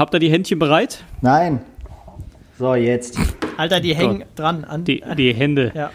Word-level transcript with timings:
Habt 0.00 0.14
ihr 0.14 0.18
die 0.18 0.30
Händchen 0.30 0.58
bereit? 0.58 1.04
Nein. 1.20 1.60
So, 2.58 2.74
jetzt. 2.74 3.18
Alter, 3.58 3.80
die 3.80 3.94
hängen 3.94 4.24
dran 4.34 4.64
an 4.64 4.82
Die, 4.82 5.04
die 5.18 5.34
Hände. 5.34 5.72
Ja, 5.74 5.90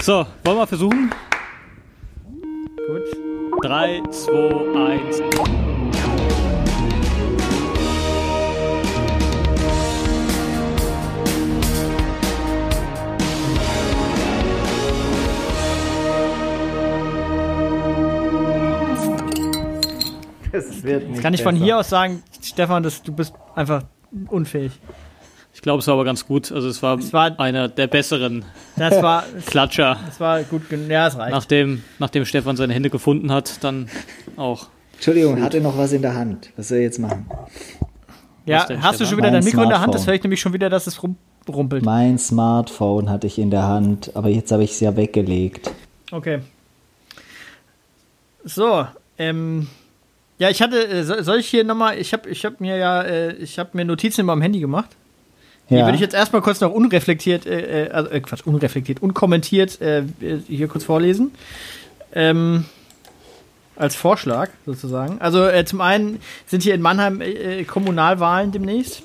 So, 0.00 0.24
wollen 0.44 0.56
wir 0.56 0.66
versuchen? 0.66 1.10
gut. 2.86 3.60
3, 3.62 4.00
2, 4.10 4.92
1. 4.92 5.22
Das 20.52 20.82
wird 20.82 21.08
nicht 21.10 21.22
Kann 21.22 21.34
ich 21.34 21.42
von 21.42 21.54
besser. 21.54 21.64
hier 21.64 21.78
aus 21.78 21.88
sagen, 21.88 22.22
Stefan, 22.46 22.82
dass 22.82 23.02
du 23.02 23.12
bist 23.12 23.34
einfach 23.54 23.82
unfähig. 24.28 24.72
Ich 25.54 25.62
glaube, 25.62 25.80
es 25.80 25.86
war 25.86 25.94
aber 25.94 26.04
ganz 26.04 26.26
gut. 26.26 26.52
Also 26.52 26.68
es 26.68 26.82
war, 26.82 26.98
Es 26.98 27.12
war- 27.14 27.38
einer 27.40 27.68
der 27.68 27.86
besseren 27.86 28.44
Das 28.76 29.02
war, 29.02 29.24
Klatscher. 29.46 29.96
das 30.06 30.20
war 30.20 30.42
gut. 30.42 30.62
Ja, 30.88 31.06
es 31.08 31.16
reicht. 31.16 31.32
Nachdem, 31.32 31.82
nachdem 31.98 32.24
Stefan 32.26 32.56
seine 32.56 32.74
Hände 32.74 32.90
gefunden 32.90 33.32
hat, 33.32 33.64
dann 33.64 33.88
auch. 34.36 34.66
Entschuldigung, 34.94 35.40
hatte 35.42 35.60
noch 35.60 35.76
was 35.78 35.92
in 35.92 36.02
der 36.02 36.14
Hand. 36.14 36.50
Was 36.56 36.68
soll 36.68 36.78
ich 36.78 36.84
jetzt 36.84 36.98
machen? 36.98 37.26
ja, 38.44 38.64
denn, 38.66 38.82
hast 38.82 39.00
du 39.00 39.04
Stefan? 39.04 39.08
schon 39.08 39.18
wieder 39.18 39.30
dein 39.30 39.40
Mein 39.40 39.44
Mikro 39.44 39.62
in 39.62 39.68
der 39.70 39.80
Hand? 39.80 39.94
Das 39.94 40.02
Smartphone. 40.02 40.06
höre 40.12 40.14
ich 40.16 40.22
nämlich 40.24 40.40
schon 40.40 40.52
wieder, 40.52 40.68
dass 40.70 40.86
es 40.86 41.02
rumrumpelt. 41.02 41.84
Mein 41.84 42.18
Smartphone 42.18 43.08
hatte 43.10 43.26
ich 43.26 43.38
in 43.38 43.50
der 43.50 43.62
Hand, 43.64 44.10
aber 44.14 44.28
jetzt 44.28 44.52
habe 44.52 44.62
ich 44.62 44.72
es 44.72 44.80
ja 44.80 44.94
weggelegt. 44.96 45.70
Okay. 46.12 46.40
So, 48.44 48.86
ähm, 49.18 49.66
ja, 50.38 50.50
ich 50.50 50.60
hatte, 50.62 50.86
äh, 50.86 51.02
so- 51.04 51.22
soll 51.22 51.38
ich 51.38 51.48
hier 51.48 51.64
nochmal, 51.64 51.98
ich 51.98 52.12
habe 52.12 52.28
ich 52.28 52.44
hab 52.44 52.60
mir 52.60 52.76
ja, 52.76 53.02
äh, 53.02 53.32
ich 53.36 53.58
habe 53.58 53.70
mir 53.74 53.84
Notizen 53.84 54.20
in 54.20 54.26
meinem 54.26 54.42
Handy 54.42 54.60
gemacht. 54.60 54.90
Die 55.68 55.74
Ja. 55.74 55.84
würde 55.84 55.96
ich 55.96 56.00
jetzt 56.00 56.14
erstmal 56.14 56.42
kurz 56.42 56.60
noch 56.60 56.70
unreflektiert, 56.70 57.44
äh, 57.46 57.86
äh, 57.86 57.90
also, 57.90 58.10
äh, 58.10 58.20
Quatsch, 58.20 58.42
unreflektiert, 58.46 59.02
unkommentiert 59.02 59.80
äh, 59.80 60.04
hier 60.46 60.68
kurz 60.68 60.84
vorlesen. 60.84 61.32
Ähm, 62.12 62.64
als 63.74 63.94
Vorschlag 63.94 64.48
sozusagen. 64.64 65.20
Also 65.20 65.44
äh, 65.44 65.64
zum 65.66 65.80
einen 65.82 66.20
sind 66.46 66.62
hier 66.62 66.74
in 66.74 66.80
Mannheim 66.80 67.20
Kommunalwahlen 67.66 68.50
demnächst. 68.52 69.02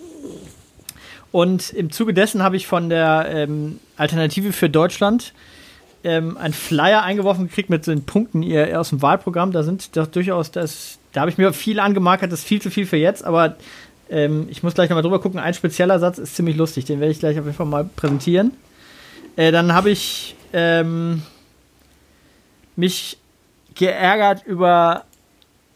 Und 1.32 1.72
im 1.74 1.92
Zuge 1.92 2.14
dessen 2.14 2.42
habe 2.44 2.56
ich 2.58 2.68
von 2.68 2.90
der 2.90 3.26
ähm, 3.30 3.80
Alternative 3.98 4.54
für 4.54 4.70
Deutschland 4.70 5.34
ähm, 6.04 6.38
einen 6.38 6.54
Flyer 6.54 7.04
eingeworfen 7.04 7.48
gekriegt 7.48 7.70
mit 7.70 7.84
so 7.86 7.92
den 7.92 8.06
Punkten 8.06 8.44
ihr 8.44 8.80
aus 8.80 8.90
dem 8.90 9.02
Wahlprogramm. 9.02 9.52
Da 9.52 9.64
sind 9.64 9.96
doch 9.98 10.08
durchaus 10.08 10.52
das, 10.52 11.00
da 11.14 11.22
habe 11.22 11.32
ich 11.32 11.38
mir 11.38 11.54
viel 11.54 11.80
angemarkert, 11.80 12.32
das 12.32 12.40
ist 12.40 12.48
viel 12.48 12.62
zu 12.62 12.70
viel 12.70 12.86
für 12.86 12.98
jetzt, 12.98 13.24
aber 13.24 13.58
ähm, 14.10 14.48
ich 14.50 14.64
muss 14.64 14.74
gleich 14.74 14.90
nochmal 14.90 15.04
drüber 15.04 15.22
gucken. 15.22 15.40
Ein 15.40 15.54
spezieller 15.54 16.00
Satz 16.00 16.18
ist 16.18 16.36
ziemlich 16.36 16.58
lustig, 16.58 16.86
den 16.86 17.00
werde 17.00 17.12
ich 17.12 17.20
gleich 17.20 17.40
auf 17.40 17.46
jeden 17.46 17.58
Fall 17.58 17.66
mal 17.66 17.90
präsentieren. 17.96 18.52
Äh, 19.36 19.52
dann 19.52 19.74
habe 19.74 19.90
ich 19.90 20.36
ähm, 20.54 21.22
mich 22.76 23.18
geärgert 23.76 24.46
über 24.46 25.06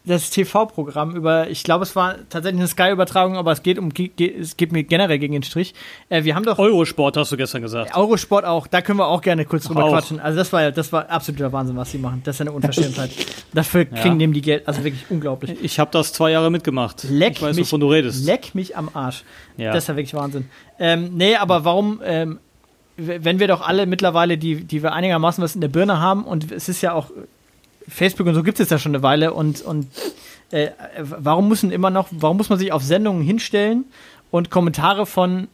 das 0.06 0.30
TV-Programm, 0.30 1.16
über, 1.16 1.50
ich 1.50 1.64
glaube, 1.64 1.82
es 1.82 1.96
war 1.96 2.14
tatsächlich 2.30 2.60
eine 2.60 2.68
Sky-Übertragung, 2.68 3.36
aber 3.36 3.50
es 3.50 3.62
geht 3.62 3.76
um, 3.78 3.90
es 4.38 4.56
geht 4.56 4.70
mir 4.72 4.84
generell 4.84 5.18
gegen 5.18 5.32
den 5.32 5.42
Strich. 5.42 5.74
Äh, 6.08 6.22
wir 6.22 6.36
haben 6.36 6.44
doch 6.44 6.58
Eurosport 6.58 7.16
hast 7.16 7.32
du 7.32 7.36
gestern 7.36 7.60
gesagt. 7.62 7.96
Eurosport 7.96 8.44
auch, 8.44 8.68
da 8.68 8.82
können 8.82 8.98
wir 9.00 9.08
auch 9.08 9.20
gerne 9.20 9.44
kurz 9.44 9.64
drüber 9.64 9.84
Auch. 9.84 9.90
quatschen. 9.90 10.20
Also 10.20 10.38
das 10.38 10.52
war 10.52 10.62
ja, 10.62 10.70
das 10.70 10.92
war 10.92 11.10
absoluter 11.10 11.52
Wahnsinn, 11.52 11.76
was 11.76 11.90
sie 11.90 11.98
machen. 11.98 12.22
Das 12.24 12.36
ist 12.36 12.40
eine 12.42 12.52
Unverschämtheit. 12.52 13.10
Dafür 13.52 13.84
kriegen 13.84 14.20
Ja. 14.20 14.26
die 14.28 14.40
Geld, 14.42 14.68
also 14.68 14.84
wirklich 14.84 15.04
unglaublich. 15.10 15.56
Ich 15.62 15.78
habe 15.80 15.90
das 15.90 16.12
zwei 16.12 16.30
Jahre 16.30 16.50
mitgemacht. 16.50 17.04
Leck 17.10 17.32
ich 17.32 17.42
weiß, 17.42 17.56
mich, 17.56 17.66
wovon 17.66 17.80
du 17.80 17.90
redest. 17.90 18.24
leck 18.24 18.54
mich 18.54 18.76
am 18.76 18.88
Arsch. 18.94 19.24
Ja. 19.56 19.72
Das 19.72 19.84
ist 19.84 19.88
ja 19.88 19.96
wirklich 19.96 20.14
Wahnsinn. 20.14 20.48
Ähm, 20.78 21.10
nee, 21.16 21.34
aber 21.34 21.64
warum, 21.64 22.00
ähm, 22.04 22.38
wenn 22.96 23.40
wir 23.40 23.48
doch 23.48 23.60
alle 23.66 23.86
mittlerweile, 23.86 24.38
die, 24.38 24.64
die 24.64 24.82
wir 24.82 24.92
einigermaßen 24.92 25.42
was 25.42 25.54
in 25.54 25.60
der 25.60 25.68
Birne 25.68 26.00
haben 26.00 26.24
und 26.24 26.50
es 26.52 26.68
ist 26.68 26.80
ja 26.80 26.92
auch, 26.94 27.10
Facebook 27.88 28.26
und 28.26 28.34
so 28.34 28.42
gibt 28.42 28.60
es 28.60 28.70
ja 28.70 28.78
schon 28.78 28.94
eine 28.94 29.02
Weile 29.02 29.32
und, 29.32 29.62
und 29.62 29.86
äh, 30.50 30.70
warum 30.98 31.48
müssen 31.48 31.70
immer 31.70 31.90
noch, 31.90 32.08
warum 32.10 32.36
muss 32.36 32.48
man 32.48 32.58
sich 32.58 32.72
auf 32.72 32.82
Sendungen 32.82 33.22
hinstellen 33.22 33.84
und 34.30 34.50
Kommentare 34.50 35.06
von, 35.06 35.48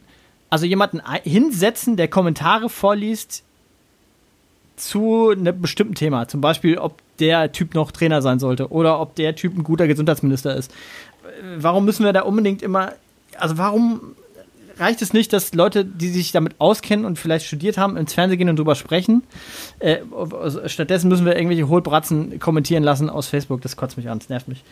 also 0.49 0.65
jemanden 0.65 1.01
hinsetzen, 1.23 1.97
der 1.97 2.07
Kommentare 2.07 2.69
vorliest 2.69 3.43
zu 4.75 5.29
einem 5.29 5.61
bestimmten 5.61 5.95
Thema. 5.95 6.27
Zum 6.27 6.41
Beispiel, 6.41 6.77
ob 6.77 6.99
der 7.19 7.51
Typ 7.51 7.75
noch 7.75 7.91
Trainer 7.91 8.21
sein 8.21 8.39
sollte 8.39 8.71
oder 8.71 8.99
ob 8.99 9.15
der 9.15 9.35
Typ 9.35 9.57
ein 9.57 9.63
guter 9.63 9.87
Gesundheitsminister 9.87 10.55
ist. 10.55 10.73
Warum 11.57 11.85
müssen 11.85 12.05
wir 12.05 12.13
da 12.13 12.21
unbedingt 12.21 12.61
immer, 12.61 12.93
also 13.37 13.57
warum 13.57 14.15
reicht 14.77 15.01
es 15.01 15.13
nicht, 15.13 15.33
dass 15.33 15.53
Leute, 15.53 15.85
die 15.85 16.09
sich 16.09 16.31
damit 16.31 16.55
auskennen 16.59 17.05
und 17.05 17.19
vielleicht 17.19 17.45
studiert 17.45 17.77
haben, 17.77 17.97
ins 17.97 18.13
Fernsehen 18.13 18.39
gehen 18.39 18.49
und 18.49 18.57
drüber 18.57 18.75
sprechen? 18.75 19.23
Äh, 19.79 19.99
also 20.11 20.67
stattdessen 20.67 21.09
müssen 21.09 21.25
wir 21.25 21.35
irgendwelche 21.35 21.67
Hohlbratzen 21.67 22.39
kommentieren 22.39 22.83
lassen 22.83 23.09
aus 23.09 23.27
Facebook. 23.27 23.61
Das 23.61 23.75
kotzt 23.75 23.97
mich 23.97 24.09
an, 24.09 24.19
das 24.19 24.29
nervt 24.29 24.47
mich. 24.47 24.63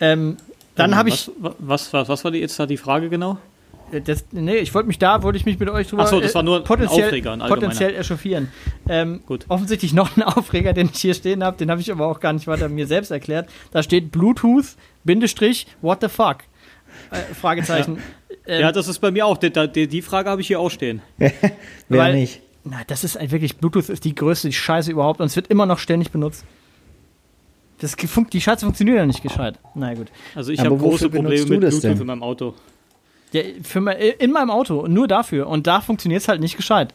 Ähm, 0.00 0.36
dann 0.74 0.96
habe 0.96 1.08
ich, 1.08 1.30
Was, 1.38 1.92
was, 1.92 2.08
was, 2.08 2.24
war 2.24 2.30
die, 2.30 2.38
jetzt 2.38 2.58
da 2.58 2.66
die 2.66 2.76
Frage 2.76 3.08
genau? 3.08 3.38
äh, 3.92 4.00
das, 4.00 4.24
nee, 4.32 4.56
ich 4.56 4.74
wollte 4.74 4.88
mich 4.88 4.98
da, 4.98 5.22
wollte 5.22 5.38
ich 5.38 5.46
mich 5.46 5.58
mit 5.58 5.68
euch 5.68 5.88
drüber 5.88 6.04
Ach 6.04 6.08
so, 6.08 6.20
das 6.20 6.34
war 6.34 6.42
nur 6.42 6.56
ein 6.56 6.64
potenziell, 6.64 7.06
Aufreger, 7.06 7.36
potenziell 7.36 7.94
echauffieren. 7.94 8.48
Ähm, 8.88 9.22
Gut. 9.26 9.44
Offensichtlich 9.48 9.92
noch 9.92 10.16
ein 10.16 10.22
Aufreger, 10.24 10.72
den 10.72 10.90
ich 10.92 11.00
hier 11.00 11.14
stehen 11.14 11.44
habe, 11.44 11.56
den 11.56 11.70
habe 11.70 11.80
ich 11.80 11.90
aber 11.92 12.06
auch 12.06 12.20
gar 12.20 12.32
nicht 12.32 12.46
weiter 12.46 12.68
mir 12.68 12.86
selbst 12.86 13.10
erklärt. 13.10 13.48
Da 13.70 13.82
steht 13.82 14.10
Bluetooth, 14.10 14.76
Bindestrich, 15.04 15.66
what 15.80 16.00
the 16.00 16.08
fuck? 16.08 16.38
Äh, 17.10 17.34
Fragezeichen. 17.34 17.98
Ähm, 18.46 18.60
ja, 18.60 18.72
das 18.72 18.88
ist 18.88 18.98
bei 18.98 19.10
mir 19.10 19.26
auch. 19.26 19.38
Die, 19.38 19.50
die, 19.50 19.88
die 19.88 20.02
Frage 20.02 20.30
habe 20.30 20.40
ich 20.40 20.46
hier 20.46 20.60
auch 20.60 20.70
stehen. 20.70 21.02
Wer 21.18 21.32
Weil- 21.88 22.14
nicht? 22.14 22.40
Na, 22.66 22.78
das 22.86 23.04
ist 23.04 23.18
ein 23.18 23.30
wirklich, 23.30 23.58
Bluetooth 23.58 23.90
ist 23.90 24.04
die 24.04 24.14
größte 24.14 24.50
Scheiße 24.50 24.90
überhaupt 24.90 25.20
und 25.20 25.26
es 25.26 25.36
wird 25.36 25.48
immer 25.48 25.66
noch 25.66 25.78
ständig 25.78 26.10
benutzt. 26.10 26.44
Das, 27.78 27.94
die 27.94 28.40
Scheiße 28.40 28.64
funktioniert 28.64 28.96
ja 28.96 29.04
nicht 29.04 29.22
gescheit. 29.22 29.58
Na 29.74 29.92
gut. 29.92 30.06
Also 30.34 30.50
ich 30.50 30.60
habe 30.60 30.74
große 30.76 31.10
Probleme 31.10 31.44
mit 31.44 31.60
Bluetooth 31.60 31.82
denn? 31.82 32.00
in 32.00 32.06
meinem 32.06 32.22
Auto. 32.22 32.54
Ja, 33.32 33.42
für 33.62 33.90
in 33.90 34.30
meinem 34.30 34.50
Auto 34.50 34.80
und 34.80 34.94
nur 34.94 35.08
dafür. 35.08 35.48
Und 35.48 35.66
da 35.66 35.82
funktioniert 35.82 36.22
es 36.22 36.28
halt 36.28 36.40
nicht 36.40 36.56
gescheit. 36.56 36.94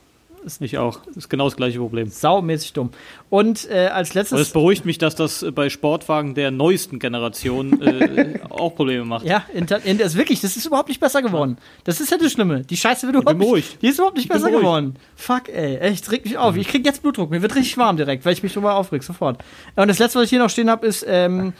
Ich 0.60 0.78
auch. 0.78 1.00
Das 1.06 1.18
ist 1.18 1.30
genau 1.30 1.46
das 1.46 1.56
gleiche 1.56 1.80
Problem. 1.80 2.10
Saumäßig 2.10 2.74
dumm. 2.74 2.92
Und 3.30 3.70
äh, 3.70 3.88
als 3.88 4.12
Aber 4.12 4.22
es 4.22 4.32
letztes. 4.32 4.52
beruhigt 4.52 4.86
mich, 4.86 4.98
dass 4.98 5.16
das 5.16 5.44
äh, 5.44 5.52
bei 5.52 5.70
Sportwagen 5.70 6.34
der 6.36 6.52
neuesten 6.52 7.00
Generation 7.00 7.82
äh, 7.82 8.40
auch 8.50 8.76
Probleme 8.76 9.06
macht. 9.06 9.26
Ja, 9.26 9.46
in, 9.54 9.68
in, 9.84 9.98
das 9.98 10.14
ist 10.14 10.18
wirklich, 10.18 10.42
das 10.42 10.58
ist 10.58 10.66
überhaupt 10.66 10.90
nicht 10.90 11.00
besser 11.00 11.22
geworden. 11.22 11.58
Das 11.84 12.00
ist 12.00 12.12
ja 12.12 12.18
das 12.18 12.32
Schlimme. 12.32 12.62
Die 12.62 12.78
Scheiße 12.78 13.08
wird 13.08 13.16
überhaupt 13.22 13.40
nicht, 13.40 13.82
die 13.82 13.88
ist 13.88 13.98
überhaupt 14.00 14.18
nicht 14.18 14.30
besser 14.30 14.46
beruhigt. 14.48 14.62
geworden. 14.62 14.96
Fuck, 15.16 15.50
ey. 15.50 15.78
Echt, 15.78 16.12
regt 16.12 16.26
mich 16.26 16.38
auf. 16.38 16.56
Ich 16.58 16.68
krieg 16.68 16.86
jetzt 16.86 17.02
Blutdruck. 17.02 17.30
Mir 17.30 17.42
wird 17.42 17.56
richtig 17.56 17.78
warm 17.78 17.98
direkt, 17.98 18.26
weil 18.26 18.34
ich 18.34 18.44
mich 18.44 18.54
drüber 18.54 18.76
aufreg, 18.76 19.04
sofort. 19.04 19.44
Und 19.76 19.88
das 19.88 20.00
letzte, 20.00 20.20
was 20.20 20.26
ich 20.26 20.30
hier 20.32 20.40
noch 20.40 20.50
stehen 20.50 20.70
habe, 20.70 20.88
ist, 20.88 21.06
ähm, 21.08 21.54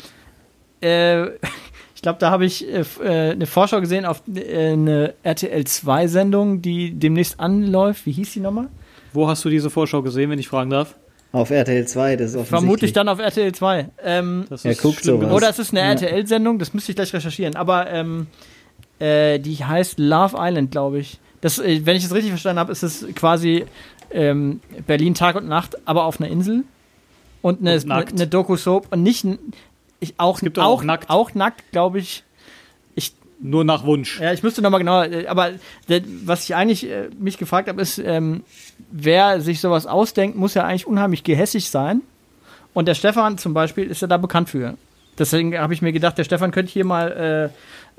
äh, 0.82 1.26
ich 2.00 2.02
glaube, 2.02 2.18
da 2.18 2.32
habe 2.32 2.46
ich 2.46 2.66
äh, 2.66 2.86
äh, 3.04 3.32
eine 3.32 3.46
Vorschau 3.46 3.82
gesehen 3.82 4.06
auf 4.06 4.24
äh, 4.34 4.72
eine 4.72 5.16
RTL 5.24 5.64
2-Sendung, 5.64 6.62
die 6.62 6.92
demnächst 6.98 7.42
anläuft. 7.42 8.06
Wie 8.06 8.14
hieß 8.14 8.32
die 8.32 8.40
nochmal? 8.40 8.70
Wo 9.12 9.28
hast 9.28 9.44
du 9.44 9.50
diese 9.50 9.70
Vorschau 9.70 10.02
gesehen, 10.02 10.30
wenn 10.30 10.40
ich 10.40 10.48
fragen 10.48 10.70
darf? 10.70 10.96
Auf 11.34 11.50
RTL 11.50 11.86
2, 11.86 12.16
das 12.16 12.30
ist 12.30 12.36
offensichtlich. 12.38 12.48
Vermutlich 12.48 12.94
dann 12.94 13.10
auf 13.10 13.20
RTL 13.20 13.52
2. 13.52 13.90
Ähm, 14.02 14.46
Das 14.50 14.64
Er 14.64 14.76
guckt 14.76 15.04
sowas. 15.04 15.30
Oder 15.30 15.50
es 15.50 15.60
ist 15.60 15.72
eine 15.72 15.82
Ja. 15.82 15.88
RTL-Sendung, 15.88 16.58
das 16.58 16.74
müsste 16.74 16.94
ich 16.94 16.96
gleich 16.96 17.14
recherchieren. 17.14 17.58
Aber 17.58 17.90
ähm, 17.92 18.28
äh, 19.00 19.38
die 19.38 19.58
heißt 19.58 20.00
Love 20.00 20.38
Island, 20.40 20.72
glaube 20.72 21.00
ich. 21.00 21.20
Das, 21.42 21.60
äh, 21.60 21.86
wenn 21.86 21.98
ich 21.98 22.06
es 22.06 22.14
richtig 22.14 22.30
verstanden 22.32 22.62
habe, 22.62 22.72
ist 22.72 22.82
es 22.84 23.06
quasi 23.14 23.66
ähm, 24.10 24.62
Berlin 24.88 25.16
Tag 25.16 25.36
und 25.36 25.50
Nacht, 25.50 25.76
aber 25.86 26.06
auf 26.06 26.22
einer 26.22 26.30
Insel. 26.32 26.64
Und 27.42 27.60
eine, 27.60 27.76
Und 27.76 27.92
eine, 27.92 28.08
eine 28.08 28.28
Doku-Soap. 28.28 28.88
Und 28.90 29.04
nicht 29.04 29.26
ich, 30.00 30.14
auch, 30.18 30.40
gibt 30.40 30.58
auch, 30.60 30.66
auch 30.66 30.84
nackt. 30.84 31.10
Auch 31.10 31.34
nackt, 31.34 31.72
glaube 31.72 32.00
ich. 32.00 32.24
Nur 33.42 33.64
nach 33.64 33.86
Wunsch. 33.86 34.20
Ja, 34.20 34.34
ich 34.34 34.44
müsste 34.44 34.62
nochmal 34.62 34.82
genauer, 34.82 35.06
äh, 35.06 35.28
aber 35.28 35.52
was 36.26 36.44
ich 36.44 36.56
eigentlich 36.56 36.86
äh, 36.90 37.08
mich 37.18 37.38
gefragt 37.38 37.70
habe, 37.70 37.82
ist, 37.82 37.98
ähm, 37.98 38.44
wer 38.92 39.40
sich 39.40 39.62
sowas 39.62 39.88
ausdenkt, 39.88 40.36
muss 40.38 40.56
ja 40.56 40.66
eigentlich 40.66 40.86
unheimlich 40.86 41.24
gehässig 41.24 41.70
sein. 41.70 42.02
Und 42.74 42.90
der 42.90 42.96
Stefan 42.96 43.38
zum 43.38 43.54
Beispiel 43.54 43.86
ist 43.90 44.02
ja 44.02 44.10
da 44.10 44.18
bekannt 44.18 44.50
für. 44.50 44.76
Deswegen 45.18 45.58
habe 45.58 45.74
ich 45.74 45.82
mir 45.82 45.94
gedacht, 45.94 46.18
der 46.18 46.26
Stefan 46.26 46.52
könnte 46.52 46.74
hier 46.74 46.84
mal 46.84 47.52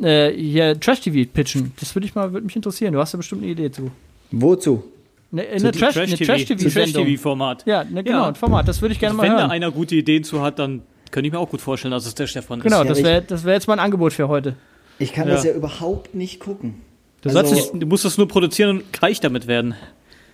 äh, 0.03 0.29
äh, 0.29 0.37
hier 0.39 0.79
Trash-TV 0.79 1.31
pitchen. 1.33 1.73
Das 1.81 1.95
würde 1.97 2.07
ich 2.07 2.15
mal, 2.15 2.35
würde 2.35 2.45
mich 2.45 2.57
interessieren. 2.57 2.93
Du 2.93 2.99
hast 3.01 3.15
da 3.15 3.17
bestimmt 3.17 3.43
eine 3.43 3.51
Idee 3.53 3.71
zu. 3.71 3.91
Wozu? 4.33 4.85
Ne, 5.31 5.47
eine 5.49 5.71
Trash- 5.73 5.97
eine 5.97 6.17
Zu 6.19 6.25
Trash-TV-Sendung. 6.25 7.05
Trash-TV-Format. 7.07 7.63
ja, 7.65 7.83
ne, 7.85 8.05
genau, 8.05 8.19
Ja. 8.25 8.29
ein 8.29 8.35
Format. 8.35 8.69
Das 8.69 8.83
würde 8.83 8.93
ich 8.93 9.01
gerne 9.01 9.15
mal 9.17 9.23
Wenn 9.23 9.33
da 9.33 9.39
hören. 9.39 9.51
einer 9.53 9.71
gute 9.71 9.95
Ideen 9.95 10.23
zu 10.23 10.43
hat, 10.43 10.59
dann 10.59 10.83
könnte 11.11 11.27
ich 11.29 11.33
mir 11.33 11.39
auch 11.39 11.49
gut 11.51 11.61
vorstellen, 11.61 11.93
dass 11.93 12.07
es 12.07 12.15
der 12.15 12.27
Stefan 12.27 12.61
Genau, 12.61 12.83
ist. 12.83 12.89
das 12.91 12.99
Ja, 13.01 13.05
wäre 13.05 13.23
das 13.23 13.45
wär 13.45 13.55
jetzt 13.55 13.67
mein 13.69 13.79
Angebot 13.79 14.13
für 14.13 14.29
heute. 14.29 14.57
Ich 14.99 15.13
kann 15.13 15.29
Ja. 15.29 15.35
das 15.35 15.45
ja 15.45 15.53
überhaupt 15.53 16.15
nicht 16.15 16.41
gucken. 16.41 16.81
Du 17.23 17.29
Also- 17.31 17.55
sollst 17.55 17.73
Du 17.75 17.87
musst 17.87 18.05
das 18.05 18.17
nur 18.19 18.29
produzieren 18.29 18.79
und 18.79 19.03
reich 19.03 19.21
damit 19.21 19.47
werden. 19.47 19.75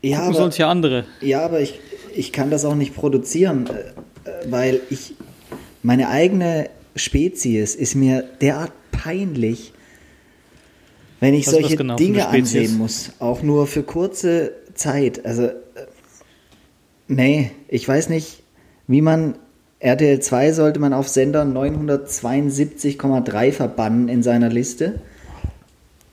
Ja, 0.02 0.18
Gucken 0.18 0.30
aber, 0.34 0.42
sonst 0.44 0.58
ja 0.58 0.68
andere. 0.70 1.04
ja, 1.20 1.44
aber 1.44 1.60
ich, 1.60 1.80
ich 2.14 2.32
kann 2.32 2.50
das 2.50 2.64
auch 2.64 2.74
nicht 2.74 2.94
produzieren, 2.94 3.66
äh, 3.66 4.28
äh, 4.30 4.50
weil 4.50 4.80
ich 4.90 5.14
meine 5.82 6.08
eigene 6.08 6.68
Spezies 6.94 7.74
ist 7.74 7.94
mir 7.94 8.22
derart 8.40 8.72
peinlich, 8.92 9.72
Wenn 11.18 11.32
ich 11.32 11.46
Was 11.46 11.54
das 11.54 11.62
solche 11.62 11.76
genau 11.78 11.96
für 11.96 12.04
eine 12.04 12.12
Dinge 12.12 12.28
ansehen 12.28 12.76
muss, 12.76 13.12
auch 13.20 13.42
nur 13.42 13.66
für 13.66 13.82
kurze 13.82 14.52
Zeit, 14.74 15.24
also 15.24 15.44
äh, 15.44 15.52
nee, 17.08 17.50
ich 17.68 17.88
weiß 17.88 18.10
nicht, 18.10 18.42
wie 18.86 19.00
man 19.00 19.36
RTL 19.80 20.20
2 20.20 20.52
sollte 20.52 20.80
man 20.80 20.92
auf 20.92 21.08
Sender 21.08 21.42
972,3 21.42 23.52
verbannen 23.52 24.08
in 24.08 24.22
seiner 24.22 24.48
Liste. 24.48 25.00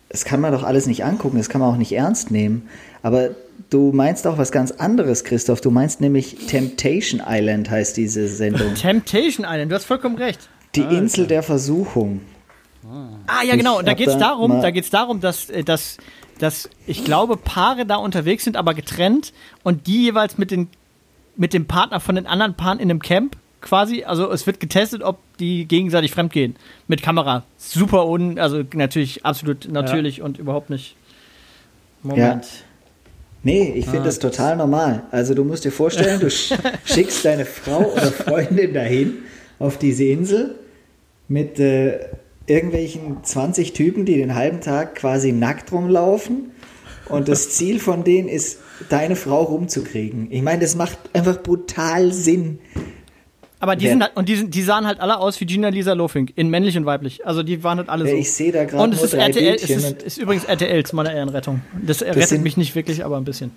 Das 0.10 0.25
kann 0.25 0.42
man 0.42 0.51
doch 0.51 0.63
alles 0.63 0.86
nicht 0.86 1.06
angucken, 1.06 1.38
das 1.38 1.50
kann 1.50 1.62
man 1.62 1.74
auch 1.74 1.77
nicht 1.77 1.94
ernst 1.94 2.30
nehmen. 2.30 2.68
Aber 3.01 3.30
du 3.69 3.92
meinst 3.94 4.27
auch 4.27 4.38
was 4.38 4.51
ganz 4.51 4.71
anderes, 4.71 5.24
Christoph. 5.24 5.62
Du 5.62 5.71
meinst 5.71 6.01
nämlich 6.01 6.48
Temptation 6.48 7.21
Island 7.25 7.69
heißt 7.69 7.98
diese 7.98 8.27
Sendung. 8.27 8.75
Temptation 8.75 9.45
Island, 9.50 9.71
du 9.71 9.75
hast 9.75 9.86
vollkommen 9.86 10.18
recht. 10.18 10.50
Die 10.75 10.81
Insel 10.81 11.27
der 11.27 11.44
Versuchung. 11.44 12.21
Ah, 13.27 13.44
ja, 13.48 13.56
genau. 13.56 13.80
Und 13.80 13.88
da 13.88 13.94
geht 13.94 14.07
es 14.07 14.13
da 14.13 14.19
darum, 14.19 14.62
da 14.62 14.71
geht's 14.71 14.89
darum, 14.89 15.21
dass, 15.21 15.50
äh, 15.50 15.63
dass, 15.63 15.98
dass 16.39 16.69
ich 16.86 17.06
glaube, 17.06 17.38
Paare 17.38 17.86
da 17.86 17.95
unterwegs 17.95 18.44
sind, 18.44 18.57
aber 18.57 18.74
getrennt 18.74 19.33
und 19.63 19.88
die 19.88 20.04
jeweils 20.04 20.38
mit, 20.38 20.51
den, 20.51 20.68
mit 21.38 21.54
dem 21.54 21.65
Partner 21.65 22.00
von 22.00 22.15
den 22.15 22.27
anderen 22.27 22.56
Paaren 22.56 22.80
in 22.80 22.89
einem 22.89 23.01
Camp 23.01 23.38
quasi. 23.63 24.04
Also 24.04 24.31
es 24.31 24.45
wird 24.45 24.60
getestet, 24.60 25.01
ob 25.01 25.18
die 25.39 25.65
gegenseitig 25.65 26.12
fremdgehen. 26.12 26.56
Mit 26.88 27.01
Kamera. 27.01 27.44
Super 27.57 28.06
un, 28.07 28.38
also 28.38 28.63
natürlich 28.74 29.25
absolut 29.25 29.71
natürlich 29.71 30.21
und 30.21 30.38
überhaupt 30.38 30.69
nicht. 30.69 30.95
Moment. 32.04 32.45
Nee, 33.45 33.74
ich 33.75 33.86
finde 33.86 34.06
das 34.06 34.19
total 34.19 34.56
normal. 34.56 35.04
Also 35.12 35.33
du 35.33 35.44
musst 35.44 35.65
dir 35.65 35.71
vorstellen, 35.71 36.19
du 36.19 36.30
sch 36.30 36.54
schickst 36.86 37.25
deine 37.25 37.45
Frau 37.45 37.92
oder 37.92 38.12
Freundin 38.12 38.74
dahin 38.74 39.15
auf 39.60 39.77
diese 39.77 40.06
Insel 40.06 40.56
mit 41.27 41.60
äh, 41.60 42.00
irgendwelchen 42.48 43.24
20 43.24 43.74
Typen, 43.74 44.06
die 44.06 44.15
den 44.15 44.36
halben 44.36 44.62
Tag 44.62 44.95
quasi 44.95 45.31
nackt 45.31 45.71
rumlaufen. 45.71 46.51
Und 47.10 47.27
das 47.27 47.50
Ziel 47.50 47.80
von 47.80 48.04
denen 48.04 48.30
ist, 48.30 48.60
deine 48.89 49.15
Frau 49.15 49.44
rumzukriegen. 49.44 50.27
Ich 50.31 50.42
meine, 50.42 50.62
das 50.62 50.75
macht 50.75 50.98
einfach 51.13 51.42
brutal 51.42 52.12
Sinn. 52.13 52.60
Aber 53.63 53.77
die 53.77 53.86
Wer- 53.86 53.92
sind 53.92 54.01
halt, 54.04 54.18
und 54.18 54.27
die, 54.27 54.36
sind, 54.36 54.54
die 54.54 54.62
sahen 54.62 54.86
halt 54.86 55.00
alle 55.00 55.18
aus 55.19 55.39
wie 55.39 55.45
Gina 55.45 55.69
Lisa 55.69 55.94
Lofink, 55.94 56.33
in 56.36 56.50
männlich 56.50 56.75
und 56.77 56.86
weiblich. 56.86 57.25
Also 57.25 57.44
die 57.44 57.63
waren 57.63 57.77
halt 57.77 57.88
alle 57.88 58.04
so. 58.04 58.12
Ja, 58.12 58.18
ich 58.18 58.30
sehe 58.33 58.51
da 58.51 58.65
gerade 58.65 58.83
Und 58.83 58.89
es 58.92 58.98
nur 58.98 59.06
ist 59.06 59.13
drei 59.13 59.19
RTL, 59.27 59.56
es 59.56 59.69
ist, 59.69 60.04
ist 60.04 60.18
übrigens 60.18 60.44
RTL 60.44 60.83
zu 60.86 60.98
meiner 60.98 61.13
Ehrenrettung. 61.13 61.62
Das 61.81 62.01
rettet 62.01 62.27
sind- 62.27 62.44
mich 62.44 62.57
nicht 62.57 62.75
wirklich, 62.75 63.06
aber 63.06 63.15
ein 63.15 63.24
bisschen. 63.24 63.51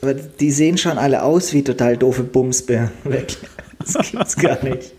Aber 0.00 0.14
die 0.14 0.50
sehen 0.50 0.78
schon 0.78 0.96
alle 0.96 1.22
aus 1.22 1.52
wie 1.52 1.62
total 1.62 1.98
doofe 1.98 2.22
Bumsbär. 2.24 2.90
Wirklich. 3.04 3.36
Das 3.80 4.10
gibt's 4.10 4.36
gar 4.36 4.64
nicht. 4.64 4.92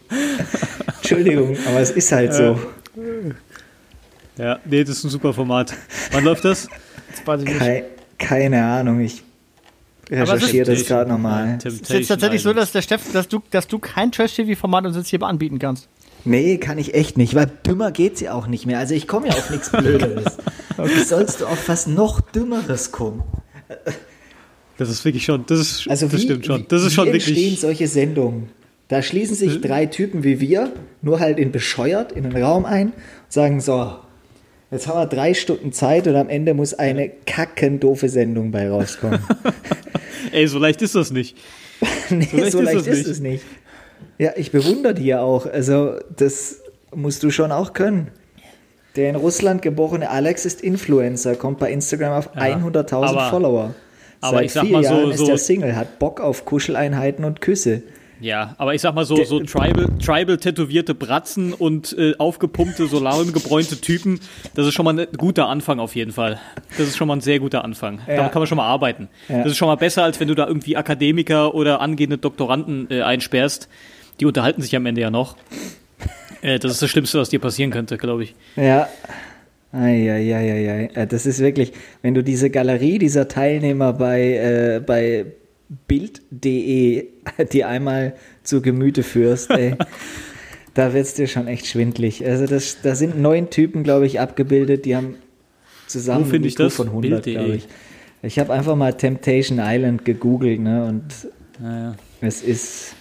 Entschuldigung, 0.98 1.58
aber 1.68 1.80
es 1.80 1.90
ist 1.90 2.12
halt 2.12 2.32
so. 2.36 2.60
Ja, 4.38 4.60
nee, 4.66 4.84
das 4.84 4.98
ist 4.98 5.04
ein 5.06 5.10
super 5.10 5.34
Format. 5.34 5.74
Wann 6.12 6.24
läuft 6.24 6.46
das? 6.46 6.68
Das 7.10 7.26
weiß 7.26 7.42
ich 7.42 7.48
nicht. 7.48 7.60
Kei 7.60 7.84
keine 8.20 8.64
Ahnung, 8.64 9.00
ich 9.00 9.24
recherchiere 10.12 10.66
das 10.66 10.86
gerade 10.86 11.10
nochmal. 11.10 11.58
Es 11.64 11.74
ist 11.74 11.90
jetzt 11.90 12.08
tatsächlich 12.08 12.42
so, 12.42 12.54
dass 12.54 12.72
der 12.72 12.82
Steff, 12.82 13.12
dass 13.14 13.28
du, 13.28 13.42
dass 13.52 13.68
du 13.68 13.80
kein 13.80 14.12
Trash-TV-Format 14.12 14.86
uns 14.86 14.98
jetzt 14.98 15.08
hier 15.08 15.22
anbieten 15.24 15.60
kannst. 15.60 15.88
Nee, 16.24 16.58
kann 16.58 16.78
ich 16.78 16.94
echt 16.94 17.18
nicht, 17.18 17.34
weil 17.34 17.50
dümmer 17.66 17.92
geht's 17.92 18.22
ja 18.22 18.34
auch 18.34 18.48
nicht 18.48 18.66
mehr. 18.66 18.78
Also 18.78 18.94
ich 18.94 19.08
komme 19.08 19.28
ja 19.28 19.34
auf 19.34 19.50
nichts 19.50 19.72
Blöderes. 19.72 20.38
Wie 20.78 21.04
sollst 21.04 21.42
du 21.42 21.46
auf 21.48 21.68
was 21.68 21.88
noch 21.88 22.22
Dümmeres 22.22 22.92
kommen? 22.92 23.24
Das 24.78 24.90
ist 24.90 25.04
wirklich 25.06 25.26
schon, 25.26 25.46
das 25.48 25.60
ist, 25.60 25.88
Also 25.90 26.08
das 26.08 26.20
wie, 26.20 26.24
stimmt 26.24 26.46
schon. 26.46 26.66
Das 26.68 26.84
ist 26.84 26.94
schon 26.94 27.08
entstehen 27.08 27.36
wirklich. 27.36 27.60
solche 27.60 27.88
Sendungen? 27.88 28.50
Da 28.88 29.02
schließen 29.02 29.36
sich 29.36 29.62
drei 29.62 29.86
Typen 29.86 30.24
wie 30.24 30.42
wir, 30.42 30.74
nur 31.02 31.20
halt 31.20 31.40
in 31.40 31.52
bescheuert, 31.52 32.12
in 32.12 32.24
den 32.24 32.36
Raum 32.44 32.66
ein 32.66 32.88
und 32.88 32.94
sagen 33.30 33.62
so, 33.62 33.96
jetzt 34.72 34.88
haben 34.88 34.98
wir 35.00 35.06
drei 35.06 35.34
Stunden 35.34 35.72
Zeit 35.74 36.08
und 36.08 36.16
am 36.16 36.30
Ende 36.30 36.54
muss 36.54 36.74
eine 36.74 37.10
kackendoofe 37.26 38.10
Sendung 38.10 38.52
bei 38.52 38.70
rauskommen. 38.70 39.20
Ey, 40.32 40.48
so 40.48 40.60
leicht 40.60 40.82
ist 40.82 40.96
das 40.96 41.12
nicht. 41.12 41.38
nee, 42.10 42.28
leicht 42.34 42.52
so 42.52 42.60
ist 42.60 42.66
leicht 42.66 42.88
ist 42.88 42.98
nicht. 42.98 43.08
es 43.08 43.20
nicht. 43.20 43.44
Ja, 44.18 44.32
ich 44.36 44.52
bewundere 44.52 44.94
die 44.94 45.06
ja 45.06 45.22
auch. 45.22 45.46
Also 45.46 45.96
das 46.16 46.62
musst 46.94 47.24
du 47.24 47.32
schon 47.32 47.52
auch 47.52 47.74
können. 47.74 48.10
Der 48.96 49.10
in 49.10 49.16
Russland 49.16 49.62
geborene 49.62 50.10
Alex 50.10 50.46
ist 50.46 50.62
Influencer, 50.62 51.36
kommt 51.36 51.60
bei 51.60 51.72
Instagram 51.72 52.12
auf 52.14 52.36
100.000 52.36 52.94
aber- 52.94 53.30
Follower. 53.30 53.74
aber 54.20 54.38
Seit 54.38 54.46
ich 54.46 54.54
sag 54.54 54.64
vier 54.66 54.72
mal 54.74 54.84
so- 54.84 54.90
Jahren 54.94 55.12
ist 55.12 55.18
so- 55.20 55.26
der 55.28 55.38
Single, 55.38 55.76
hat 55.76 55.98
Bock 55.98 56.20
auf 56.20 56.46
Kuscheleinheiten 56.46 57.24
und 57.26 57.40
Küsse. 57.42 57.84
Ja, 58.22 58.54
aber 58.60 58.76
ich 58.76 58.82
sag 58.82 58.94
mal 58.94 59.04
so, 59.04 59.24
so 59.24 59.40
tribal, 59.40 59.88
tribal 60.00 60.38
tätowierte 60.38 60.94
Bratzen 60.94 61.54
und 61.54 61.96
äh, 61.98 62.14
aufgepumpte, 62.18 62.86
solargebräunte 62.88 63.82
Typen, 63.82 64.20
das 64.54 64.68
ist 64.68 64.74
schon 64.76 64.86
mal 64.86 64.98
ein 65.00 65.08
guter 65.18 65.48
Anfang 65.48 65.80
auf 65.80 65.96
jeden 65.96 66.12
Fall. 66.12 66.40
Das 66.78 66.88
ist 66.88 66.98
schon 66.98 67.08
mal 67.08 67.16
ein 67.16 67.22
sehr 67.22 67.40
guter 67.40 67.64
Anfang. 67.64 68.00
Ja. 68.08 68.18
Damit 68.18 68.32
kann 68.32 68.42
man 68.42 68.48
schon 68.48 68.58
mal 68.58 68.68
arbeiten. 68.68 69.10
Ja. 69.28 69.40
Das 69.40 69.54
ist 69.54 69.58
schon 69.58 69.68
mal 69.68 69.76
besser, 69.76 70.04
als 70.04 70.20
wenn 70.20 70.28
du 70.28 70.36
da 70.36 70.48
irgendwie 70.48 70.78
Akademiker 70.78 71.56
oder 71.56 71.82
angehende 71.82 72.18
Doktoranden 72.20 72.88
äh, 72.92 73.02
einsperrst. 73.02 73.68
Die 74.20 74.26
unterhalten 74.26 74.62
sich 74.62 74.76
am 74.76 74.86
Ende 74.86 75.02
ja 75.02 75.10
noch. 75.10 75.36
Äh, 76.42 76.60
das 76.60 76.74
ist 76.74 76.82
das 76.84 76.90
Schlimmste, 76.92 77.18
was 77.20 77.30
dir 77.30 77.40
passieren 77.40 77.72
könnte, 77.72 77.98
glaube 77.98 78.24
ich. 78.24 78.36
Ja. 78.56 78.88
Eieieiei. 79.74 80.90
Äh, 80.94 81.08
Das 81.08 81.26
ist 81.26 81.40
wirklich, 81.40 81.72
wenn 82.02 82.14
du 82.14 82.24
diese 82.24 82.50
Galerie 82.50 83.00
dieser 83.00 83.28
Teilnehmer 83.28 83.94
bei, 83.94 84.22
äh, 84.22 84.82
bei 84.86 85.26
Bild.de 85.88 87.08
dir 87.52 87.68
einmal 87.68 88.14
zu 88.44 88.62
Gemüte 88.62 89.04
führst, 89.04 89.50
ey, 89.52 89.76
da 90.74 90.94
wird's 90.94 91.14
dir 91.14 91.28
schon 91.28 91.48
echt 91.48 91.68
schwindlig. 91.68 92.26
Also 92.26 92.46
das, 92.46 92.78
da 92.82 92.96
sind 92.96 93.20
neun 93.20 93.50
Typen, 93.50 93.84
glaube 93.84 94.06
ich, 94.06 94.20
abgebildet, 94.20 94.86
die 94.86 94.96
haben 94.96 95.16
zusammen 95.88 96.32
Wo 96.32 96.36
ich 96.36 96.56
das? 96.56 96.74
von 96.76 96.88
100, 96.88 97.24
Bild.de. 97.24 97.34
glaube 97.34 97.56
ich. 97.56 97.68
Ich 98.24 98.38
habe 98.40 98.54
einfach 98.54 98.76
mal 98.76 98.94
Temptation 98.94 99.60
Island 99.62 100.06
gegoogelt, 100.06 100.60
ne, 100.60 100.86
und 100.86 101.04
Naja. 101.60 101.96
es 102.22 102.44
ist 102.44 102.94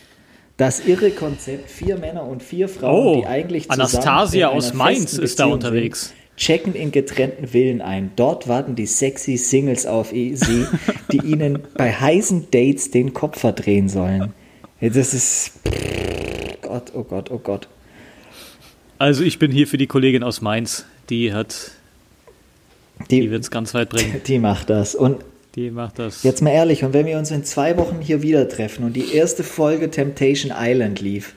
das 0.56 0.86
irre 0.86 1.10
Konzept, 1.10 1.70
vier 1.70 1.96
Männer 1.98 2.24
und 2.24 2.42
vier 2.42 2.68
Frauen, 2.68 3.06
Oh, 3.06 3.20
die 3.20 3.26
eigentlich 3.26 3.64
zusammen 3.64 3.80
Anastasia 3.80 4.48
aus 4.48 4.74
Mainz 4.74 5.14
ist 5.14 5.38
da 5.40 5.46
unterwegs. 5.46 6.08
Sind, 6.08 6.19
checken 6.40 6.74
in 6.74 6.90
getrennten 6.90 7.46
Villen 7.46 7.82
ein. 7.82 8.10
Dort 8.16 8.48
warten 8.48 8.74
die 8.74 8.86
sexy 8.86 9.36
Singles 9.36 9.86
auf 9.86 10.10
sie, 10.10 10.66
die 11.12 11.18
ihnen 11.24 11.60
bei 11.76 11.92
heißen 11.92 12.50
Dates 12.50 12.90
den 12.90 13.12
Kopf 13.12 13.38
verdrehen 13.38 13.88
sollen. 13.88 14.32
Das 14.80 15.14
ist 15.14 15.52
Gott, 16.62 16.92
oh 16.94 17.04
Gott, 17.04 17.30
oh 17.30 17.38
Gott. 17.38 17.68
Also 18.98 19.22
ich 19.22 19.38
bin 19.38 19.52
hier 19.52 19.66
für 19.66 19.76
die 19.76 19.86
Kollegin 19.86 20.22
aus 20.22 20.40
Mainz. 20.40 20.86
Die 21.10 21.32
hat, 21.32 21.72
die 23.10 23.20
Die, 23.20 23.30
wird 23.30 23.42
es 23.42 23.50
ganz 23.50 23.74
weit 23.74 23.90
bringen. 23.90 24.20
die 24.26 24.38
macht 24.38 24.70
das. 24.70 24.94
Und 24.94 25.22
Die 25.54 25.70
macht 25.70 25.98
das. 25.98 26.22
jetzt 26.22 26.40
mal 26.40 26.50
ehrlich, 26.50 26.84
und 26.84 26.94
wenn 26.94 27.04
wir 27.06 27.18
uns 27.18 27.30
in 27.30 27.44
zwei 27.44 27.76
Wochen 27.76 28.00
hier 28.00 28.22
wieder 28.22 28.48
treffen 28.48 28.84
und 28.84 28.94
die 28.94 29.14
erste 29.14 29.44
Folge 29.44 29.90
Temptation 29.90 30.52
Island 30.56 31.00
lief 31.00 31.34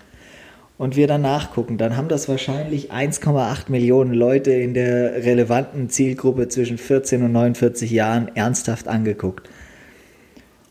und 0.78 0.96
wir 0.96 1.08
dann 1.08 1.22
nachgucken, 1.22 1.78
dann 1.78 1.96
haben 1.96 2.08
das 2.08 2.28
wahrscheinlich 2.28 2.92
1,8 2.92 3.70
Millionen 3.70 4.14
Leute 4.14 4.52
in 4.52 4.74
der 4.74 5.24
relevanten 5.24 5.90
Zielgruppe 5.90 6.48
zwischen 6.48 6.78
14 6.78 7.24
und 7.24 7.32
49 7.32 7.92
Jahren 7.92 8.30
ernsthaft 8.36 8.88
angeguckt. 8.88 9.50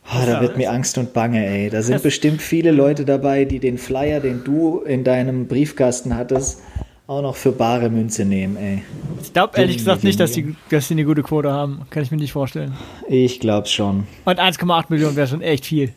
Oh, 0.05 0.27
da 0.27 0.41
wird 0.41 0.57
mir 0.57 0.73
Angst 0.73 0.99
und 0.99 1.13
Bange, 1.13 1.47
ey. 1.47 1.71
Da 1.71 1.81
sind 1.83 2.03
bestimmt 2.03 2.43
viele 2.43 2.73
Leute 2.73 3.05
dabei, 3.05 3.45
die 3.45 3.61
den 3.61 3.79
Flyer, 3.79 4.19
den 4.19 4.43
du 4.43 4.81
in 4.81 5.05
deinem 5.05 5.47
Briefkasten 5.47 6.17
hattest, 6.17 6.61
auch 7.07 7.23
noch 7.23 7.37
für 7.37 7.53
bare 7.53 7.89
Münze 7.89 8.25
nehmen, 8.25 8.57
ey. 8.57 8.83
Ich 9.23 9.33
glaube 9.33 9.57
ehrlich 9.57 9.79
gesagt 9.79 10.03
nicht, 10.03 10.19
dass 10.19 10.33
die, 10.33 10.57
dass 10.71 10.89
die 10.89 10.95
eine 10.95 11.05
gute 11.05 11.23
Quote 11.23 11.53
haben. 11.53 11.83
Kann 11.91 12.03
ich 12.03 12.11
mir 12.11 12.17
nicht 12.17 12.33
vorstellen. 12.33 12.77
Ich 13.09 13.39
glaub's 13.39 13.71
schon. 13.71 14.09
Und 14.25 14.41
1,8 14.41 14.87
Millionen 14.89 15.15
wäre 15.15 15.29
schon 15.29 15.41
echt 15.41 15.67
viel. 15.67 15.93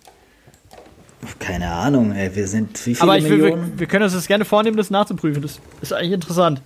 Keine 1.40 1.72
Ahnung, 1.72 2.12
ey. 2.12 2.36
Wir 2.36 2.48
sind 2.48 2.78
wie 2.86 2.94
viele 2.96 3.02
Aber 3.02 3.18
ich 3.18 3.24
will, 3.26 3.38
wir, 3.38 3.44
Millionen? 3.56 3.80
wir 3.80 3.88
können 3.88 4.04
uns 4.04 4.14
das 4.14 4.28
gerne 4.28 4.46
vornehmen, 4.46 4.78
das 4.78 4.90
nachzuprüfen. 4.92 5.42
Das 5.42 5.60
ist 5.82 5.94
eigentlich 5.94 6.12
interessant. 6.14 6.62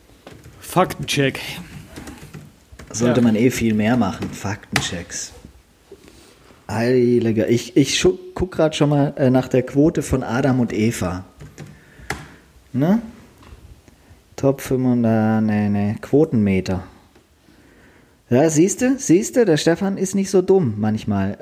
Faktencheck. 0.60 1.39
Sollte 2.91 3.22
Ja. 3.22 3.24
man 3.25 3.36
eh 3.36 3.51
viel 3.51 3.74
mehr 3.74 3.96
machen. 3.98 4.29
Faktenchecks. 4.32 5.32
Heiliger. 6.70 7.48
Ich, 7.50 7.75
ich 7.77 8.06
guck 8.36 8.51
gerade 8.51 8.75
schon 8.75 8.89
mal 8.89 9.13
äh, 9.18 9.29
nach 9.29 9.48
der 9.48 9.63
Quote 9.63 10.01
von 10.01 10.24
Adam 10.24 10.60
und 10.60 10.74
Eva. 10.74 11.24
Ne? 12.74 13.01
Top 14.36 14.62
500, 14.62 15.41
nee, 15.44 15.70
nee, 15.70 15.96
Quotenmeter. 16.01 16.84
Ja, 18.29 18.48
siehst 18.50 18.82
du, 18.82 18.96
siehst 18.98 19.36
du, 19.36 19.44
der 19.46 19.58
Stefan 19.58 19.98
ist 19.98 20.13
nicht 20.13 20.29
so 20.29 20.41
dumm 20.44 20.75
manchmal. 20.77 21.38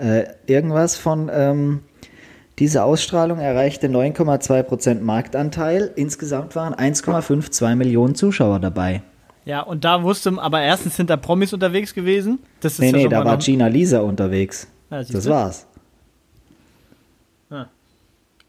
Äh, 0.48 0.52
irgendwas 0.52 0.96
von, 0.96 1.30
ähm, 1.32 1.82
diese 2.60 2.84
Ausstrahlung 2.84 3.40
erreichte 3.40 3.88
9,2% 3.88 5.02
Marktanteil. 5.02 5.92
Insgesamt 5.96 6.56
waren 6.56 6.74
1,52 6.74 7.76
Millionen 7.76 8.16
Zuschauer 8.16 8.60
dabei. 8.60 9.04
Ja, 9.46 9.62
und 9.62 9.86
da 9.86 10.04
wusste, 10.04 10.34
aber 10.38 10.62
erstens 10.62 10.98
sind 10.98 11.10
da 11.10 11.18
Promis 11.18 11.54
unterwegs 11.54 11.94
gewesen. 11.94 12.40
Das 12.60 12.74
ist 12.74 12.80
Nee, 12.80 12.88
ja 12.88 12.92
nee, 12.94 13.02
schon 13.04 13.12
da 13.12 13.20
mal 13.20 13.26
war 13.26 13.38
Gina 13.38 13.68
Lisa 13.68 14.00
unterwegs. 14.00 14.68
Ja, 14.90 15.04
das 15.04 15.10
du? 15.24 15.30
war's. 15.30 15.68
Ah. 17.50 17.68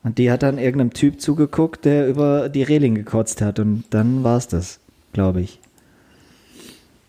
Und 0.03 0.19
die 0.19 0.31
hat 0.31 0.43
dann 0.43 0.59
irgendeinem 0.59 0.93
Typ 0.95 1.21
zugeguckt, 1.21 1.85
der 1.85 2.09
über 2.09 2.49
die 2.49 2.63
Reling 2.63 2.95
gekotzt 2.95 3.43
hat. 3.43 3.59
Und 3.59 3.85
dann 3.91 4.25
war's 4.25 4.49
das, 4.49 4.81
glaube 5.13 5.43
ich. 5.43 5.61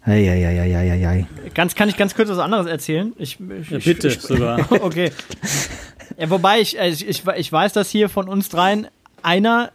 Eieieiei. 0.03 1.27
Ganz, 1.53 1.75
kann 1.75 1.89
ich 1.89 1.97
ganz 1.97 2.13
kurz 2.13 2.29
was 2.29 2.39
anderes 2.39 2.67
erzählen? 2.67 3.13
Ich, 3.17 3.39
ich, 3.39 3.69
Ja, 3.69 3.79
bitte 3.79 4.09
ich, 4.09 4.21
sogar. 4.21 4.71
okay. 4.83 5.11
Ja, 6.17 6.29
wobei 6.29 6.59
ich, 6.61 6.77
äh, 6.79 6.89
ich, 6.89 7.07
ich, 7.07 7.23
ich 7.27 7.51
weiß, 7.51 7.73
dass 7.73 7.89
hier 7.89 8.09
von 8.09 8.27
uns 8.29 8.49
dreien 8.49 8.87
einer 9.21 9.71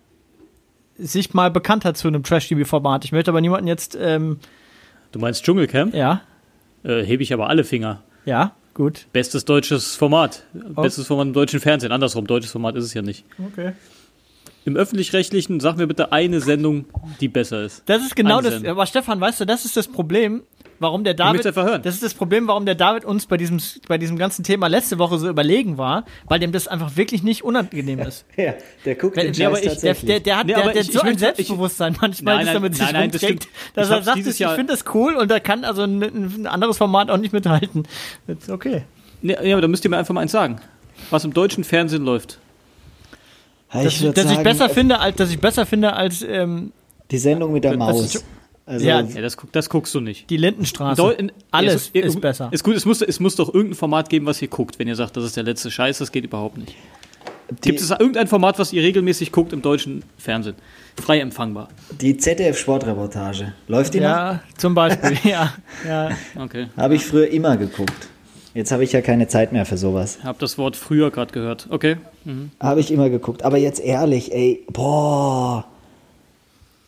sich 0.99 1.35
mal 1.35 1.51
bekannt 1.51 1.85
hat 1.85 1.97
zu 1.97 2.09
einem 2.09 2.23
Trash-TV-Format. 2.23 3.05
Ich 3.05 3.13
möchte 3.13 3.31
aber 3.31 3.41
niemanden 3.41 3.67
jetzt, 3.67 3.97
ähm, 4.01 4.39
Du 5.13 5.19
meinst 5.19 5.45
Dschungelcamp? 5.45 5.95
ja, 5.95 6.23
Äh, 6.85 7.03
hebe 7.05 7.23
ich 7.23 7.33
aber 7.33 7.49
alle 7.49 7.65
Finger. 7.65 8.03
ja, 8.25 8.55
gut. 8.75 9.07
Bestes 9.13 9.45
deutsches 9.45 9.95
Format. 9.97 10.45
Oh. 10.77 10.83
Bestes 10.83 11.07
Format 11.07 11.27
im 11.29 11.33
deutschen 11.33 11.61
Fernsehen. 11.61 11.93
Andersrum, 11.93 12.27
deutsches 12.27 12.53
Format 12.53 12.75
ist 12.77 12.85
es 12.85 12.95
ja 12.95 13.03
nicht. 13.03 13.25
Okay. 13.53 13.73
Im 14.65 14.77
öffentlich-rechtlichen, 14.77 15.61
sag 15.61 15.77
mir 15.77 15.87
bitte 15.87 16.11
eine 16.13 16.41
Sendung, 16.41 16.87
die 17.21 17.29
besser 17.29 17.63
ist. 17.63 17.83
Das 17.87 18.03
ist 18.03 18.17
genau 18.17 18.39
Eine 18.39 18.43
das. 18.45 18.55
Sendung. 18.55 18.73
Aber 18.73 18.87
Stefan, 18.87 19.21
weißt 19.21 19.41
du, 19.41 19.45
das 19.45 19.65
ist 19.65 19.77
das 19.77 19.87
Problem, 19.89 20.43
warum 20.81 21.05
der 21.05 21.13
Ich 21.15 21.17
David. 21.19 21.45
Das 21.85 21.95
ist 21.95 22.03
das 22.03 22.15
Problem, 22.15 22.47
warum 22.49 22.67
der 22.67 22.75
David 22.75 23.05
uns 23.05 23.27
bei 23.27 23.37
diesem, 23.37 23.59
bei 23.89 23.99
diesem 23.99 24.17
ganzen 24.19 24.45
Thema 24.45 24.67
letzte 24.67 24.99
Woche 24.99 25.19
so 25.19 25.29
überlegen 25.29 25.79
war, 25.79 26.05
weil 26.27 26.39
dem 26.41 26.53
das 26.53 26.69
einfach 26.69 26.97
wirklich 26.97 27.23
nicht 27.23 27.43
unangenehm 27.45 28.01
ist. 28.01 28.25
Ja, 28.37 28.55
der 28.85 28.95
guckt 28.97 29.17
Wenn, 29.17 29.33
den 29.33 29.35
Scheiß 29.35 29.61
ich, 29.63 29.81
der, 29.81 29.95
der, 29.95 30.21
der 30.21 30.37
hat, 30.39 30.47
Nee, 30.47 30.55
der, 30.55 30.63
aber 30.63 30.73
der 30.73 30.83
ich- 30.83 30.89
so 30.89 30.99
ich 30.99 31.05
ein 31.05 31.07
möchte- 31.13 31.25
ich- 31.29 31.35
Selbstbewusstsein 31.37 31.97
manchmal, 32.01 32.37
Nein, 32.37 32.47
dass 32.47 32.55
er 32.55 32.61
nein, 32.61 32.63
mit 32.63 32.75
sich 32.77 32.85
nein, 32.85 32.93
nein, 32.95 33.11
das 33.11 33.23
rumträgt, 33.23 33.43
stimmt. 33.45 33.77
dass 33.77 33.89
Ich 33.89 33.95
er 33.95 34.03
sagt, 34.03 34.19
ich 34.19 34.37
finde 34.37 34.67
das 34.73 34.85
cool 34.95 35.15
und 35.17 35.31
da 35.31 35.41
kann 35.41 35.65
also 35.65 35.83
ein, 35.83 36.03
ein 36.03 36.47
anderes 36.47 36.77
Format 36.79 37.11
auch 37.11 37.17
nicht 37.19 37.33
mithalten. 37.33 37.87
Ist 38.27 38.51
okay. 38.51 38.83
Nee, 39.23 39.37
ja, 39.43 39.55
aber 39.55 39.63
da 39.63 39.69
müsst 39.69 39.85
ihr 39.85 39.91
mir 39.91 39.97
einfach 39.99 40.13
mal 40.15 40.21
eins 40.21 40.33
sagen. 40.33 40.61
Was 41.11 41.25
im 41.25 41.33
deutschen 41.33 41.65
Fernsehen 41.65 42.05
läuft. 42.05 42.39
Ja, 43.73 43.83
Dass, 43.83 44.01
würd 44.03 44.17
dass 44.17 44.25
ich 44.27 44.31
sagen, 44.31 44.43
besser 44.45 44.69
finde, 44.69 45.01
als 45.01 45.17
dass 45.17 45.31
ich 45.31 45.41
besser 45.41 45.67
finde 45.67 45.95
als 45.95 46.23
ähm, 46.23 46.73
Die 47.11 47.19
Sendung 47.19 47.53
mit 47.53 47.65
der 47.65 47.73
Das 47.73 47.79
Maus. 47.79 48.25
Ist- 48.67 48.73
Also, 48.75 48.87
Ja. 48.87 49.01
Ja, 49.03 49.21
das, 49.23 49.37
guck- 49.37 49.53
das 49.53 49.69
guckst 49.69 49.95
du 49.95 50.01
nicht. 50.01 50.29
die 50.31 50.37
Lindenstraße. 50.37 51.01
Deu- 51.01 51.13
in- 51.13 51.33
Alles 51.51 51.91
ja, 51.95 52.03
ist 52.05 52.21
besser. 52.21 52.49
Ist 52.51 52.65
gut, 52.65 52.75
es 52.77 52.85
muss, 52.87 53.03
es 53.03 53.21
muss 53.21 53.37
doch 53.37 53.53
irgendein 53.53 53.77
Format 53.77 54.09
geben, 54.09 54.27
was 54.27 54.41
ihr 54.43 54.49
guckt, 54.49 54.79
wenn 54.79 54.89
ihr 54.89 54.97
sagt, 54.97 55.17
das 55.17 55.25
ist 55.25 55.37
der 55.37 55.43
letzte 55.45 55.71
Scheiß, 55.71 55.99
das 55.99 56.11
geht 56.13 56.25
überhaupt 56.25 56.57
nicht. 56.59 56.75
Gibt 57.61 57.79
es 57.81 57.91
irgendein 57.91 58.27
Format, 58.27 58.59
was 58.59 58.73
ihr 58.73 58.83
regelmäßig 58.83 59.31
guckt 59.31 59.53
im 59.53 59.61
deutschen 59.61 60.03
Fernsehen? 60.17 60.55
Frei 61.01 61.21
empfangbar. 61.21 61.69
die 62.01 62.17
ZDF-Sportreportage. 62.17 63.53
Läuft 63.69 63.93
die 63.95 63.99
noch? 64.01 64.07
ja, 64.09 64.43
zum 64.57 64.75
Beispiel. 64.75 65.19
ja, 65.31 65.53
ja. 65.87 66.11
Okay. 66.41 66.69
Habe 66.77 66.95
ich 66.95 67.05
früher 67.05 67.29
immer 67.29 67.57
geguckt. 67.59 68.09
Jetzt 68.55 68.71
habe 68.73 68.85
ich 68.85 68.93
ja 68.93 69.03
keine 69.03 69.29
Zeit 69.29 69.53
mehr 69.53 69.67
für 69.67 69.77
sowas. 69.77 70.19
Hab 70.23 70.39
das 70.39 70.57
Wort 70.59 70.77
früher 70.77 71.11
gerade 71.11 71.33
gehört. 71.33 71.67
Okay. 71.71 71.97
Habe 72.61 72.81
ich 72.81 72.91
immer 72.91 73.11
geguckt. 73.11 73.43
Aber 73.43 73.59
jetzt 73.59 73.81
ehrlich, 73.81 74.33
ey, 74.33 74.65
boah. 74.73 75.67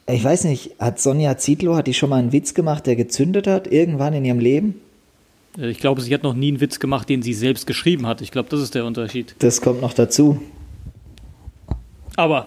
Ich 0.09 0.23
weiß 0.23 0.45
nicht, 0.45 0.73
hat 0.79 1.01
Sonja 1.01 1.37
Zietlow, 1.37 1.75
hat 1.77 1.87
die 1.89 1.95
schon 1.95 2.11
mal 2.11 2.17
einen 2.21 2.33
Witz 2.33 2.55
gemacht, 2.55 2.87
der 2.87 2.95
gezündet 2.97 3.47
hat, 3.47 3.67
irgendwann 3.67 4.15
in 4.15 4.25
ihrem 4.25 4.39
Leben? 4.39 4.81
Äh, 5.59 5.69
Ich 5.71 5.79
glaube, 5.81 6.01
sie 6.01 6.15
hat 6.15 6.23
noch 6.23 6.35
nie 6.35 6.49
einen 6.49 6.61
Witz 6.61 6.79
gemacht, 6.79 7.09
den 7.09 7.23
sie 7.23 7.35
selbst 7.35 7.67
geschrieben 7.67 8.07
hat. 8.07 8.21
Ich 8.21 8.31
glaube, 8.31 8.49
das 8.49 8.61
ist 8.61 8.75
der 8.77 8.85
Unterschied. 8.85 9.35
Das 9.41 9.61
kommt 9.61 9.81
noch 9.83 9.95
dazu. 9.95 10.41
Aber, 12.17 12.47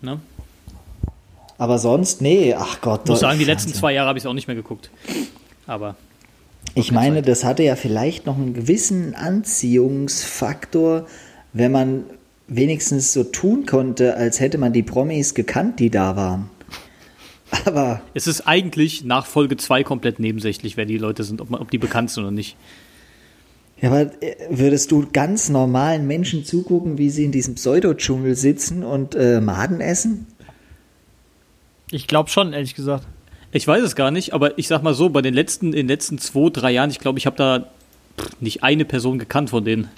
ne? 0.00 0.20
Aber 1.56 1.78
sonst, 1.78 2.20
nee, 2.20 2.54
ach 2.54 2.80
Gott. 2.80 3.02
Ich 3.04 3.10
muss 3.10 3.20
sagen, 3.20 3.38
die 3.38 3.44
letzten 3.44 3.68
Wahnsinn. 3.68 3.80
zwei 3.80 3.92
Jahre 3.92 4.08
habe 4.08 4.18
ich 4.18 4.24
es 4.24 4.26
auch 4.28 4.34
nicht 4.34 4.48
mehr 4.48 4.56
geguckt. 4.56 4.90
Aber 5.66 5.94
Ich 6.74 6.90
meine, 6.90 7.22
das 7.22 7.44
hatte 7.44 7.62
ja 7.62 7.76
vielleicht 7.76 8.26
noch 8.26 8.36
einen 8.36 8.54
gewissen 8.54 9.14
Anziehungsfaktor, 9.14 11.06
wenn 11.52 11.70
man 11.70 12.04
wenigstens 12.48 13.12
so 13.12 13.22
tun 13.24 13.66
konnte, 13.66 14.16
als 14.16 14.40
hätte 14.40 14.58
man 14.58 14.72
die 14.72 14.82
Promis 14.82 15.34
gekannt, 15.34 15.78
die 15.78 15.90
da 15.90 16.16
waren. 16.16 16.50
Aber 17.64 18.00
es 18.14 18.26
ist 18.26 18.42
eigentlich 18.42 19.04
nach 19.04 19.26
Folge 19.26 19.56
2 19.56 19.84
komplett 19.84 20.18
nebensächlich, 20.18 20.76
wer 20.76 20.86
die 20.86 20.98
Leute 20.98 21.22
sind, 21.24 21.40
ob, 21.40 21.50
man, 21.50 21.60
ob 21.60 21.70
die 21.70 21.78
bekannt 21.78 22.10
sind 22.10 22.24
oder 22.24 22.32
nicht. 22.32 22.56
Ja, 23.80 23.90
aber 23.90 24.22
äh, 24.22 24.36
würdest 24.48 24.90
du 24.90 25.06
ganz 25.12 25.48
normalen 25.48 26.06
Menschen 26.06 26.44
zugucken, 26.44 26.98
wie 26.98 27.10
sie 27.10 27.24
in 27.24 27.32
diesem 27.32 27.56
Pseudo-Dschungel 27.56 28.36
sitzen 28.36 28.84
und 28.84 29.14
äh, 29.14 29.40
Maden 29.40 29.80
essen? 29.80 30.26
Ich 31.90 32.06
glaube 32.06 32.30
schon, 32.30 32.52
ehrlich 32.52 32.74
gesagt. 32.74 33.06
Ich 33.50 33.68
weiß 33.68 33.82
es 33.82 33.96
gar 33.96 34.10
nicht, 34.10 34.32
aber 34.32 34.56
ich 34.58 34.66
sag 34.66 34.82
mal 34.82 34.94
so, 34.94 35.10
bei 35.10 35.20
den 35.20 35.34
letzten, 35.34 35.66
in 35.66 35.72
den 35.72 35.88
letzten 35.88 36.18
zwei, 36.18 36.48
drei 36.48 36.70
Jahren, 36.70 36.90
ich 36.90 37.00
glaube, 37.00 37.18
ich 37.18 37.26
habe 37.26 37.36
da 37.36 37.66
nicht 38.40 38.62
eine 38.62 38.86
Person 38.86 39.18
gekannt 39.18 39.50
von 39.50 39.64
denen. 39.64 39.88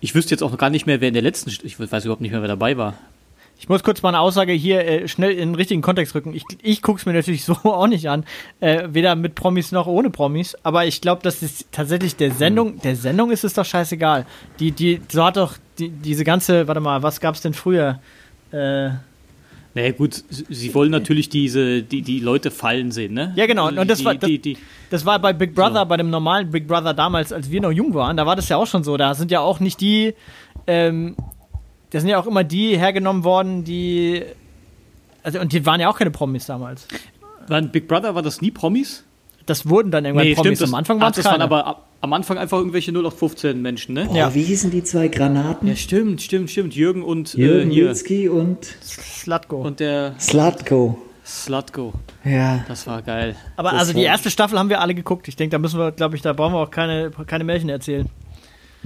Ich 0.00 0.14
wüsste 0.14 0.32
jetzt 0.32 0.42
auch 0.42 0.52
noch 0.52 0.58
gar 0.58 0.70
nicht 0.70 0.86
mehr, 0.86 1.00
wer 1.00 1.08
in 1.08 1.14
der 1.14 1.22
letzten, 1.22 1.50
ich 1.50 1.80
weiß 1.80 2.04
überhaupt 2.04 2.20
nicht 2.20 2.30
mehr, 2.30 2.42
wer 2.42 2.48
dabei 2.48 2.76
war. 2.76 2.94
Ich 3.58 3.68
muss 3.68 3.82
kurz 3.82 4.02
mal 4.02 4.10
eine 4.10 4.20
Aussage 4.20 4.52
hier 4.52 4.84
äh, 4.86 5.08
schnell 5.08 5.30
in 5.30 5.50
den 5.50 5.54
richtigen 5.54 5.80
Kontext 5.80 6.14
rücken. 6.14 6.34
Ich, 6.34 6.42
ich 6.62 6.82
gucke 6.82 6.98
es 6.98 7.06
mir 7.06 7.12
natürlich 7.14 7.44
so 7.46 7.54
auch 7.64 7.86
nicht 7.86 8.08
an, 8.10 8.24
äh, 8.60 8.88
weder 8.90 9.14
mit 9.14 9.34
Promis 9.36 9.72
noch 9.72 9.86
ohne 9.86 10.10
Promis. 10.10 10.54
Aber 10.64 10.84
ich 10.86 11.00
glaube, 11.00 11.22
dass 11.22 11.40
es 11.42 11.64
tatsächlich 11.72 12.16
der 12.16 12.30
Sendung, 12.32 12.80
der 12.82 12.96
Sendung 12.96 13.30
ist 13.30 13.44
es 13.44 13.54
doch 13.54 13.64
scheißegal. 13.64 14.26
Die, 14.60 14.72
die, 14.72 15.00
so 15.10 15.24
hat 15.24 15.36
doch 15.36 15.54
die, 15.78 15.88
diese 15.88 16.24
ganze, 16.24 16.68
warte 16.68 16.80
mal, 16.80 17.02
was 17.02 17.20
gab's 17.20 17.40
denn 17.40 17.54
früher? 17.54 18.00
Äh, 18.52 18.90
Naja, 19.76 19.90
gut, 19.96 20.22
sie- 20.28 20.74
wollen 20.74 20.90
natürlich 20.90 21.28
diese, 21.30 21.82
die, 21.82 22.02
die 22.02 22.20
Leute 22.20 22.50
fallen 22.50 22.92
sehen, 22.92 23.14
ne? 23.14 23.32
Ja, 23.34 23.46
genau, 23.46 23.68
und 23.68 23.88
das 23.88 23.98
die, 24.00 24.04
war- 24.04 24.14
das- 24.14 24.28
die, 24.28 24.38
die, 24.38 24.58
Das 24.90 25.04
war 25.06 25.18
bei 25.18 25.32
Big 25.32 25.54
Brother, 25.54 25.80
So. 25.80 25.86
bei 25.86 25.96
dem 25.96 26.10
normalen 26.10 26.50
Big 26.50 26.68
Brother 26.68 26.92
damals, 26.92 27.32
als 27.32 27.50
wir 27.50 27.60
noch 27.60 27.72
jung 27.72 27.94
waren, 27.94 28.16
da 28.16 28.26
war 28.26 28.36
das 28.36 28.48
ja 28.48 28.56
auch 28.56 28.66
schon 28.66 28.84
so. 28.84 28.96
Da 28.96 29.14
sind 29.14 29.30
ja 29.30 29.40
auch 29.40 29.58
nicht 29.58 29.80
die, 29.80 30.14
ähm, 30.66 31.16
da 31.94 32.00
sind 32.00 32.08
ja 32.08 32.18
auch 32.18 32.26
immer 32.26 32.42
die 32.42 32.76
hergenommen 32.76 33.22
worden, 33.22 33.62
die, 33.62 34.22
also 35.22 35.38
und 35.38 35.52
die 35.52 35.64
waren 35.64 35.80
ja 35.80 35.88
auch 35.88 35.96
keine 35.96 36.10
Promis 36.10 36.46
damals. 36.46 36.88
waren 37.46 37.70
Big 37.70 37.86
Brother, 37.86 38.14
war 38.16 38.22
das 38.22 38.40
nie 38.40 38.50
Promis? 38.50 39.04
Das 39.46 39.68
wurden 39.68 39.90
dann 39.92 40.04
irgendwann 40.04 40.34
Promis. 40.34 40.58
das, 40.58 40.68
Am 40.70 40.74
Anfang 40.74 41.00
waren 41.00 41.10
es 41.10 41.16
das 41.16 41.24
waren 41.26 41.32
keine. 41.34 41.44
aber 41.44 41.66
ab- 41.66 41.86
am 42.00 42.12
Anfang 42.14 42.36
einfach 42.38 42.58
irgendwelche 42.58 42.90
0815 42.90 43.62
Menschen, 43.62 43.94
ne? 43.94 44.06
Boah, 44.06 44.16
Ja. 44.16 44.34
wie 44.34 44.42
hießen 44.42 44.70
die 44.72 44.82
zwei 44.82 45.06
Granaten? 45.08 45.68
Ja, 45.68 45.76
stimmt, 45.76 46.20
stimmt, 46.20 46.50
stimmt. 46.50 46.74
Jürgen 46.74 47.02
und 47.04 47.34
Jürgen 47.34 47.70
äh. 47.70 47.74
Milzki 47.74 48.28
und 48.28 48.64
Slutko. 48.82 49.62
Und 49.62 49.78
der 49.80 50.14
Slutko. 50.18 50.98
Slutko. 51.24 51.92
Ja. 52.24 52.64
Das 52.68 52.86
war 52.86 53.02
geil. 53.02 53.36
aber 53.56 53.70
das 53.70 53.80
also 53.80 53.92
die 53.92 54.02
erste 54.02 54.30
Staffel 54.30 54.58
haben 54.58 54.68
wir 54.68 54.80
alle 54.80 54.94
geguckt. 54.94 55.28
Ich 55.28 55.36
denke, 55.36 55.52
da 55.52 55.58
müssen 55.58 55.78
wir, 55.78 55.92
glaube 55.92 56.16
ich, 56.16 56.22
da 56.22 56.32
brauchen 56.32 56.54
wir 56.54 56.58
auch 56.60 56.70
keine, 56.70 57.10
keine 57.26 57.44
Märchen 57.44 57.68
erzählen. 57.68 58.08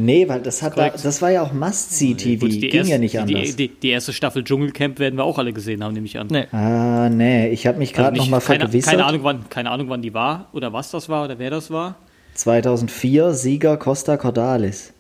Nee, 0.01 0.29
weil 0.29 0.41
das 0.41 0.63
hat 0.63 0.79
da, 0.79 0.91
das 0.91 1.21
war 1.21 1.31
ja 1.31 1.43
auch 1.43 1.53
Must-See-TV. 1.53 2.47
Die 2.47 2.61
Ging 2.61 2.71
erste, 2.73 2.93
ja 2.93 2.99
nicht 2.99 3.19
anders. 3.19 3.57
Die, 3.57 3.69
die, 3.69 3.81
die 3.81 3.89
erste 3.91 4.13
Staffel 4.13 4.45
Dschungelcamp 4.45 4.99
werden 5.01 5.17
wir 5.19 5.25
auch 5.25 5.39
alle 5.39 5.53
gesehen 5.53 5.83
haben, 5.83 5.93
nehme 5.93 6.07
ich 6.07 6.19
an. 6.19 6.29
Nee. 6.31 6.47
ah, 6.53 7.09
nee, 7.09 7.49
ich 7.49 7.67
habe 7.67 7.79
mich 7.79 7.91
Also 7.91 8.03
gerade 8.03 8.13
nicht- 8.15 8.23
noch 8.23 8.31
mal 8.31 8.41
keine, 8.41 8.61
vergewissert. 8.61 8.93
keine, 8.93 9.05
Ahnung, 9.07 9.25
wann, 9.25 9.49
keine 9.51 9.71
Ahnung, 9.73 9.89
wann 9.89 10.01
die 10.03 10.15
war 10.15 10.47
oder 10.53 10.73
was 10.73 10.91
das 10.93 11.09
war 11.09 11.25
oder 11.25 11.39
wer 11.39 11.51
das 11.51 11.71
war. 11.71 11.97
2004 12.35 13.33
Sieger 13.35 13.77
Costa 13.77 14.17
Cordalis. 14.17 14.93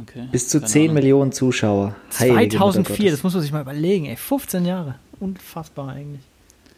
Okay. 0.00 0.28
Bis 0.30 0.48
zu 0.48 0.60
keine 0.60 0.70
10 0.70 0.82
Ahnung. 0.82 0.94
Millionen 0.94 1.32
Zuschauer. 1.32 1.96
Heilige 2.18 2.36
Mutter 2.36 2.72
2004, 2.72 2.96
Gottes. 2.96 3.12
das 3.12 3.22
muss 3.24 3.34
man 3.34 3.42
sich 3.42 3.52
mal 3.52 3.62
überlegen, 3.62 4.06
ey. 4.06 4.16
15 4.16 4.64
Jahre. 4.64 4.94
Unfassbar 5.18 5.88
eigentlich. 5.88 6.20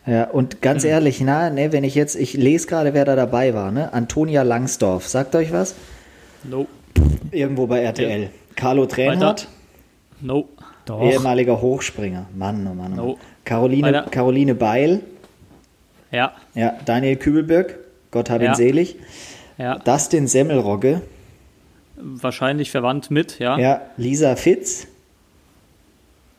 Ja, 0.06 0.24
und 0.30 0.62
ganz 0.62 0.82
ehrlich, 0.82 1.20
na, 1.20 1.50
ne, 1.50 1.70
wenn 1.70 1.84
ich 1.84 1.94
jetzt, 1.94 2.16
ich 2.16 2.32
lese 2.34 2.66
gerade, 2.66 2.92
wer 2.94 3.04
da 3.04 3.14
dabei 3.14 3.54
war, 3.54 3.70
ne? 3.70 3.92
Antonia 3.92 4.42
Langsdorff. 4.42 5.06
Sagt 5.06 5.36
euch 5.36 5.52
was? 5.52 5.76
No. 6.44 6.66
Irgendwo 7.30 7.66
bei 7.66 7.80
RTL. 7.82 8.30
Carlo 8.56 8.86
Tränhardt, 8.86 9.48
No. 10.20 10.48
Doch. 10.84 11.00
ehemaliger 11.02 11.60
Hochspringer. 11.60 12.26
Mann, 12.34 12.66
oh 12.70 12.74
Mann, 12.74 12.92
oh 12.92 12.96
Mann. 12.96 13.06
No. 13.06 13.18
Caroline, 13.44 13.82
Weiter. 13.88 14.02
Caroline 14.10 14.54
Beil, 14.54 15.00
Ja. 16.10 16.32
ja, 16.54 16.74
Daniel 16.84 17.16
Kübelböck, 17.16 17.78
Gott 18.10 18.28
hab 18.30 18.40
ihn 18.40 18.46
Ja. 18.46 18.54
selig. 18.54 18.96
Ja. 19.58 19.78
Dustin 19.78 20.26
Semmelrogge, 20.26 21.02
Wahrscheinlich 21.96 22.70
verwandt 22.72 23.10
mit, 23.10 23.38
ja. 23.38 23.58
ja, 23.58 23.80
Lisa 23.96 24.34
Fitz, 24.36 24.86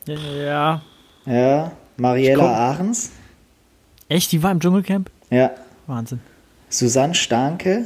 Ja. 0.06 0.82
ja, 1.26 1.72
Mariella 1.96 2.52
Ahrens, 2.52 3.10
Echt, 4.08 4.32
die 4.32 4.42
war 4.42 4.52
im 4.52 4.60
Dschungelcamp? 4.60 5.10
ja, 5.30 5.50
Wahnsinn. 5.86 6.20
Susanne 6.68 7.14
Starke, 7.14 7.84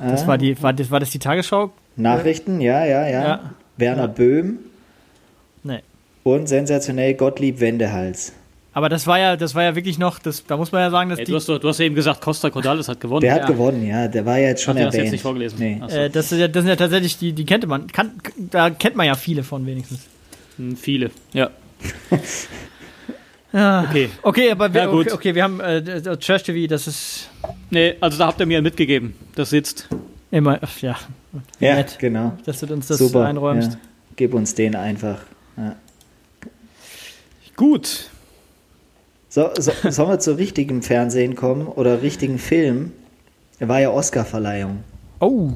Das 0.00 0.26
war 0.26 0.38
die, 0.38 0.60
war 0.62 0.72
das, 0.72 0.90
war 0.90 1.00
das 1.00 1.10
die 1.10 1.18
Tagesschau? 1.18 1.72
Nachrichten, 1.96 2.60
ja, 2.60 2.84
ja, 2.84 3.06
ja. 3.06 3.22
Ja. 3.22 3.40
Werner 3.76 4.02
Ja. 4.02 4.06
Böhm 4.08 4.58
Nee. 5.62 5.80
und 6.24 6.48
sensationell 6.48 7.14
Gottlieb 7.14 7.60
Wendehals. 7.60 8.32
Aber 8.72 8.90
das 8.90 9.06
war 9.06 9.18
ja, 9.18 9.36
das 9.36 9.54
war 9.54 9.62
ja 9.62 9.74
wirklich 9.74 9.98
noch, 9.98 10.18
das, 10.18 10.44
da 10.44 10.56
muss 10.58 10.70
man 10.70 10.82
ja 10.82 10.90
sagen, 10.90 11.08
dass 11.08 11.18
Ey, 11.18 11.24
die, 11.24 11.30
du, 11.32 11.36
hast, 11.36 11.48
doch- 11.48 11.58
du 11.58 11.68
hast 11.68 11.78
ja 11.78 11.86
eben 11.86 11.94
gesagt, 11.94 12.20
Costa 12.20 12.50
Cordalis 12.50 12.88
hat 12.88 13.00
gewonnen. 13.00 13.22
Der 13.22 13.32
hat 13.34 13.40
Ja. 13.42 13.46
gewonnen, 13.46 13.86
ja, 13.86 14.06
der 14.06 14.26
war 14.26 14.36
ja 14.38 14.48
jetzt 14.48 14.62
schon 14.62 14.76
hast 14.76 14.84
erwähnt. 14.86 15.04
jetzt 15.04 15.12
nicht 15.12 15.22
vorgelesen. 15.22 15.58
Nee. 15.58 15.80
So. 15.88 15.96
äh, 15.96 16.10
das, 16.10 16.28
sind 16.28 16.40
ja, 16.40 16.48
das 16.48 16.62
sind 16.62 16.68
ja 16.68 16.76
tatsächlich 16.76 17.16
die, 17.18 17.32
die 17.32 17.46
kennt 17.46 17.66
man, 17.66 17.86
kann, 17.86 18.12
da 18.36 18.68
kennt 18.68 18.94
man 18.96 19.06
ja 19.06 19.14
viele 19.14 19.42
von 19.44 19.64
wenigstens. 19.66 20.00
Hm, 20.58 20.76
Viele. 20.76 21.10
Ja. 21.32 21.50
Ja. 23.56 23.84
Okay. 23.88 24.10
Okay, 24.22 24.50
aber 24.50 24.72
wir, 24.74 24.82
Ja, 24.82 24.86
gut. 24.90 25.06
okay, 25.06 25.14
okay, 25.14 25.34
wir 25.34 25.42
haben 25.42 25.60
äh, 25.60 25.82
das 26.02 26.18
Trash 26.18 26.42
TV, 26.42 26.68
das 26.68 26.86
ist 26.86 27.30
Nee, 27.70 27.94
also 28.00 28.18
da 28.18 28.26
habt 28.26 28.38
ihr 28.40 28.46
mir 28.46 28.60
mitgegeben. 28.60 29.14
Das 29.34 29.50
sitzt. 29.50 29.88
immer, 30.30 30.58
ach, 30.60 30.78
ja, 30.80 30.96
Ja, 31.58 31.76
nett, 31.76 31.98
genau. 31.98 32.32
dass 32.44 32.60
du 32.60 32.72
uns 32.72 32.86
das 32.88 32.98
Super. 32.98 33.24
einräumst. 33.24 33.72
Ja. 33.72 33.78
Gib 34.16 34.34
uns 34.34 34.54
den 34.54 34.76
einfach. 34.76 35.20
Ja. 35.56 35.74
Gut. 37.56 38.10
So, 39.28 39.50
so, 39.58 39.72
sollen 39.90 40.08
wir 40.10 40.18
zu 40.18 40.36
richtigem 40.36 40.82
Fernsehen 40.82 41.34
kommen 41.34 41.66
oder 41.66 42.02
richtigen 42.02 42.38
Film? 42.38 42.92
War 43.58 43.80
ja 43.80 43.90
Oscar-Verleihung. 43.90 44.84
Oh. 45.20 45.50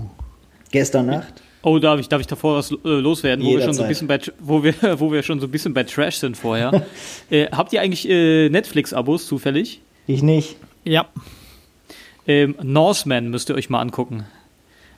Gestern 0.71 1.07
Nacht. 1.07 1.43
Oh, 1.63 1.79
darf 1.79 2.01
ich, 2.01 2.09
darf 2.09 2.21
ich 2.21 2.27
davor 2.27 2.57
was 2.57 2.71
äh, 2.71 2.77
loswerden, 2.85 3.45
wo 3.45 3.51
wir, 3.51 3.63
schon 3.63 3.75
so 3.75 3.83
ein 3.83 3.89
bisschen 3.89 4.09
bei, 4.09 4.19
wo, 4.39 4.63
wir, 4.63 4.75
wo 5.01 5.13
wir 5.13 5.23
schon 5.23 5.41
so 5.41 5.47
ein 5.47 5.51
bisschen 5.51 5.75
bei 5.75 5.85
Trash 5.85 6.17
sind 6.17 6.37
vorher? 6.37 6.87
äh, 7.31 7.49
habt 7.53 7.73
ihr 7.73 7.83
eigentlich 7.83 8.09
äh, 8.09 8.49
Netflix-Abos 8.49 9.27
zufällig? 9.27 9.81
Ich 10.07 10.23
nicht. 10.23 10.57
Ja. 10.85 11.09
Ähm, 12.27 12.55
Norseman 12.63 13.29
müsst 13.29 13.51
ihr 13.51 13.55
euch 13.55 13.69
mal 13.69 13.81
angucken. 13.81 14.25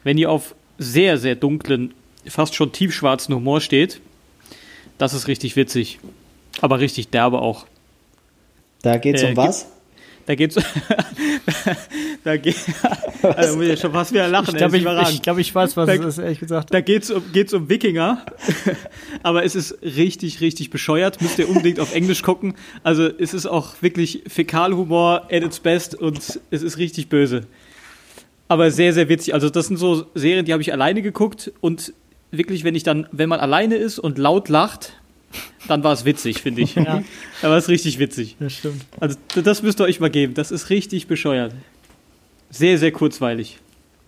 Wenn 0.04 0.18
ihr 0.18 0.30
auf 0.30 0.54
sehr, 0.78 1.18
sehr 1.18 1.34
dunklen, 1.34 1.94
fast 2.26 2.54
schon 2.54 2.70
tiefschwarzen 2.72 3.34
Humor 3.34 3.60
steht, 3.60 4.00
das 4.98 5.14
ist 5.14 5.26
richtig 5.26 5.56
witzig. 5.56 5.98
Aber 6.60 6.78
richtig 6.78 7.08
derbe 7.08 7.40
auch. 7.40 7.66
Da 8.82 8.98
geht's 8.98 9.22
Äh, 9.22 9.30
um 9.30 9.36
was? 9.36 9.71
Da 10.26 10.34
geht's. 10.34 10.56
da 12.24 12.36
geht. 12.36 12.56
Also 13.22 13.56
muss 13.56 13.66
ich 13.66 13.80
schon 13.80 13.92
fast 13.92 14.12
wieder 14.12 14.28
lachen. 14.28 14.50
Ich 14.50 14.56
glaube, 14.56 14.76
ich, 14.76 15.14
ich, 15.14 15.22
glaub, 15.22 15.38
ich 15.38 15.54
weiß, 15.54 15.76
was 15.76 15.86
Da- 15.86 15.94
es 15.94 16.04
ist, 16.04 16.18
ehrlich 16.18 16.38
gesagt. 16.38 16.72
Da 16.72 16.80
geht's 16.80 17.10
um, 17.10 17.22
geht's 17.32 17.52
um 17.52 17.68
Wikinger, 17.68 18.24
aber 19.22 19.44
es 19.44 19.54
ist 19.54 19.78
richtig, 19.82 20.40
richtig 20.40 20.70
bescheuert. 20.70 21.20
Müsst 21.20 21.38
ihr 21.38 21.48
unbedingt 21.48 21.80
auf 21.80 21.94
Englisch 21.94 22.22
gucken. 22.22 22.54
Also 22.82 23.06
es 23.06 23.34
ist 23.34 23.46
auch 23.46 23.74
wirklich 23.80 24.22
Fäkalhumor 24.28 25.28
at 25.30 25.42
its 25.42 25.60
best 25.60 25.94
und 25.94 26.18
es 26.50 26.62
ist 26.62 26.78
richtig 26.78 27.08
böse. 27.08 27.42
Aber 28.48 28.70
sehr, 28.70 28.92
sehr 28.92 29.08
witzig. 29.08 29.34
Also 29.34 29.48
das 29.50 29.66
sind 29.68 29.78
so 29.78 30.06
Serien, 30.14 30.44
die 30.44 30.52
habe 30.52 30.62
ich 30.62 30.72
alleine 30.72 31.02
geguckt 31.02 31.52
und 31.60 31.92
wirklich, 32.30 32.64
wenn 32.64 32.74
ich 32.74 32.82
dann, 32.82 33.06
wenn 33.10 33.28
man 33.28 33.40
alleine 33.40 33.76
ist 33.76 33.98
und 33.98 34.18
laut 34.18 34.48
lacht, 34.48 34.94
dann 35.68 35.84
war 35.84 35.92
es 35.92 36.04
witzig, 36.04 36.42
finde 36.42 36.62
ich. 36.62 36.74
Ja. 36.74 37.02
Da 37.40 37.50
war 37.50 37.56
es 37.56 37.68
richtig 37.68 37.98
witzig. 37.98 38.36
Das 38.40 38.52
stimmt. 38.52 38.84
Also 39.00 39.16
das 39.42 39.62
müsst 39.62 39.80
ihr 39.80 39.84
euch 39.84 40.00
mal 40.00 40.10
geben. 40.10 40.34
Das 40.34 40.50
ist 40.50 40.70
richtig 40.70 41.06
bescheuert. 41.06 41.54
Sehr, 42.50 42.78
sehr 42.78 42.92
kurzweilig. 42.92 43.58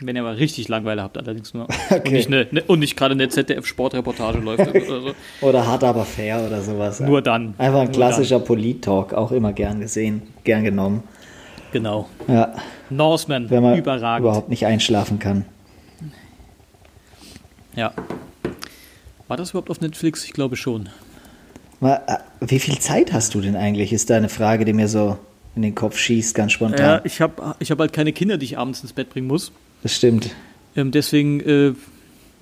Wenn 0.01 0.17
ihr 0.17 0.23
mal 0.23 0.35
richtig 0.35 0.69
Langeweile 0.69 1.03
habt, 1.03 1.17
allerdings 1.17 1.55
nur. 1.55 1.69
Und 1.91 2.11
nicht, 2.11 2.29
ne, 2.29 2.49
ne, 2.51 2.63
nicht 2.77 2.97
gerade 2.97 3.13
eine 3.13 3.29
ZDF-Sportreportage 3.29 4.39
läuft 4.41 4.69
oder 4.69 5.01
so. 5.01 5.15
Oder 5.47 5.67
hart 5.67 5.85
aber 5.85 6.05
fair 6.05 6.45
oder 6.45 6.61
sowas. 6.61 7.01
Nur 7.01 7.23
dann. 7.23 7.55
Einfach 7.59 7.81
ein 7.81 7.93
klassischer 7.93 8.41
Polit-Talk, 8.41 9.15
auch 9.15 9.31
immer 9.31 9.53
gern 9.53 9.81
gesehen, 9.81 10.23
gern 10.43 10.65
genommen. 10.65 11.05
Genau. 11.73 12.09
Ja, 12.29 12.55
Norseman, 12.91 13.51
wenn 13.51 13.63
man 13.63 13.79
überragend. 13.79 14.25
überhaupt 14.25 14.49
nicht 14.49 14.67
einschlafen 14.67 15.19
kann. 15.19 15.45
Ja. 17.75 17.93
War 19.27 19.37
das 19.37 19.51
überhaupt 19.51 19.71
auf 19.71 19.81
Netflix? 19.81 20.25
Ich 20.25 20.33
glaube 20.33 20.57
schon. 20.57 20.89
Äh, 21.81 21.99
Wie 22.41 22.59
viel 22.59 22.79
Zeit 22.79 23.13
hast 23.13 23.35
du 23.35 23.41
denn 23.41 23.57
eigentlich, 23.57 23.93
ist 23.93 24.11
da 24.11 24.17
eine 24.17 24.29
Frage, 24.29 24.65
die 24.65 24.73
mir 24.73 24.89
so 24.89 25.19
in 25.57 25.63
den 25.63 25.75
Kopf 25.75 25.97
schießt, 25.99 26.35
ganz 26.35 26.53
Ja, 26.53 26.57
spontan. 26.57 27.01
ich 27.05 27.21
habe 27.21 27.55
ich 27.59 27.71
hab 27.71 27.79
halt 27.79 27.93
keine 27.93 28.13
Kinder, 28.13 28.39
die 28.39 28.45
ich 28.47 28.59
abends 28.59 28.81
ins 28.83 28.93
Bett 28.93 29.11
bringen 29.11 29.27
muss. 29.27 29.53
Das 29.83 29.95
stimmt. 29.95 30.31
Ähm, 30.77 30.91
deswegen 30.91 31.41
äh, 31.41 31.75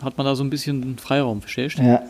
hat 0.03 0.17
man 0.17 0.25
da 0.27 0.35
so 0.35 0.43
ein 0.45 0.51
bisschen 0.51 0.97
Freiraum, 0.99 1.41
verstehst 1.43 1.79
du? 1.79 1.83
Ja. 1.83 2.03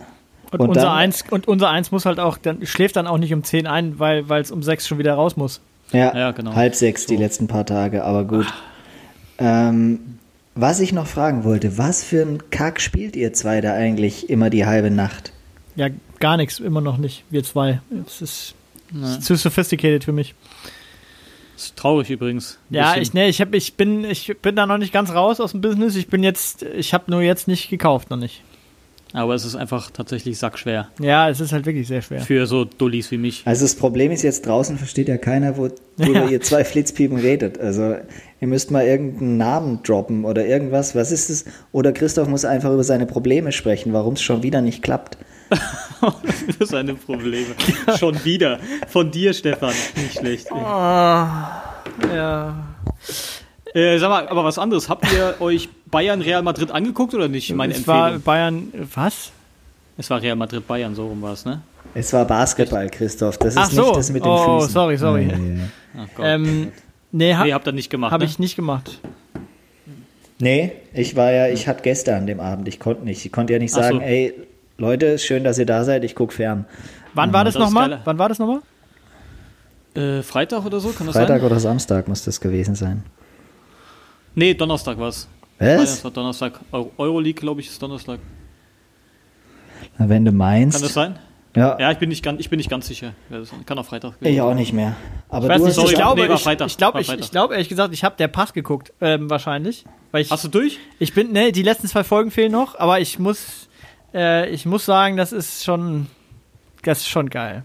Und, 0.52 0.60
Und 0.60 0.68
unser 0.68 0.82
dann- 0.82 0.96
eins, 0.98 1.24
und 1.30 1.48
unser 1.48 1.70
eins 1.70 1.90
muss 1.90 2.04
halt 2.04 2.20
auch, 2.20 2.36
dann 2.38 2.64
schläft 2.66 2.96
dann 2.96 3.06
auch 3.06 3.16
nicht 3.18 3.32
um 3.32 3.42
10 3.42 3.66
ein, 3.66 3.98
weil 3.98 4.24
es 4.40 4.50
um 4.50 4.62
6 4.62 4.86
schon 4.86 4.98
wieder 4.98 5.14
raus 5.14 5.36
muss. 5.36 5.60
Ja, 5.92 6.16
Ja, 6.16 6.30
genau. 6.32 6.54
halb 6.54 6.74
sechs 6.74 7.06
die 7.06 7.16
letzten 7.16 7.46
paar 7.48 7.66
Tage, 7.66 8.04
aber 8.04 8.24
gut. 8.24 8.46
Ähm, 9.38 9.98
was 10.54 10.80
ich 10.80 10.92
noch 10.92 11.06
fragen 11.06 11.44
wollte, 11.44 11.78
was 11.78 12.04
für 12.04 12.22
ein 12.22 12.50
Kack 12.50 12.80
spielt 12.80 13.16
ihr 13.16 13.32
zwei 13.32 13.60
da 13.60 13.72
eigentlich 13.74 14.28
immer 14.30 14.50
die 14.50 14.66
halbe 14.66 14.90
Nacht? 14.90 15.32
Ja, 15.76 15.88
gar 16.22 16.36
nichts, 16.38 16.60
immer 16.60 16.80
noch 16.80 16.96
nicht. 16.96 17.24
Wir 17.28 17.42
zwei. 17.44 17.80
Es 18.06 18.22
ist, 18.22 18.54
ist 18.94 19.22
zu 19.24 19.34
sophisticated 19.34 20.04
für 20.04 20.12
mich. 20.12 20.34
Ist 21.56 21.76
traurig 21.76 22.08
übrigens. 22.08 22.58
Ja, 22.70 22.90
bisschen. 22.94 23.02
ich, 23.02 23.14
nee, 23.14 23.28
ich, 23.28 23.40
hab, 23.40 23.52
ich, 23.54 23.74
bin, 23.74 24.04
ich 24.04 24.34
bin 24.40 24.56
da 24.56 24.66
noch 24.66 24.78
nicht 24.78 24.92
ganz 24.92 25.12
raus 25.12 25.40
aus 25.40 25.50
dem 25.50 25.60
Business. 25.60 25.96
Ich 25.96 26.06
bin 26.06 26.22
jetzt, 26.22 26.62
ich 26.62 26.94
habe 26.94 27.10
nur 27.10 27.20
jetzt 27.20 27.48
nicht 27.48 27.68
gekauft, 27.68 28.08
noch 28.08 28.16
nicht. 28.16 28.42
Aber 29.14 29.34
es 29.34 29.44
ist 29.44 29.56
einfach 29.56 29.90
tatsächlich 29.90 30.38
sackschwer. 30.38 30.88
Ja, 30.98 31.28
es 31.28 31.40
ist 31.40 31.52
halt 31.52 31.66
wirklich 31.66 31.86
sehr 31.86 32.00
schwer. 32.00 32.20
Für 32.20 32.46
so 32.46 32.64
Dullis 32.64 33.10
wie 33.10 33.18
mich. 33.18 33.42
Also 33.44 33.64
das 33.64 33.74
Problem 33.74 34.10
ist 34.10 34.22
jetzt 34.22 34.46
draußen 34.46 34.78
versteht 34.78 35.08
ja 35.08 35.18
keiner, 35.18 35.58
wo, 35.58 35.68
worüber 35.98 36.24
Ja. 36.24 36.28
ihr 36.30 36.40
zwei 36.40 36.64
Flitzpiepen 36.64 37.18
redet. 37.18 37.60
Also 37.60 37.96
ihr 38.40 38.48
müsst 38.48 38.70
mal 38.70 38.86
irgendeinen 38.86 39.36
Namen 39.36 39.82
droppen 39.82 40.24
oder 40.24 40.46
irgendwas. 40.46 40.94
Was 40.94 41.12
ist 41.12 41.28
es? 41.28 41.44
Oder 41.72 41.92
Christoph 41.92 42.28
muss 42.28 42.46
einfach 42.46 42.72
über 42.72 42.84
seine 42.84 43.04
Probleme 43.04 43.52
sprechen, 43.52 43.92
warum 43.92 44.14
es 44.14 44.22
schon 44.22 44.42
wieder 44.42 44.62
nicht 44.62 44.82
klappt. 44.82 45.18
Für 46.58 46.66
seine 46.66 46.94
Probleme. 46.94 47.54
Schon 47.98 48.24
wieder. 48.24 48.58
Von 48.88 49.10
dir, 49.10 49.32
Stefan. 49.32 49.72
Nicht 49.96 50.18
schlecht. 50.18 50.46
ey. 50.50 50.56
Ja. 52.16 52.54
Äh, 53.74 53.98
sag 53.98 54.08
mal, 54.10 54.28
aber 54.28 54.44
was 54.44 54.58
anderes. 54.58 54.88
Habt 54.88 55.10
ihr 55.12 55.36
euch 55.40 55.68
Bayern 55.86 56.20
Real 56.20 56.42
Madrid 56.42 56.70
angeguckt 56.70 57.14
oder 57.14 57.28
nicht? 57.28 57.54
Meine 57.54 57.72
es 57.74 57.86
war 57.86 58.06
Empfehlung. 58.08 58.22
Bayern, 58.24 58.68
was? 58.94 59.32
es 59.96 60.10
war 60.10 60.20
Real 60.20 60.36
Madrid 60.36 60.66
Bayern, 60.66 60.94
so 60.94 61.06
rum 61.06 61.22
war 61.22 61.32
es, 61.34 61.44
ne? 61.44 61.62
Es 61.94 62.12
war 62.12 62.24
Basketball, 62.24 62.88
Christoph. 62.88 63.38
Das 63.38 63.54
ist 63.54 63.60
Ach 63.60 63.70
so. 63.70 63.82
nicht 63.86 63.96
das 63.96 64.10
mit 64.10 64.24
den 64.24 64.30
Oh, 64.30 64.60
Füßen. 64.60 64.72
sorry, 64.72 64.96
sorry. 64.96 65.22
Ja, 65.24 65.36
ja, 65.36 65.38
ja. 65.38 65.68
Ach 65.98 66.08
Gott. 66.16 66.26
Ähm, 66.26 66.72
nee, 67.12 67.34
ha, 67.34 67.44
nee, 67.44 67.52
habt 67.52 67.66
ihr 67.66 67.72
nicht 67.72 67.90
gemacht. 67.90 68.12
habe 68.12 68.24
ne? 68.24 68.30
ich 68.30 68.38
nicht 68.38 68.56
gemacht. 68.56 69.00
Nee, 70.38 70.72
ich 70.92 71.14
war 71.16 71.30
ja, 71.30 71.48
ich 71.48 71.68
hatte 71.68 71.82
Gäste 71.82 72.16
an 72.16 72.26
dem 72.26 72.40
Abend. 72.40 72.66
Ich 72.68 72.80
konnte 72.80 73.04
nicht. 73.04 73.24
Ich 73.24 73.30
konnte 73.32 73.52
ja 73.52 73.58
nicht 73.58 73.72
sagen, 73.72 73.98
so. 73.98 74.02
ey, 74.02 74.34
Leute, 74.82 75.16
schön, 75.20 75.44
dass 75.44 75.58
ihr 75.58 75.66
da 75.66 75.84
seid. 75.84 76.02
Ich 76.02 76.16
gucke 76.16 76.34
fern. 76.34 76.64
Wann 77.14 77.32
war 77.32 77.44
das, 77.44 77.54
das 77.54 77.62
ist 77.62 77.66
nochmal? 77.72 78.00
Wann 78.04 78.18
war 78.18 78.28
das 78.28 78.40
nochmal? 78.40 78.62
Äh, 79.94 80.22
Freitag 80.22 80.64
oder 80.66 80.80
so, 80.80 80.88
kann 80.90 81.06
das 81.06 81.14
Freitag 81.14 81.38
sein? 81.40 81.46
oder 81.46 81.60
Samstag 81.60 82.08
muss 82.08 82.24
das 82.24 82.40
gewesen 82.40 82.74
sein. 82.74 83.04
Nee, 84.34 84.54
Donnerstag 84.54 84.98
war 84.98 85.10
es. 85.10 85.28
Bayern 85.56 85.82
Was? 85.82 86.02
war 86.02 86.10
Donnerstag. 86.10 86.58
Eu- 86.72 86.86
Euroleague, 86.98 87.40
glaube 87.40 87.60
ich, 87.60 87.68
ist 87.68 87.80
Donnerstag. 87.80 88.18
Na, 89.98 90.08
wenn 90.08 90.24
du 90.24 90.32
meinst. 90.32 90.74
Kann 90.78 90.82
das 90.82 90.94
sein? 90.94 91.16
Ja, 91.54 91.78
Ja, 91.78 91.92
ich 91.92 91.98
bin 91.98 92.08
nicht 92.08 92.24
ganz, 92.24 92.40
ich 92.40 92.50
bin 92.50 92.56
nicht 92.56 92.70
ganz 92.70 92.88
sicher. 92.88 93.12
Das 93.30 93.50
Kann 93.66 93.78
auch 93.78 93.84
Freitag. 93.86 94.14
ich 94.20 94.40
auch 94.40 94.54
nicht 94.54 94.72
mehr. 94.72 94.96
Aber 95.28 95.44
Ich 95.46 95.50
weiß 95.50 95.58
du 95.60 95.66
nicht, 95.66 95.74
sorry, 95.76 95.88
ich 95.90 95.94
glaube, 95.94 96.20
nee, 96.22 96.28
war 96.28 96.34
ich, 96.36 96.42
Freitag, 96.42 96.66
ich 96.66 96.76
glaube, 96.76 97.00
ich, 97.00 97.12
ich 97.12 97.30
glaube 97.30 97.54
ehrlich 97.54 97.68
gesagt, 97.68 97.94
ich 97.94 98.02
habe 98.02 98.16
der 98.18 98.26
Pass 98.26 98.52
geguckt, 98.52 98.92
ähm, 99.00 99.30
wahrscheinlich. 99.30 99.84
Weil 100.10 100.22
ich, 100.22 100.30
Hast 100.32 100.42
du 100.42 100.48
durch? 100.48 100.80
ich 100.98 101.14
bin, 101.14 101.30
ne, 101.30 101.52
die 101.52 101.62
letzten 101.62 101.86
zwei 101.86 102.02
Folgen 102.02 102.32
fehlen 102.32 102.50
noch, 102.50 102.76
aber 102.80 102.98
ich 103.00 103.18
muss, 103.20 103.68
äh, 104.14 104.48
ich 104.50 104.66
muss 104.66 104.84
sagen, 104.84 105.16
das 105.16 105.32
ist 105.32 105.64
schon, 105.64 106.06
das 106.82 107.00
ist 107.00 107.08
schon 107.08 107.30
geil. 107.30 107.64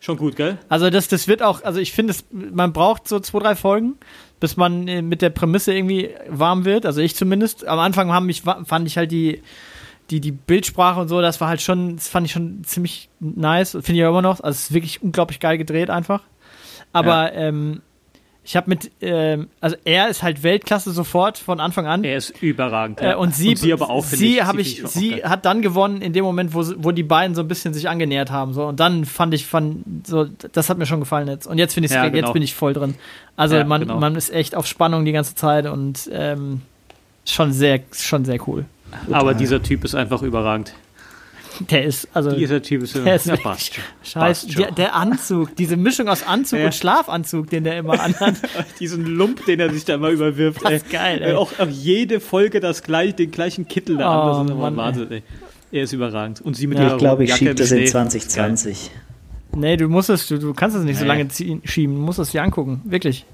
Schon 0.00 0.16
gut, 0.16 0.36
gell? 0.36 0.58
Also 0.68 0.90
das, 0.90 1.08
das 1.08 1.26
wird 1.26 1.42
auch, 1.42 1.64
also 1.64 1.80
ich 1.80 1.92
finde, 1.92 2.14
man 2.30 2.72
braucht 2.72 3.08
so 3.08 3.18
zwei, 3.18 3.40
drei 3.40 3.56
Folgen, 3.56 3.94
bis 4.38 4.56
man 4.56 4.86
äh, 4.86 5.02
mit 5.02 5.22
der 5.22 5.30
Prämisse 5.30 5.74
irgendwie 5.74 6.10
warm 6.28 6.64
wird. 6.64 6.86
Also 6.86 7.00
ich 7.00 7.16
zumindest. 7.16 7.66
Am 7.66 7.78
Anfang 7.80 8.12
haben 8.12 8.26
mich, 8.26 8.42
fand 8.42 8.86
ich 8.86 8.96
halt 8.96 9.10
die, 9.10 9.42
die, 10.10 10.20
die 10.20 10.32
Bildsprache 10.32 11.00
und 11.00 11.08
so, 11.08 11.20
das 11.20 11.40
war 11.40 11.48
halt 11.48 11.60
schon, 11.60 11.96
das 11.96 12.08
fand 12.08 12.26
ich 12.26 12.32
schon 12.32 12.62
ziemlich 12.64 13.10
nice. 13.18 13.72
Finde 13.72 13.92
ich 13.92 13.98
ja 13.98 14.08
immer 14.08 14.22
noch. 14.22 14.40
Also 14.40 14.50
es 14.56 14.62
ist 14.64 14.74
wirklich 14.74 15.02
unglaublich 15.02 15.40
geil 15.40 15.58
gedreht 15.58 15.90
einfach. 15.90 16.22
Aber 16.92 17.32
ähm, 17.34 17.82
ich 18.48 18.56
habe 18.56 18.70
mit, 18.70 18.90
ähm, 19.02 19.48
also 19.60 19.76
er 19.84 20.08
ist 20.08 20.22
halt 20.22 20.42
Weltklasse 20.42 20.90
sofort 20.90 21.36
von 21.36 21.60
Anfang 21.60 21.86
an. 21.86 22.02
Er 22.02 22.16
ist 22.16 22.30
überragend. 22.42 22.98
Äh, 23.02 23.14
und 23.14 23.34
sie, 23.34 23.54
sie 23.54 23.74
aber 23.74 23.90
auch, 23.90 24.02
sie 24.02 24.38
ich. 24.38 24.42
habe 24.42 24.62
ich, 24.62 24.86
auch 24.86 24.88
sie 24.88 25.16
hat 25.22 25.44
dann 25.44 25.60
gewonnen 25.60 26.00
in 26.00 26.14
dem 26.14 26.24
Moment, 26.24 26.54
wo, 26.54 26.64
wo 26.78 26.90
die 26.90 27.02
beiden 27.02 27.34
so 27.34 27.42
ein 27.42 27.48
bisschen 27.48 27.74
sich 27.74 27.90
angenähert 27.90 28.30
haben, 28.30 28.54
so 28.54 28.64
und 28.64 28.80
dann 28.80 29.04
fand 29.04 29.34
ich, 29.34 29.44
fand 29.44 30.06
so, 30.06 30.24
das 30.52 30.70
hat 30.70 30.78
mir 30.78 30.86
schon 30.86 31.00
gefallen 31.00 31.28
jetzt 31.28 31.46
und 31.46 31.58
jetzt 31.58 31.74
finde 31.74 31.88
ich, 31.88 31.92
Ja, 31.92 32.04
jetzt 32.04 32.14
genau. 32.14 32.32
bin 32.32 32.40
ich 32.40 32.54
voll 32.54 32.72
drin. 32.72 32.94
Also 33.36 33.56
Ja, 33.56 33.64
man, 33.64 33.82
genau. 33.82 34.00
man 34.00 34.16
ist 34.16 34.32
echt 34.32 34.54
auf 34.54 34.66
Spannung 34.66 35.04
die 35.04 35.12
ganze 35.12 35.34
Zeit 35.34 35.66
und 35.66 36.08
ähm, 36.10 36.62
schon 37.26 37.52
sehr, 37.52 37.80
schon 37.92 38.24
sehr 38.24 38.38
cool. 38.48 38.64
Aber 39.12 39.34
dieser 39.34 39.62
Typ 39.62 39.84
ist 39.84 39.94
einfach 39.94 40.22
überragend. 40.22 40.72
Der 41.60 41.84
ist 41.84 42.08
also 42.14 42.30
Dieser 42.32 42.62
Typ 42.62 42.82
ist, 42.82 42.94
Der 42.96 43.16
ist 43.16 43.26
ja, 43.26 43.36
passt 43.36 43.74
schon. 43.74 43.84
scheiße, 44.02 44.18
passt 44.46 44.52
schon. 44.52 44.62
der, 44.62 44.72
der 44.72 44.94
Anzug, 44.94 45.56
diese 45.56 45.76
Mischung 45.76 46.08
aus 46.08 46.22
Anzug 46.26 46.58
Ja. 46.60 46.66
und 46.66 46.74
Schlafanzug, 46.74 47.50
den 47.50 47.64
der 47.64 47.78
immer 47.78 48.00
anhat. 48.00 48.36
Diesen 48.80 49.04
Lump, 49.06 49.44
den 49.46 49.60
er 49.60 49.72
sich 49.72 49.84
da 49.84 49.94
immer 49.94 50.10
überwirft. 50.10 50.64
Das 50.64 50.72
ist 50.72 50.90
geil, 50.90 51.20
Äh, 51.22 51.30
ey. 51.30 51.32
Auch, 51.34 51.52
auch 51.58 51.68
jede 51.68 52.20
Folge 52.20 52.60
das 52.60 52.82
gleich, 52.82 53.14
den 53.16 53.30
gleichen 53.30 53.66
Kittel 53.68 53.96
da 53.96 54.08
Oh, 54.08 54.20
an. 54.20 54.28
Das 54.28 54.46
ist 54.46 54.50
immer 54.52 54.70
Mann, 54.70 54.76
Wahnsinn, 54.76 55.10
ey. 55.10 55.22
Er 55.70 55.82
ist 55.82 55.92
überragend. 55.92 56.40
Und 56.40 56.54
sie 56.56 56.66
mit 56.66 56.78
Ja. 56.78 56.84
ihrer 56.84 56.92
Ich 56.94 56.98
glaube, 56.98 57.24
ich 57.24 57.34
schiebe 57.34 57.54
das 57.54 57.70
in 57.72 57.78
Schnee. 57.78 57.86
2020. 57.86 58.90
Nee, 59.54 59.76
du 59.76 59.88
musst 59.88 60.10
es, 60.10 60.26
du, 60.28 60.38
du 60.38 60.54
kannst 60.54 60.76
es 60.76 60.84
nicht 60.84 60.96
so 60.96 61.02
Nee. 61.04 61.08
lange 61.08 61.28
ziehen, 61.28 61.60
schieben, 61.64 61.94
du 61.96 62.02
musst 62.02 62.18
es 62.18 62.30
dir 62.30 62.42
angucken, 62.42 62.82
wirklich. 62.84 63.24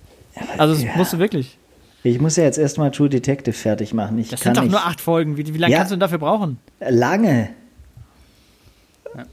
Also 0.58 0.74
das 0.74 0.82
Ja. 0.82 0.90
musst 0.96 1.12
du 1.12 1.18
wirklich. 1.18 1.58
Ich 2.02 2.20
muss 2.20 2.36
ja 2.36 2.44
jetzt 2.44 2.58
erstmal 2.58 2.90
True 2.90 3.08
Detective 3.08 3.54
fertig 3.54 3.94
machen. 3.94 4.18
Ich 4.18 4.28
Das 4.28 4.40
kann 4.40 4.50
sind 4.54 4.56
doch 4.58 4.62
nicht. 4.64 4.72
nur 4.72 4.84
acht 4.86 5.00
Folgen. 5.00 5.36
Wie, 5.36 5.54
wie 5.54 5.58
lange 5.58 5.72
Ja. 5.72 5.78
kannst 5.78 5.90
du 5.92 5.94
denn 5.96 6.00
dafür 6.00 6.18
brauchen? 6.18 6.58
Lange. 6.86 7.48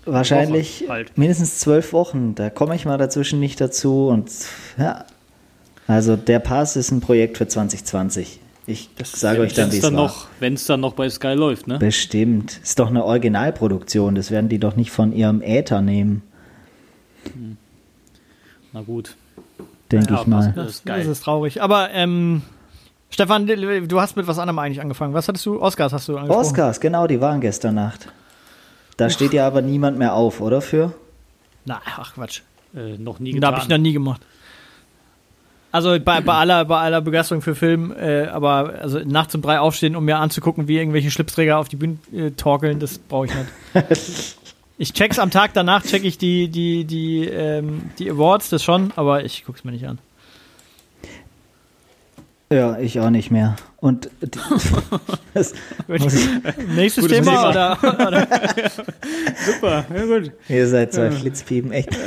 Wahrscheinlich 0.06 0.82
Woche 0.82 0.90
halt. 0.92 1.18
mindestens 1.18 1.60
zwölf 1.60 1.94
Wochen. 1.94 2.36
Da 2.36 2.50
komme 2.50 2.76
ich 2.76 2.86
mal 2.86 2.98
dazwischen 2.98 3.40
nicht 3.40 3.60
dazu. 3.62 4.08
Und 4.08 4.32
ja. 4.78 5.06
Also 5.88 6.16
der 6.16 6.40
Pass 6.40 6.76
ist 6.76 6.92
ein 6.92 7.02
Projekt 7.02 7.38
für 7.38 7.48
2020. 7.48 8.40
Ich 8.68 8.90
sage 9.04 9.42
euch 9.42 9.54
dann, 9.54 9.72
wie 9.72 9.78
es 9.78 9.84
war. 9.84 9.92
noch, 9.92 10.28
wenn 10.40 10.54
es 10.54 10.66
dann 10.66 10.80
noch 10.80 10.94
bei 10.94 11.10
Sky 11.10 11.34
läuft, 11.34 11.68
ne? 11.68 11.80
Bestimmt. 11.80 12.60
Ist 12.62 12.80
doch 12.80 12.90
eine 12.90 13.04
Originalproduktion. 13.04 14.16
Das 14.16 14.30
werden 14.32 14.50
die 14.50 14.60
doch 14.60 14.76
nicht 14.76 14.92
von 14.92 15.12
ihrem 15.14 15.42
Äther 15.42 15.82
nehmen. 15.82 16.22
Na 18.72 18.82
gut. 18.82 19.16
denke 19.92 20.14
Ja, 20.14 20.22
ich 20.22 20.28
mal. 20.28 20.54
Das 20.56 20.72
ist. 20.72 20.88
Das 20.88 21.06
ist 21.06 21.24
traurig. 21.24 21.62
Aber 21.62 21.90
ähm, 21.92 22.44
Stefan, 23.10 23.46
du 23.46 24.00
hast 24.00 24.16
mit 24.16 24.28
was 24.28 24.40
anderem 24.40 24.60
eigentlich 24.60 24.80
angefangen. 24.80 25.14
Was 25.14 25.28
hattest 25.28 25.46
du? 25.46 25.62
Oscars 25.62 25.92
hast 25.92 26.08
du 26.08 26.16
angesprochen. 26.16 26.46
Oscars, 26.46 26.80
genau, 26.80 27.08
die 27.08 27.20
waren 27.20 27.42
gestern 27.42 27.76
Nacht. 27.76 28.08
Da 28.98 29.10
steht 29.10 29.34
ja 29.34 29.48
aber 29.48 29.62
niemand 29.62 29.98
mehr 29.98 30.14
auf, 30.14 30.42
oder? 30.42 30.62
Für? 30.62 30.94
Na, 31.66 31.82
ach 31.86 32.14
Quatsch. 32.14 32.42
Äh, 32.76 32.98
noch 32.98 33.20
nie 33.20 33.32
Da 33.32 33.36
getan. 33.36 33.54
habe 33.54 33.64
ich 33.64 33.70
noch 33.70 33.78
nie 33.78 33.94
gemacht. 33.94 34.22
Also 35.74 35.98
bei, 36.04 36.20
bei, 36.20 36.34
aller, 36.34 36.66
bei 36.66 36.80
aller 36.80 37.00
Begeisterung 37.00 37.42
für 37.42 37.56
Film, 37.56 37.94
äh, 37.98 38.26
aber 38.26 38.74
also 38.82 39.00
nachts 39.00 39.34
um 39.36 39.42
drei 39.42 39.60
aufstehen, 39.60 39.96
um 39.96 40.04
mir 40.04 40.18
anzugucken, 40.18 40.68
wie 40.68 40.78
irgendwelche 40.78 41.12
Schlipsträger 41.12 41.58
auf 41.58 41.70
die 41.70 41.78
Bühne 41.78 41.98
äh, 42.14 42.32
torkeln, 42.32 42.80
das 42.80 42.98
brauche 42.98 43.28
ich 43.28 43.34
nicht. 43.34 44.36
ich 44.78 44.92
check's 44.94 45.18
am 45.18 45.32
Tag 45.32 45.54
danach, 45.54 45.84
check 45.84 46.04
ich 46.04 46.18
die, 46.18 46.50
die, 46.50 46.84
die, 46.84 47.26
ähm, 47.26 47.90
die 48.00 48.12
Awards, 48.12 48.50
das 48.50 48.64
schon, 48.66 48.92
aber 48.98 49.24
ich 49.24 49.46
guck's 49.46 49.64
mir 49.64 49.72
nicht 49.72 49.88
an. 49.88 50.00
Ja, 52.52 52.78
ich 52.78 53.00
auch 53.00 53.10
nicht 53.10 53.32
mehr. 53.32 53.56
Und 53.78 54.10
das, 55.34 55.54
Nächstes 56.76 57.08
Thema, 57.08 57.50
oder? 57.50 57.78
oder? 57.82 58.28
Super, 59.46 59.86
ja 59.96 60.06
gut. 60.06 60.34
ihr 60.50 60.68
seid 60.68 60.94
zwei 60.94 61.12
Flitzpiepen, 61.12 61.72
echt. 61.72 61.98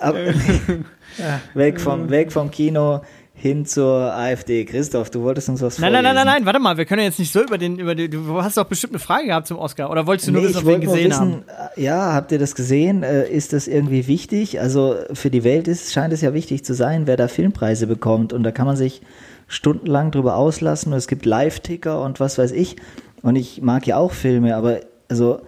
Ab, 0.00 0.14
weg, 1.54 1.80
vom, 1.80 2.10
weg 2.10 2.30
vom 2.30 2.50
Kino 2.50 3.00
hin 3.42 3.66
zur 3.66 4.14
AfD. 4.14 4.64
Christoph, 4.64 5.10
du 5.10 5.22
wolltest 5.24 5.48
uns 5.48 5.60
was 5.60 5.80
Nein, 5.80 5.92
nein, 5.92 6.04
nein, 6.04 6.14
nein, 6.14 6.26
nein, 6.26 6.46
warte 6.46 6.60
mal, 6.60 6.76
wir 6.76 6.84
können 6.84 7.00
ja 7.00 7.06
jetzt 7.06 7.18
nicht 7.18 7.32
so 7.32 7.42
über 7.42 7.58
den, 7.58 7.76
über 7.76 7.96
den, 7.96 8.08
du 8.08 8.40
hast 8.40 8.56
doch 8.56 8.62
bestimmt 8.66 8.92
eine 8.92 9.00
Frage 9.00 9.26
gehabt 9.26 9.48
zum 9.48 9.58
Oscar, 9.58 9.90
oder 9.90 10.06
wolltest 10.06 10.28
du 10.28 10.32
nur 10.32 10.42
Nee, 10.42 10.48
wissen, 10.50 10.58
ob 10.58 10.66
wir 10.66 10.74
ihn 10.76 10.80
gesehen 10.80 11.12
haben? 11.12 11.28
wissen, 11.30 11.44
äh, 11.76 11.82
ja, 11.82 12.12
habt 12.12 12.30
ihr 12.30 12.38
das 12.38 12.54
gesehen? 12.54 13.02
Äh, 13.02 13.28
Ist 13.28 13.52
das 13.52 13.66
irgendwie 13.66 14.06
wichtig? 14.06 14.60
Also 14.60 14.94
für 15.12 15.28
die 15.28 15.42
Welt 15.42 15.66
ist, 15.66 15.92
scheint 15.92 16.12
es 16.12 16.20
ja 16.20 16.32
wichtig 16.34 16.64
zu 16.64 16.72
sein, 16.72 17.08
wer 17.08 17.16
da 17.16 17.26
Filmpreise 17.26 17.88
bekommt. 17.88 18.32
Und 18.32 18.44
da 18.44 18.52
kann 18.52 18.66
man 18.66 18.76
sich 18.76 19.02
stundenlang 19.48 20.12
drüber 20.12 20.36
auslassen. 20.36 20.92
Und 20.92 20.98
es 20.98 21.08
gibt 21.08 21.26
Live-Ticker 21.26 22.00
und 22.00 22.20
was 22.20 22.38
weiß 22.38 22.52
ich. 22.52 22.76
Und 23.22 23.34
ich 23.34 23.60
mag 23.60 23.88
ja 23.88 23.96
auch 23.96 24.12
Filme, 24.12 24.54
aber 24.54 24.78
also 25.08 25.40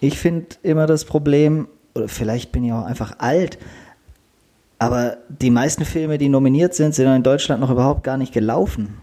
ich 0.00 0.18
finde 0.18 0.46
immer 0.62 0.86
das 0.86 1.04
Problem, 1.04 1.68
oder 1.94 2.08
vielleicht 2.08 2.52
bin 2.52 2.64
ich 2.64 2.72
auch 2.72 2.86
einfach 2.86 3.18
alt, 3.18 3.58
aber 4.86 5.16
die 5.28 5.50
meisten 5.50 5.84
Filme, 5.84 6.18
die 6.18 6.28
nominiert 6.28 6.74
sind, 6.74 6.94
sind 6.94 7.06
in 7.14 7.22
Deutschland 7.22 7.60
noch 7.60 7.70
überhaupt 7.70 8.02
gar 8.04 8.16
nicht 8.16 8.32
gelaufen. 8.32 8.98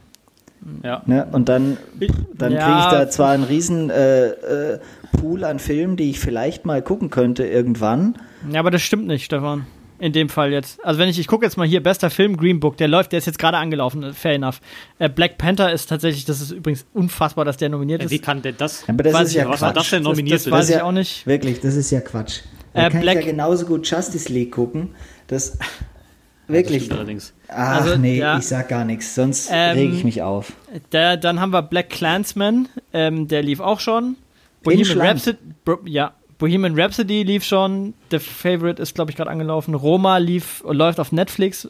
Ja. 0.83 1.01
Ne? 1.07 1.27
Und 1.31 1.49
dann, 1.49 1.77
dann 2.35 2.51
Ja. 2.53 2.65
kriege 2.65 2.79
ich 2.79 2.85
da 2.85 3.09
zwar 3.09 3.31
einen 3.31 3.43
riesen 3.43 3.89
äh, 3.89 4.27
äh, 4.27 4.79
Pool 5.19 5.43
an 5.43 5.57
Filmen, 5.59 5.97
die 5.97 6.11
ich 6.11 6.19
vielleicht 6.19 6.65
mal 6.65 6.81
gucken 6.83 7.09
könnte 7.09 7.45
irgendwann. 7.45 8.15
Ja, 8.51 8.59
aber 8.59 8.69
das 8.71 8.81
stimmt 8.83 9.07
nicht, 9.07 9.25
Stefan. 9.25 9.65
In 9.97 10.13
dem 10.13 10.29
Fall 10.29 10.51
jetzt. 10.51 10.83
Also 10.83 10.99
wenn 10.99 11.09
ich, 11.09 11.19
ich 11.19 11.27
gucke 11.27 11.45
jetzt 11.45 11.57
mal 11.57 11.67
hier, 11.67 11.81
bester 11.81 12.09
Film, 12.09 12.35
Green 12.37 12.59
Book, 12.59 12.75
der 12.77 12.87
läuft, 12.87 13.11
der 13.11 13.19
ist 13.19 13.25
jetzt 13.27 13.37
gerade 13.37 13.57
angelaufen, 13.57 14.01
äh, 14.03 14.13
fair 14.13 14.33
enough. 14.33 14.59
Äh, 14.99 15.09
Black 15.09 15.37
Panther 15.37 15.71
ist 15.71 15.87
tatsächlich, 15.89 16.25
das 16.25 16.41
ist 16.41 16.51
übrigens 16.51 16.85
unfassbar, 16.93 17.45
dass 17.45 17.57
der 17.57 17.69
nominiert 17.69 18.01
Äh, 18.01 18.05
ist. 18.05 18.11
Wie 18.11 18.19
kann 18.19 18.41
denn 18.41 18.55
das? 18.57 18.83
Aber 18.87 19.03
das 19.03 19.13
Weiß 19.13 19.23
ist 19.23 19.29
ich 19.31 19.35
ja 19.37 19.43
nicht, 19.43 19.53
was 19.53 19.61
war 19.61 19.73
Quatsch. 19.73 19.77
das 19.83 19.89
denn 19.91 20.03
das, 20.03 20.09
nominiert? 20.11 20.35
das 20.39 20.45
weiß 20.51 20.51
Das 20.59 20.69
ich 20.69 20.75
ist 20.75 20.79
ja- 20.79 20.85
auch 20.85 20.91
nicht. 20.91 21.27
Wirklich, 21.27 21.59
das 21.59 21.75
ist 21.75 21.91
ja 21.91 22.01
Quatsch. 22.01 22.39
Da 22.73 22.87
Äh, 22.87 22.89
kann 22.89 23.01
Black- 23.01 23.19
ich 23.19 23.25
ja 23.25 23.31
genauso 23.31 23.65
gut 23.65 23.85
Justice 23.89 24.31
League 24.31 24.51
gucken. 24.51 24.89
Das 25.27 25.57
Das 25.57 25.59
wirklich. 26.47 26.83
stimmt 26.85 26.99
allerdings. 26.99 27.33
Ach 27.49 27.81
Also, 27.81 27.97
nee, 27.97 28.17
ja. 28.19 28.37
ich 28.37 28.45
sag 28.47 28.69
gar 28.69 28.85
nichts, 28.85 29.13
sonst 29.15 29.49
Ähm, 29.51 29.77
rege 29.77 29.93
ich 29.95 30.03
mich 30.03 30.21
auf. 30.21 30.53
Der, 30.91 31.17
dann 31.17 31.39
haben 31.39 31.51
wir 31.51 31.61
Black 31.61 31.89
Clansman, 31.89 32.67
ähm, 32.93 33.27
der 33.27 33.43
lief 33.43 33.59
auch 33.59 33.79
schon. 33.79 34.15
Bohemian. 34.63 34.99
Rhapsody, 35.01 35.37
Bro, 35.65 35.79
ja, 35.85 36.13
Bohemian 36.37 36.79
Rhapsody 36.79 37.23
lief 37.23 37.43
schon. 37.43 37.93
The 38.11 38.19
Favorite 38.19 38.81
ist, 38.81 38.95
glaube 38.95 39.11
ich, 39.11 39.17
gerade 39.17 39.29
angelaufen. 39.29 39.73
Roma 39.75 40.17
lief, 40.17 40.63
läuft 40.67 40.99
auf 40.99 41.11
Netflix. 41.11 41.69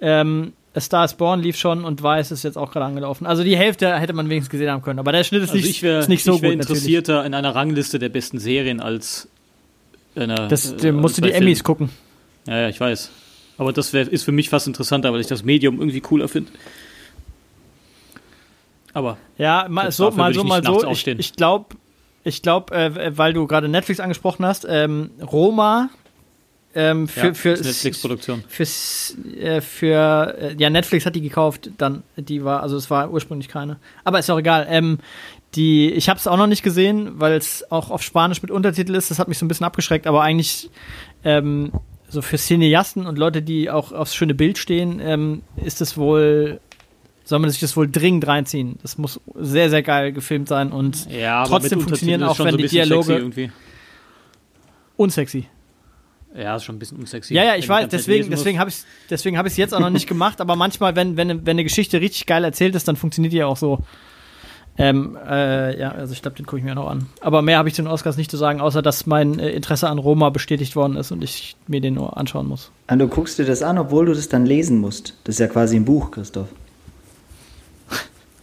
Ähm, 0.00 0.52
A 0.74 0.80
Star 0.80 1.04
is 1.06 1.14
Born 1.14 1.40
lief 1.40 1.56
schon 1.56 1.84
und 1.84 2.02
Weiß 2.02 2.30
ist 2.30 2.42
jetzt 2.42 2.58
auch 2.58 2.70
gerade 2.70 2.84
angelaufen. 2.86 3.26
Also 3.26 3.42
die 3.42 3.56
Hälfte 3.56 3.94
hätte 3.98 4.12
man 4.12 4.28
wenigstens 4.28 4.50
gesehen 4.50 4.70
haben 4.70 4.82
können. 4.82 4.98
Aber 4.98 5.12
der 5.12 5.24
Schnitt 5.24 5.42
ist 5.42 5.50
Also 5.50 5.56
nicht, 5.62 5.70
ich 5.70 5.82
wäre 5.82 6.00
ist 6.00 6.08
nicht 6.08 6.22
so 6.24 6.34
ich 6.36 6.42
wär 6.42 6.50
gut 6.50 6.58
natürlich. 6.58 6.82
interessierter 6.82 7.24
in 7.24 7.32
einer 7.32 7.54
Rangliste 7.54 7.98
der 7.98 8.10
besten 8.10 8.38
Serien 8.38 8.80
als 8.80 9.28
einer. 10.16 10.48
Das, 10.48 10.72
äh, 10.72 10.92
musst 10.92 11.18
du 11.18 11.22
die 11.22 11.32
Emmys 11.32 11.64
gucken. 11.64 11.90
Ja, 12.46 12.62
ja, 12.62 12.68
ich 12.68 12.80
weiß. 12.80 13.10
Aber 13.58 13.72
das 13.72 13.92
wär, 13.92 14.10
ist 14.10 14.24
für 14.24 14.32
mich 14.32 14.48
fast 14.48 14.66
interessanter, 14.66 15.12
weil 15.12 15.20
ich 15.20 15.26
das 15.26 15.42
Medium 15.42 15.78
irgendwie 15.78 16.00
cooler 16.00 16.28
finde. 16.28 16.52
Aber 18.92 19.18
Ja, 19.36 19.66
mal 19.68 19.92
so, 19.92 20.10
mal 20.10 20.32
so, 20.32 20.42
ich 20.42 20.46
mal 20.46 20.64
so. 20.64 20.88
Ich, 20.90 21.06
ich 21.06 21.32
glaube, 21.34 21.76
ich 22.24 22.42
glaub, 22.42 22.70
äh, 22.70 23.16
weil 23.16 23.32
du 23.32 23.46
gerade 23.46 23.68
Netflix 23.68 24.00
angesprochen 24.00 24.44
hast, 24.46 24.66
ähm, 24.68 25.10
Roma 25.20 25.90
ähm, 26.76 27.08
für, 27.08 27.28
ja, 27.28 27.34
für, 27.34 27.52
Netflix-Produktion. 27.54 28.44
Fürs, 28.48 29.16
äh, 29.40 29.62
für, 29.62 30.36
äh, 30.38 30.54
ja, 30.58 30.68
Netflix 30.68 31.06
hat 31.06 31.16
die 31.16 31.22
gekauft, 31.22 31.70
dann, 31.78 32.02
die 32.16 32.44
war, 32.44 32.62
also 32.62 32.76
es 32.76 32.90
war 32.90 33.10
ursprünglich 33.10 33.48
keine. 33.48 33.78
Aber 34.04 34.18
ist 34.18 34.30
auch 34.30 34.38
egal. 34.38 34.66
Ähm, 34.68 34.98
die, 35.54 35.90
ich 35.90 36.10
habe 36.10 36.18
es 36.20 36.26
auch 36.26 36.36
noch 36.36 36.46
nicht 36.46 36.62
gesehen, 36.62 37.18
weil 37.18 37.32
es 37.32 37.64
auch 37.70 37.90
auf 37.90 38.02
Spanisch 38.02 38.42
mit 38.42 38.50
Untertitel 38.50 38.94
ist. 38.94 39.10
Das 39.10 39.18
hat 39.18 39.26
mich 39.26 39.38
so 39.38 39.46
ein 39.46 39.48
bisschen 39.48 39.64
abgeschreckt, 39.64 40.06
aber 40.06 40.20
eigentlich 40.20 40.68
ähm, 41.24 41.72
so 42.10 42.20
für 42.20 42.36
Cineasten 42.36 43.06
und 43.06 43.16
Leute, 43.16 43.40
die 43.40 43.70
auch 43.70 43.92
aufs 43.92 44.14
schöne 44.14 44.34
Bild 44.34 44.58
stehen, 44.58 45.00
ähm, 45.02 45.42
ist 45.56 45.80
es 45.80 45.96
wohl, 45.96 46.60
soll 47.24 47.38
man 47.38 47.48
sich 47.48 47.60
das 47.60 47.74
wohl 47.74 47.90
dringend 47.90 48.26
reinziehen. 48.26 48.78
Das 48.82 48.98
muss 48.98 49.18
sehr, 49.34 49.70
sehr 49.70 49.82
geil 49.82 50.12
gefilmt 50.12 50.48
sein 50.48 50.72
und 50.72 51.10
Ja, 51.10 51.44
trotzdem 51.46 51.80
funktionieren 51.80 52.22
auch, 52.22 52.38
wenn 52.38 52.50
so 52.50 52.58
die 52.58 52.68
Dialoge- 52.68 53.50
unsexy. 54.98 55.46
Ja, 56.36 56.56
ist 56.56 56.64
schon 56.64 56.76
ein 56.76 56.78
bisschen 56.78 56.98
unsexy. 56.98 57.34
Ja, 57.34 57.44
ja, 57.44 57.56
ich 57.56 57.68
weiß, 57.68 57.88
deswegen, 57.88 58.30
deswegen 58.30 58.58
habe 58.58 58.70
ich 58.70 58.76
deswegen 59.08 59.38
habe 59.38 59.48
ich 59.48 59.54
es 59.54 59.58
jetzt 59.58 59.72
auch 59.74 59.80
noch 59.80 59.90
nicht 59.90 60.06
gemacht, 60.06 60.40
aber 60.40 60.56
manchmal, 60.56 60.94
wenn, 60.94 61.16
wenn, 61.16 61.28
wenn 61.46 61.50
eine 61.50 61.64
Geschichte 61.64 62.00
richtig 62.00 62.26
geil 62.26 62.44
erzählt 62.44 62.74
ist, 62.74 62.88
dann 62.88 62.96
funktioniert 62.96 63.32
die 63.32 63.38
ja 63.38 63.46
auch 63.46 63.56
so. 63.56 63.78
Ähm, 64.78 65.16
äh, 65.26 65.80
ja, 65.80 65.92
also 65.92 66.12
ich 66.12 66.20
glaube, 66.20 66.36
den 66.36 66.44
gucke 66.44 66.58
ich 66.58 66.64
mir 66.64 66.74
noch 66.74 66.88
an. 66.88 67.06
Aber 67.22 67.40
mehr 67.40 67.56
habe 67.56 67.68
ich 67.68 67.74
zu 67.74 67.80
den 67.80 67.90
Oscars 67.90 68.18
nicht 68.18 68.30
zu 68.30 68.36
sagen, 68.36 68.60
außer 68.60 68.82
dass 68.82 69.06
mein 69.06 69.38
äh, 69.38 69.48
Interesse 69.50 69.88
an 69.88 69.98
Roma 69.98 70.28
bestätigt 70.28 70.76
worden 70.76 70.96
ist 70.96 71.10
und 71.12 71.24
ich 71.24 71.56
mir 71.66 71.80
den 71.80 71.94
nur 71.94 72.18
anschauen 72.18 72.46
muss. 72.46 72.70
Und 72.88 72.98
du 72.98 73.08
guckst 73.08 73.38
dir 73.38 73.46
das 73.46 73.62
an, 73.62 73.78
obwohl 73.78 74.04
du 74.04 74.12
das 74.12 74.28
dann 74.28 74.44
lesen 74.44 74.78
musst. 74.78 75.14
Das 75.24 75.36
ist 75.36 75.38
ja 75.38 75.46
quasi 75.46 75.76
ein 75.76 75.86
Buch, 75.86 76.10
Christoph. 76.10 76.48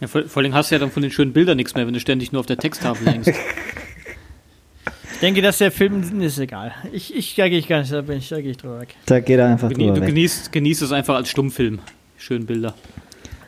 Ja, 0.00 0.08
vor, 0.08 0.24
vor 0.24 0.42
allem 0.42 0.54
hast 0.54 0.70
du 0.70 0.74
ja 0.74 0.80
dann 0.80 0.90
von 0.90 1.02
den 1.02 1.12
schönen 1.12 1.32
Bildern 1.32 1.56
nichts 1.56 1.76
mehr, 1.76 1.86
wenn 1.86 1.94
du 1.94 2.00
ständig 2.00 2.32
nur 2.32 2.40
auf 2.40 2.46
der 2.46 2.58
Texttafel 2.58 3.06
hängst. 3.06 3.30
Ich 5.24 5.26
denke, 5.26 5.40
dass 5.40 5.56
der 5.56 5.72
Film 5.72 6.20
ist 6.20 6.38
egal. 6.38 6.72
Ich, 6.92 7.16
ich 7.16 7.34
da 7.34 7.48
gehe 7.48 7.58
ich 7.58 7.66
gar 7.66 7.80
nicht, 7.80 7.90
da 7.90 8.02
bin 8.02 8.18
ich, 8.18 8.28
da 8.28 8.42
gehe 8.42 8.50
ich 8.50 8.58
drüber 8.58 8.82
weg. 8.82 8.94
Da 9.06 9.20
geht 9.20 9.38
er 9.38 9.46
einfach 9.46 9.70
Genie, 9.70 9.84
drüber 9.84 9.94
du 9.94 10.00
weg. 10.02 10.08
genießt, 10.10 10.52
genießt 10.52 10.82
es 10.82 10.92
einfach 10.92 11.14
als 11.14 11.30
Stummfilm. 11.30 11.78
Schönen 12.18 12.44
Bilder. 12.44 12.74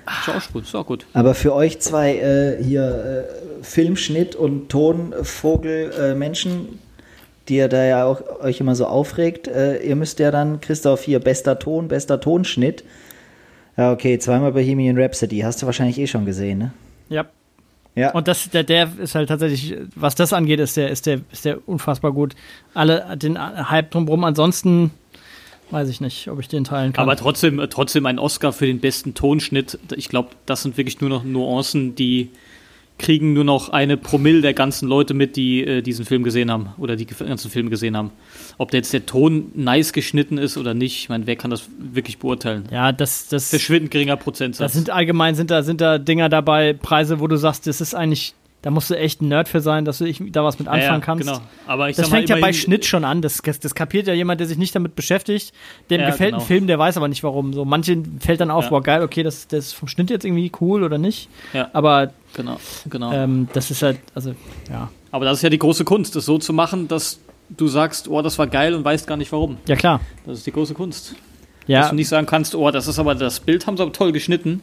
Ist 0.07 0.35
auch 0.35 0.53
gut, 0.55 0.62
ist 0.62 0.75
auch 0.75 0.87
gut. 0.87 1.05
Aber 1.12 1.35
für 1.35 1.55
euch 1.55 1.79
zwei 1.81 2.17
äh, 2.17 2.65
hier 2.65 3.27
äh, 3.29 3.62
Filmschnitt 3.62 4.35
und 4.35 4.71
Tonvogel 4.71 5.93
äh, 5.93 6.15
Menschen, 6.15 6.79
die 7.51 7.57
ihr 7.57 7.69
da 7.69 7.85
ja 7.85 8.07
auch 8.07 8.23
euch 8.41 8.59
immer 8.59 8.75
so 8.75 8.87
aufregt, 8.87 9.47
äh, 9.47 9.87
ihr 9.87 9.97
müsst 9.97 10.19
ja 10.19 10.31
dann, 10.31 10.62
Christoph, 10.62 11.03
hier 11.03 11.21
bester 11.21 11.59
Ton, 11.59 11.89
bester 11.89 12.23
Tonschnitt. 12.23 12.85
Ja, 13.77 13.93
okay, 13.93 14.19
zweimal 14.19 14.53
Bohemian 14.53 14.97
Rhapsody, 14.99 15.41
hast 15.41 15.61
du 15.61 15.67
wahrscheinlich 15.67 15.99
eh 15.99 16.07
schon 16.07 16.25
gesehen, 16.25 16.57
ne? 16.57 16.73
Ja. 17.11 17.27
Ja. 17.97 18.13
Und 18.13 18.29
das, 18.29 18.51
der, 18.51 18.63
der 18.63 18.93
ist 18.99 19.15
halt 19.15 19.29
tatsächlich, 19.29 19.75
was 19.95 20.15
das 20.15 20.33
angeht, 20.33 20.61
ist 20.61 20.77
der, 20.77 20.91
ist 20.91 21.07
der, 21.07 21.21
ist 21.33 21.47
der 21.47 21.67
unfassbar 21.67 22.13
gut. 22.13 22.35
Alle, 22.75 23.17
den 23.17 23.39
Hype 23.39 23.91
drumherum, 23.91 24.23
ansonsten 24.25 24.91
weiß 25.71 25.89
ich 25.89 26.01
nicht, 26.01 26.29
ob 26.29 26.39
ich 26.39 26.47
den 26.47 26.65
teilen 26.65 26.93
kann. 26.93 27.03
Aber 27.03 27.17
trotzdem, 27.17 27.59
äh, 27.59 27.69
trotzdem 27.69 28.07
ein 28.07 28.19
Oscar 28.19 28.53
für 28.53 28.67
den 28.67 28.81
besten 28.81 29.15
Tonschnitt. 29.15 29.79
Ich 29.97 30.09
glaube, 30.09 30.29
das 30.45 30.63
sind 30.63 30.77
wirklich 30.77 31.01
nur 31.01 31.11
noch 31.11 31.25
Nuancen, 31.25 31.95
die 31.95 32.31
kriegen 32.99 33.35
nur 33.35 33.45
noch 33.45 33.69
eine 33.69 33.97
Promille 33.97 34.41
der 34.41 34.55
ganzen 34.55 34.89
Leute 34.89 35.13
mit, 35.13 35.37
die 35.37 35.63
äh, 35.65 35.83
diesen 35.83 36.05
Film 36.05 36.23
gesehen 36.23 36.51
haben 36.51 36.71
oder 36.79 36.97
die 36.97 37.07
ganzen 37.07 37.51
Filme 37.51 37.71
gesehen 37.71 37.97
haben. 37.97 38.11
Ob 38.59 38.71
der 38.71 38.79
jetzt 38.79 38.93
der 38.93 39.05
Ton 39.05 39.53
nice 39.55 39.93
geschnitten 39.93 40.39
ist 40.39 40.57
oder 40.57 40.75
nicht, 40.75 40.97
ich 40.97 41.09
meine, 41.09 41.27
wer 41.27 41.37
kann 41.37 41.51
das 41.51 41.69
wirklich 41.79 42.19
beurteilen? 42.19 42.65
ja, 42.71 42.93
das, 42.93 43.29
das, 43.29 43.51
Verschwindend 43.51 43.91
geringer 43.91 44.17
das 44.17 44.25
Prozentsatz. 44.25 44.73
sind 44.73 44.91
allgemein, 44.91 45.35
sind 45.35 45.51
da, 45.51 45.63
sind 45.63 45.81
da 45.81 45.99
Dinger 45.99 46.29
dabei, 46.29 46.73
Preise, 46.73 47.21
wo 47.21 47.27
du 47.27 47.37
sagst, 47.37 47.67
das 47.67 47.81
ist 47.81 47.95
eigentlich, 47.95 48.35
da 48.67 48.73
musst 48.73 48.91
du 48.91 48.99
echt 48.99 49.23
ein 49.23 49.29
Nerd 49.29 49.47
für 49.49 49.61
sein, 49.61 49.85
dass 49.85 49.99
du 49.99 50.07
ich, 50.07 50.21
da 50.33 50.43
was 50.43 50.59
mit 50.59 50.67
Ja, 50.67 50.73
anfangen 50.73 50.99
ja, 51.01 51.07
kannst. 51.07 51.25
Genau. 51.25 51.39
Aber 51.69 51.89
ich 51.89 51.95
Das 51.95 52.09
fängt 52.09 52.29
ja 52.29 52.35
bei 52.41 52.53
Schnitt 52.53 52.85
schon 52.85 53.05
an. 53.05 53.23
Das, 53.23 53.41
das 53.41 53.77
kapiert 53.77 54.09
ja 54.09 54.13
jemand, 54.13 54.41
der 54.41 54.49
sich 54.49 54.59
nicht 54.59 54.75
damit 54.75 54.97
beschäftigt. 54.97 55.53
Dem 55.89 56.01
Ja, 56.01 56.11
gefällt 56.11 56.31
genau. 56.33 56.43
ein 56.43 56.47
Film, 56.49 56.67
der 56.67 56.77
weiß 56.77 56.97
aber 56.97 57.07
nicht 57.07 57.23
warum. 57.23 57.53
So 57.53 57.65
manchen 57.65 58.19
fällt 58.19 58.41
dann 58.41 58.51
auf, 58.51 58.65
Ja. 58.65 58.71
boah 58.71 58.83
geil, 58.83 59.03
okay, 59.05 59.23
das, 59.23 59.47
das 59.47 59.67
ist 59.67 59.73
vom 59.75 59.87
Schnitt 59.87 60.11
jetzt 60.11 60.25
irgendwie 60.25 60.51
cool 60.61 60.83
oder 60.83 60.99
nicht. 60.99 61.29
Ja. 61.53 61.71
Aber 61.75 62.11
Genau, 62.35 62.59
genau. 62.91 63.13
ähm, 63.13 63.47
das 63.53 63.71
ist 63.71 63.83
halt, 63.85 64.01
also 64.17 64.35
ja, 64.69 64.91
Aber 65.13 65.27
das 65.27 65.39
ist 65.39 65.43
ja 65.43 65.49
die 65.49 65.61
große 65.61 65.85
Kunst, 65.85 66.17
das 66.17 66.25
so 66.25 66.37
zu 66.39 66.53
machen, 66.53 66.89
dass 66.89 67.21
du 67.51 67.69
sagst, 67.69 68.09
oh, 68.09 68.21
das 68.21 68.37
war 68.37 68.49
geil 68.49 68.75
und 68.75 68.85
weißt 68.85 69.07
gar 69.07 69.17
nicht 69.17 69.31
warum. 69.31 69.59
ja 69.69 69.77
klar. 69.77 70.01
Das 70.27 70.39
ist 70.39 70.47
die 70.49 70.51
große 70.53 70.75
Kunst. 70.75 71.11
Dass 71.13 71.69
Ja, 71.69 71.89
du 71.89 71.95
nicht 71.95 72.09
sagen 72.09 72.27
kannst, 72.27 72.57
oh, 72.57 72.69
das 72.73 72.89
ist 72.89 72.99
aber 72.99 73.15
das 73.15 73.39
Bild 73.39 73.69
haben 73.69 73.77
sie 73.77 73.83
aber 73.85 73.93
toll 73.93 74.11
geschnitten. 74.11 74.61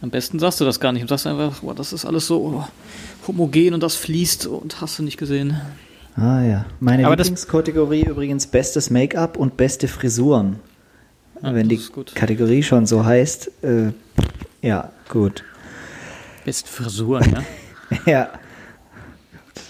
Am 0.00 0.10
besten 0.10 0.38
sagst 0.38 0.60
du 0.60 0.64
das 0.64 0.78
gar 0.78 0.92
nicht 0.92 1.02
und 1.02 1.08
sagst 1.08 1.26
einfach, 1.26 1.62
oh, 1.62 1.72
das 1.72 1.92
ist 1.92 2.04
alles 2.04 2.26
so 2.26 2.64
homogen 3.26 3.74
und 3.74 3.82
das 3.82 3.96
fließt 3.96 4.46
und 4.46 4.80
hast 4.80 4.98
du 4.98 5.02
nicht 5.02 5.16
gesehen. 5.18 5.60
Ah 6.16 6.42
ja. 6.42 6.66
Meine 6.80 7.06
Aber 7.06 7.16
das- 7.16 7.28
Lieblingskategorie 7.28 8.02
übrigens 8.04 8.46
bestes 8.46 8.90
Make-up 8.90 9.36
und 9.36 9.56
beste 9.56 9.88
Frisuren. 9.88 10.56
Wenn 11.40 11.68
die. 11.68 11.80
Kategorie 12.14 12.64
schon 12.64 12.86
so 12.86 13.04
heißt, 13.04 13.50
äh, 13.62 13.92
ja, 14.60 14.90
gut. 15.08 15.44
Best 16.44 16.68
Frisuren, 16.68 17.30
ne? 17.30 17.44
Ja. 18.06 18.28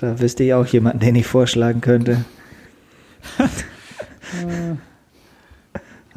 Da 0.01 0.19
wüsste 0.21 0.45
ich 0.45 0.55
auch 0.55 0.67
jemanden, 0.67 1.01
den 1.01 1.15
ich 1.17 1.27
vorschlagen 1.27 1.81
könnte. 1.81 2.25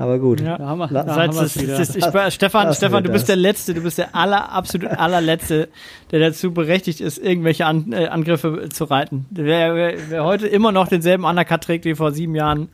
Aber 0.02 0.20
gut. 0.20 0.42
Ja. 0.42 0.58
Da 0.58 0.66
haben 0.68 0.80
wir, 0.80 0.90
La- 0.92 1.04
da 1.04 1.14
Seit- 1.14 1.30
haben 1.30 1.36
wir's 1.40 1.54
das- 1.54 1.64
wieder. 1.64 1.78
das- 1.78 1.96
ich- 1.96 2.34
Stefan, 2.34 2.74
Stefan, 2.74 3.04
du 3.04 3.12
bist 3.12 3.30
der 3.30 3.36
Letzte, 3.36 3.74
du 3.74 3.82
bist 3.82 3.98
der 3.98 4.16
aller, 4.16 4.52
absolut 4.52 4.90
allerletzte, 4.90 5.70
der 6.12 6.20
dazu 6.20 6.54
berechtigt 6.54 7.02
ist, 7.02 7.18
irgendwelche 7.18 7.66
An 7.66 7.92
äh, 7.94 8.08
Angriffe 8.08 8.70
zu 8.70 8.86
reiten. 8.86 9.26
Wer, 9.32 9.76
wer, 9.76 9.94
wer 10.10 10.24
heute 10.24 10.48
immer 10.48 10.72
noch 10.72 10.88
denselben 10.88 11.24
Undercut 11.26 11.62
trägt 11.62 11.86
wie 11.86 11.96
vor 11.96 12.12
sieben 12.12 12.36
Jahren, 12.36 12.70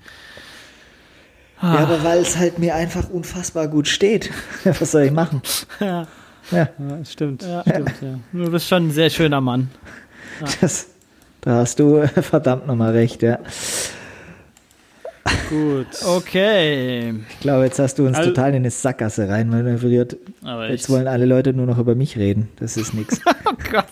Ja, 1.61 1.69
aber 1.79 2.03
weil 2.03 2.19
es 2.19 2.37
halt 2.37 2.59
mir 2.59 2.75
einfach 2.75 3.09
unfassbar 3.09 3.67
gut 3.67 3.87
steht. 3.87 4.31
Was 4.63 4.91
soll 4.91 5.03
ich 5.03 5.11
machen? 5.11 5.41
ja, 5.79 6.07
Ja, 6.51 6.57
Ja, 6.79 7.05
stimmt, 7.05 7.43
Ja. 7.43 7.61
stimmt, 7.67 7.93
ja. 8.01 8.19
du 8.31 8.51
bist 8.51 8.67
schon 8.67 8.87
ein 8.87 8.91
sehr 8.91 9.09
schöner 9.09 9.41
Mann. 9.41 9.69
das, 10.61 10.87
da 11.41 11.55
hast 11.57 11.79
du 11.79 11.97
äh, 11.97 12.07
verdammt 12.21 12.67
nochmal 12.67 12.91
recht, 12.91 13.21
ja. 13.23 13.39
Gut. 15.49 15.87
Okay. 16.05 17.13
Ich 17.29 17.39
glaube, 17.39 17.63
jetzt 17.65 17.79
hast 17.79 17.97
du 17.99 18.05
uns 18.05 18.17
Also- 18.17 18.31
total 18.31 18.49
in 18.49 18.55
eine 18.57 18.71
Sackgasse 18.71 19.29
reinmanövriert. 19.29 20.17
Aber 20.43 20.69
Jetzt 20.69 20.89
wollen 20.89 21.07
alle 21.07 21.25
Leute 21.25 21.53
nur 21.53 21.65
noch 21.65 21.77
über 21.77 21.95
mich 21.95 22.17
reden. 22.17 22.49
Das 22.59 22.77
ist 22.77 22.93
nix. 22.93 23.19
Oh 23.49 23.53
Gott. 23.71 23.85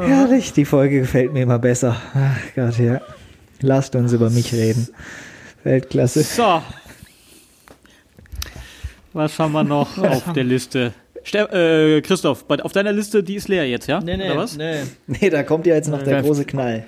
Herrlich, 0.00 0.52
die 0.52 0.64
Folge 0.64 1.00
gefällt 1.00 1.32
mir 1.32 1.42
immer 1.42 1.58
besser. 1.58 1.96
Ach 2.14 2.38
Gott, 2.54 2.78
ja. 2.78 3.00
Lasst 3.60 3.94
uns 3.96 4.12
über 4.12 4.30
mich 4.30 4.52
reden. 4.52 4.88
Weltklasse. 5.64 6.22
so. 6.22 6.62
Was 9.12 9.38
haben 9.38 9.52
wir 9.52 9.64
noch 9.64 9.96
auf 9.98 10.32
der 10.34 10.44
Liste? 10.44 10.92
Ste 11.24 11.38
äh, 11.96 12.00
Christoph, 12.02 12.44
auf 12.48 12.72
deiner 12.72 12.92
Liste, 12.92 13.22
die 13.22 13.34
ist 13.34 13.48
leer 13.48 13.66
jetzt, 13.68 13.88
ja? 13.88 14.00
Nee, 14.00 14.16
nee, 14.16 14.30
Oder 14.30 14.36
was? 14.40 14.56
nee. 14.56 14.82
Nee, 15.06 15.30
da 15.30 15.42
kommt 15.42 15.66
ja 15.66 15.74
jetzt 15.74 15.88
noch 15.88 16.02
der 16.02 16.22
große 16.22 16.44
Knall. 16.44 16.84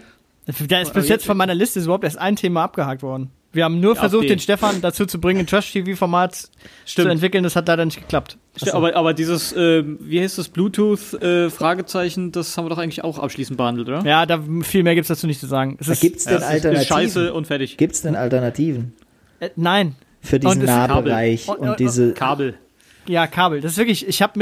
Da 0.69 0.81
ist 0.81 0.93
bis 0.95 1.09
jetzt 1.09 1.25
von 1.27 1.37
meiner 1.37 1.55
Liste 1.55 1.81
überhaupt 1.81 2.05
erst 2.05 2.19
ein 2.19 2.35
Thema 2.37 2.65
abgehakt 2.65 3.03
worden. 3.03 3.31
Wir 3.53 3.65
haben 3.65 3.81
nur 3.81 3.95
Ja, 3.95 4.01
versucht, 4.01 4.23
den 4.25 4.29
den. 4.31 4.39
Stefan 4.39 4.81
dazu 4.81 5.07
zu 5.07 5.21
bringen, 5.21 5.41
ein 5.41 5.47
Trash-TV-Format 5.47 6.35
zu 6.37 6.49
Stimmt. 6.87 7.11
entwickeln. 7.11 7.43
Das 7.43 7.57
hat 7.57 7.67
leider 7.67 7.85
nicht 7.85 7.99
geklappt. 7.99 8.39
Ste- 8.57 8.75
Aber, 8.75 8.95
aber 8.95 9.13
dieses, 9.13 9.53
äh, 9.53 9.83
wie 9.85 10.21
heißt 10.21 10.39
das, 10.39 10.49
Bluetooth-Fragezeichen, 10.49 12.33
das 12.33 12.57
haben 12.57 12.65
wir 12.67 12.71
doch 12.71 12.79
eigentlich 12.79 13.03
auch 13.05 13.19
abschließend 13.19 13.57
behandelt, 13.57 13.89
oder? 13.89 14.03
Ja, 14.05 14.27
da 14.27 14.41
viel 14.63 14.83
mehr 14.83 14.95
gibt's 14.95 15.09
dazu 15.09 15.27
nicht 15.27 15.41
zu 15.41 15.47
sagen. 15.47 15.77
Es 15.81 15.89
ist, 15.89 16.01
gibt's 16.01 16.25
Ja, 16.25 16.33
denn 16.33 16.39
es 16.43 16.45
ist 16.45 16.51
Alternativen? 16.51 16.87
scheiße 16.87 17.33
und 17.33 17.47
fertig. 17.47 17.77
Gibt's 17.77 18.03
denn 18.03 18.17
Alternativen 18.17 18.93
äh, 19.41 19.51
nein, 19.57 19.95
für 20.21 20.37
Und 20.37 20.45
diesen 20.45 20.63
es 20.63 20.67
Nahbereich 20.67 21.47
Kabel. 21.47 21.61
und, 21.63 21.69
Und- 21.71 21.81
diese 21.81 22.13
Kabel. 22.13 22.55
ja, 23.07 23.27
Kabel. 23.27 23.61
Das 23.61 23.73
ist 23.73 23.79
wirklich, 23.79 24.07
ich 24.07 24.23
habe 24.23 24.39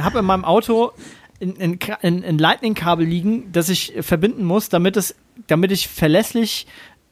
habe 0.00 0.18
in 0.18 0.24
meinem 0.24 0.44
Auto 0.44 0.92
ein, 1.40 1.78
ein, 2.02 2.24
ein, 2.24 2.38
Lightning-Kabel 2.38 3.06
liegen, 3.06 3.52
das 3.52 3.68
ich 3.68 3.94
verbinden 4.00 4.44
muss, 4.44 4.68
damit 4.68 4.96
es, 4.96 5.14
damit 5.46 5.72
ich 5.72 5.88
verlässlich 5.88 6.66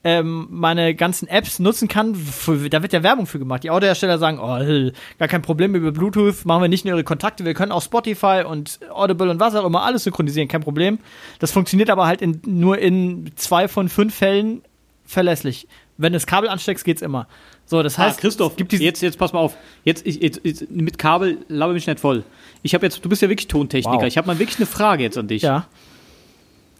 ähm, 0.04 0.46
meine 0.50 0.94
ganzen 0.94 1.26
Apps 1.28 1.58
nutzen 1.58 1.88
kann. 1.88 2.14
Für, 2.14 2.68
da 2.68 2.82
wird 2.82 2.92
ja 2.92 3.02
Werbung 3.02 3.26
für 3.26 3.38
gemacht. 3.38 3.64
Die 3.64 3.70
Autohersteller 3.70 4.18
sagen, 4.18 4.38
oh, 4.38 4.56
äh, 4.58 4.92
gar 5.18 5.28
kein 5.28 5.42
Problem 5.42 5.74
über 5.74 5.92
Bluetooth, 5.92 6.44
machen 6.44 6.62
wir 6.62 6.68
nicht 6.68 6.84
nur 6.84 6.94
ihre 6.94 7.04
Kontakte, 7.04 7.44
wir 7.44 7.54
können 7.54 7.72
auch 7.72 7.82
Spotify 7.82 8.44
und 8.46 8.80
Audible 8.90 9.30
und 9.30 9.40
was 9.40 9.54
auch 9.54 9.64
immer 9.64 9.82
alles 9.82 10.04
synchronisieren, 10.04 10.48
kein 10.48 10.60
Problem. 10.60 10.98
Das 11.38 11.52
funktioniert 11.52 11.90
aber 11.90 12.06
halt 12.06 12.20
in, 12.20 12.40
nur 12.46 12.78
in 12.78 13.30
zwei 13.36 13.66
von 13.66 13.88
fünf 13.88 14.14
Fällen 14.14 14.62
verlässlich. 15.06 15.66
Wenn 15.96 16.12
du 16.12 16.16
das 16.16 16.26
Kabel 16.26 16.48
ansteckst, 16.48 16.84
geht's 16.84 17.02
immer. 17.02 17.28
So, 17.66 17.82
das 17.82 17.98
heißt, 17.98 18.18
ah, 18.18 18.20
Christoph, 18.20 18.56
gibt 18.56 18.72
jetzt, 18.72 19.00
jetzt 19.00 19.18
pass 19.18 19.32
mal 19.32 19.38
auf. 19.40 19.56
Jetzt, 19.84 20.06
ich, 20.06 20.20
jetzt, 20.20 20.40
jetzt 20.42 20.70
mit 20.70 20.98
Kabel 20.98 21.38
laber 21.48 21.72
mich 21.72 21.86
nicht 21.86 22.00
voll. 22.00 22.24
Ich 22.62 22.74
habe 22.74 22.84
jetzt, 22.84 23.04
du 23.04 23.08
bist 23.08 23.22
ja 23.22 23.28
wirklich 23.28 23.48
Tontechniker. 23.48 23.98
Wow. 23.98 24.06
Ich 24.06 24.18
habe 24.18 24.26
mal 24.26 24.38
wirklich 24.38 24.58
eine 24.58 24.66
Frage 24.66 25.02
jetzt 25.04 25.16
an 25.16 25.28
dich. 25.28 25.42
ja, 25.42 25.66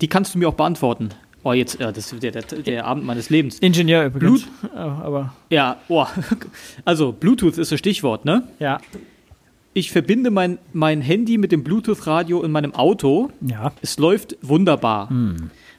Die 0.01 0.09
kannst 0.09 0.35
du 0.35 0.39
mir 0.39 0.49
auch 0.49 0.55
beantworten. 0.55 1.11
Oh, 1.45 1.53
jetzt, 1.53 1.79
äh, 1.81 1.93
das 1.93 2.11
ist 2.13 2.23
der, 2.23 2.33
der, 2.33 2.43
der 2.43 2.87
Abend 2.87 3.05
meines 3.05 3.29
Lebens. 3.31 3.59
Ingenieur 3.59 4.07
übrigens. 4.07 4.47
Ja, 4.75 5.03
aber 5.05 5.35
Ja, 5.51 5.77
oh. 5.89 6.07
Also, 6.85 7.13
Bluetooth 7.13 7.59
ist 7.59 7.71
das 7.71 7.79
Stichwort, 7.79 8.25
ne? 8.25 8.49
ja, 8.59 8.81
Ich 9.75 9.93
verbinde 9.93 10.31
mein, 10.31 10.59
mein 10.73 11.03
Handy 11.03 11.37
mit 11.37 11.53
dem 11.53 11.63
Bluetooth-Radio 11.63 12.43
in 12.43 12.51
meinem 12.51 12.75
Auto. 12.75 13.31
ja. 13.43 13.73
Es 13.83 13.99
läuft 13.99 14.37
wunderbar. 14.41 15.11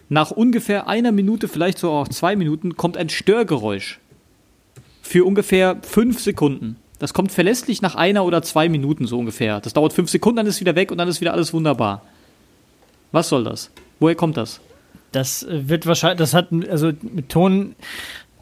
Nach 0.10 0.32
ungefähr 0.32 0.88
einer 0.88 1.12
Minute, 1.12 1.48
vielleicht 1.48 1.80
so 1.80 1.92
auch 1.92 2.08
zwei 2.08 2.36
Minuten, 2.36 2.76
kommt 2.76 2.98
ein 2.98 3.10
Störgeräusch. 3.10 4.00
Für 5.02 5.26
ungefähr 5.26 5.78
fünf 5.82 6.20
Sekunden. 6.20 6.78
Das 7.00 7.14
kommt 7.14 7.32
verlässlich 7.32 7.82
nach 7.82 7.96
einer 7.96 8.26
oder 8.26 8.42
zwei 8.42 8.70
Minuten 8.70 9.08
so 9.08 9.20
ungefähr. 9.20 9.60
Das 9.62 9.74
dauert 9.74 9.94
fünf 9.94 10.10
Sekunden, 10.10 10.38
dann 10.38 10.48
ist 10.48 10.56
es 10.56 10.62
wieder 10.62 10.76
weg 10.76 10.92
und 10.92 10.98
dann 10.98 11.08
ist 11.08 11.22
wieder 11.22 11.34
alles 11.34 11.54
wunderbar. 11.54 12.02
Was 13.12 13.30
soll 13.30 13.44
das? 13.44 13.72
Woher 14.00 14.16
kommt 14.16 14.38
das? 14.38 14.62
Das 15.12 15.44
äh, 15.44 15.70
wird 15.70 15.86
wahrscheinlich, 15.86 16.20
das 16.20 16.34
hat, 16.34 16.50
also 16.70 16.92
mit 17.02 17.30
Ton, 17.30 17.76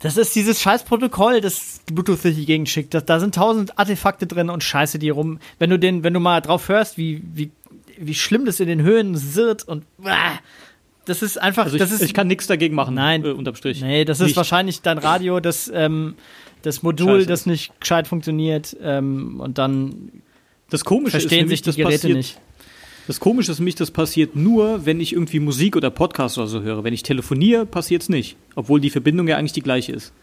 das 0.01 0.17
ist 0.17 0.35
dieses 0.35 0.61
Scheißprotokoll, 0.61 1.41
das 1.41 1.81
Bluetooth 1.85 2.23
durch 2.23 2.35
die 2.35 2.45
Gegend 2.45 2.69
schickt. 2.69 2.93
Das, 2.93 3.05
da 3.05 3.19
sind 3.19 3.35
tausend 3.35 3.77
Artefakte 3.79 4.27
drin 4.27 4.49
und 4.49 4.63
Scheiße, 4.63 4.99
die 4.99 5.09
rum. 5.09 5.39
Wenn 5.59 5.69
du 5.69 5.79
den, 5.79 6.03
wenn 6.03 6.13
du 6.13 6.19
mal 6.19 6.41
drauf 6.41 6.67
hörst, 6.67 6.97
wie, 6.97 7.21
wie, 7.33 7.51
wie 7.97 8.13
schlimm 8.13 8.45
das 8.45 8.59
in 8.59 8.67
den 8.67 8.81
Höhen 8.81 9.15
sirrt 9.15 9.63
und 9.63 9.85
ah, 10.03 10.39
das 11.05 11.21
ist 11.21 11.37
einfach, 11.41 11.65
Also 11.65 11.75
ich, 11.75 11.81
das 11.81 11.91
ist, 11.91 12.01
ich 12.01 12.13
kann 12.13 12.27
nichts 12.27 12.47
dagegen 12.47 12.75
machen. 12.75 12.95
Nein. 12.95 13.23
Äh, 13.25 13.29
unterm 13.29 13.55
Strich. 13.55 13.81
nee, 13.81 14.05
das 14.05 14.19
ist 14.19 14.27
Nicht. 14.27 14.37
wahrscheinlich 14.37 14.81
dein 14.81 14.97
Radio, 14.97 15.39
das, 15.39 15.71
ähm, 15.73 16.15
das 16.61 16.81
Modul, 16.83 17.19
Scheiße 17.19 17.27
das 17.27 17.39
ist. 17.41 17.45
nicht 17.47 17.79
gescheit 17.79 18.07
funktioniert, 18.07 18.75
ähm, 18.81 19.39
und 19.39 19.57
dann 19.57 20.11
Das 20.69 20.85
Komische 20.85 21.17
ist 21.17 21.23
verstehen 21.23 21.39
nämlich, 21.45 21.59
sich 21.59 21.61
die 21.61 21.69
das 21.69 21.75
Geräte 21.75 21.97
passiert, 21.99 22.17
nicht. 22.17 22.39
Das 23.07 23.19
Komische 23.19 23.51
ist 23.51 23.59
nämlich, 23.59 23.75
das 23.75 23.91
passiert 23.91 24.35
nur, 24.37 24.85
wenn 24.85 25.01
ich 25.01 25.11
irgendwie 25.11 25.41
Musik 25.41 25.75
oder 25.75 25.89
Podcast 25.89 26.37
oder 26.37 26.47
so 26.47 26.61
höre. 26.61 26.85
Wenn 26.85 26.93
ich 26.93 27.03
telefoniere, 27.03 27.65
passiert 27.65 28.03
es 28.03 28.07
nicht. 28.09 28.37
Obwohl 28.55 28.79
die 28.79 28.89
Verbindung 28.89 29.27
ja 29.27 29.35
eigentlich 29.35 29.51
die 29.51 29.61
gleiche 29.61 29.91
ist. 29.91 30.13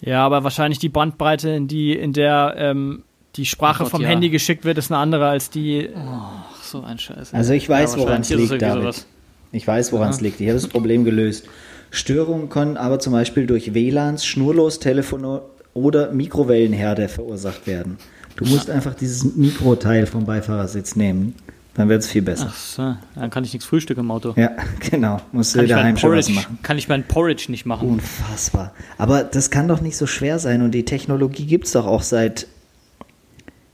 Ja, 0.00 0.24
aber 0.24 0.44
wahrscheinlich 0.44 0.78
die 0.78 0.88
Bandbreite, 0.88 1.50
in 1.50 1.68
die, 1.68 1.92
in 1.92 2.14
der 2.14 2.54
ähm, 2.56 3.02
die 3.36 3.44
Sprache 3.44 3.82
Oh 3.82 3.84
Gott, 3.84 3.90
vom 3.90 4.00
ja. 4.02 4.08
Handy 4.08 4.30
geschickt 4.30 4.64
wird, 4.64 4.78
ist 4.78 4.90
eine 4.90 4.98
andere 4.98 5.28
als 5.28 5.50
die. 5.50 5.90
Ach, 5.94 6.49
so 6.70 6.82
ein 6.82 6.98
Scheiß. 6.98 7.34
Also 7.34 7.52
ich 7.52 7.68
weiß, 7.68 7.94
Ja, 7.94 7.98
woran 8.00 8.20
es 8.22 8.30
liegt, 8.30 8.60
David. 8.62 9.06
Ich 9.52 9.66
weiß, 9.66 9.92
woran 9.92 10.10
es 10.10 10.20
liegt. 10.20 10.40
Ich 10.40 10.46
habe 10.48 10.58
das 10.58 10.68
Problem 10.68 11.04
gelöst. 11.04 11.46
Störungen 11.90 12.48
können 12.48 12.76
aber 12.76 12.98
zum 13.00 13.12
Beispiel 13.12 13.46
durch 13.46 13.74
WLANs, 13.74 14.24
Schnurlostelefone 14.24 15.42
oder 15.74 16.12
Mikrowellenherde 16.12 17.08
verursacht 17.08 17.66
werden. 17.66 17.98
Du 18.36 18.44
musst 18.44 18.70
einfach 18.70 18.94
dieses 18.94 19.36
Mikroteil 19.36 20.06
vom 20.06 20.24
Beifahrersitz 20.24 20.96
nehmen. 20.96 21.34
Dann 21.74 21.88
wird 21.88 22.02
es 22.02 22.08
viel 22.08 22.22
besser. 22.22 22.48
Ach 22.50 22.56
so, 22.56 22.94
dann 23.14 23.30
kann 23.30 23.44
ich 23.44 23.52
nichts 23.52 23.66
frühstücken 23.66 24.00
im 24.00 24.10
Auto. 24.10 24.34
Ja, 24.36 24.50
genau. 24.90 25.20
Musst 25.32 25.54
Kann 25.54 25.64
du 25.66 25.68
daheim 25.68 25.96
schon 25.96 26.12
was 26.16 26.28
machen. 26.28 26.58
kann 26.62 26.78
ich 26.78 26.88
mein 26.88 27.04
Porridge 27.04 27.46
nicht 27.48 27.64
machen. 27.64 27.88
Unfassbar. 27.88 28.72
Aber 28.98 29.22
das 29.24 29.50
kann 29.50 29.68
doch 29.68 29.80
nicht 29.80 29.96
so 29.96 30.06
schwer 30.06 30.38
sein 30.38 30.62
und 30.62 30.72
die 30.72 30.84
Technologie 30.84 31.46
gibt 31.46 31.66
es 31.66 31.72
doch 31.72 31.86
auch 31.86 32.02
seit 32.02 32.46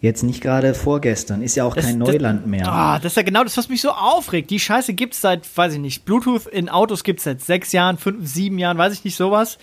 jetzt 0.00 0.22
nicht 0.22 0.40
gerade 0.40 0.74
vorgestern. 0.74 1.42
Ist 1.42 1.56
ja 1.56 1.64
auch 1.64 1.74
Das- 1.74 1.86
kein 1.86 1.98
das- 2.00 2.08
Neuland 2.08 2.46
mehr. 2.46 2.66
Ah, 2.70 2.98
das 2.98 3.12
ist 3.12 3.16
ja 3.16 3.22
genau 3.22 3.42
das, 3.44 3.56
was 3.56 3.68
mich 3.68 3.80
so 3.80 3.90
aufregt. 3.90 4.50
Die 4.50 4.60
Scheiße 4.60 4.92
gibt's 4.94 5.20
seit, 5.20 5.46
weiß 5.56 5.74
ich 5.74 5.78
nicht, 5.80 6.04
Bluetooth 6.04 6.46
in 6.46 6.68
Autos 6.68 7.02
gibt's 7.04 7.24
seit 7.24 7.40
sechs 7.40 7.72
Jahren, 7.72 7.96
fünf, 7.98 8.28
sieben 8.28 8.58
Jahren, 8.58 8.76
weiß 8.78 8.92
ich 8.92 9.04
nicht, 9.04 9.16
sowas. 9.16 9.58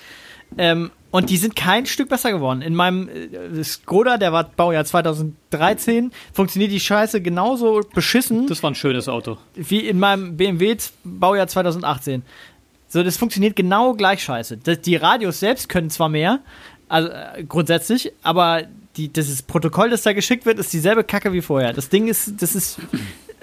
Ähm, 0.57 0.91
und 1.11 1.29
die 1.29 1.37
sind 1.37 1.55
kein 1.55 1.85
Stück 1.85 2.09
besser 2.09 2.31
geworden. 2.31 2.61
In 2.61 2.75
meinem 2.75 3.07
äh, 3.09 3.63
Skoda, 3.63 4.17
der 4.17 4.33
war 4.33 4.43
Baujahr 4.45 4.85
2013, 4.85 6.11
funktioniert 6.33 6.71
die 6.71 6.79
Scheiße 6.79 7.21
genauso 7.21 7.81
beschissen 7.93 8.47
Das 8.47 8.61
war 8.63 8.71
ein 8.71 8.75
schönes 8.75 9.07
Auto. 9.07 9.37
wie 9.55 9.79
in 9.79 9.99
meinem 9.99 10.37
BMW 10.37 10.75
Baujahr 11.03 11.47
2018. 11.47 12.23
So, 12.87 13.01
das 13.03 13.17
funktioniert 13.17 13.55
genau 13.55 13.93
gleich 13.93 14.23
scheiße. 14.23 14.57
Das, 14.57 14.81
die 14.81 14.95
Radios 14.95 15.39
selbst 15.39 15.69
können 15.69 15.89
zwar 15.89 16.09
mehr, 16.09 16.39
also 16.89 17.09
äh, 17.09 17.43
grundsätzlich, 17.43 18.11
aber 18.21 18.63
die, 18.97 19.07
dieses 19.07 19.41
Protokoll, 19.41 19.89
das 19.89 20.03
da 20.03 20.13
geschickt 20.13 20.45
wird, 20.45 20.59
ist 20.59 20.71
dieselbe 20.71 21.03
Kacke 21.03 21.33
wie 21.33 21.41
vorher. 21.41 21.73
Das 21.73 21.89
Ding 21.89 22.07
ist, 22.07 22.41
das 22.41 22.55
ist 22.55 22.79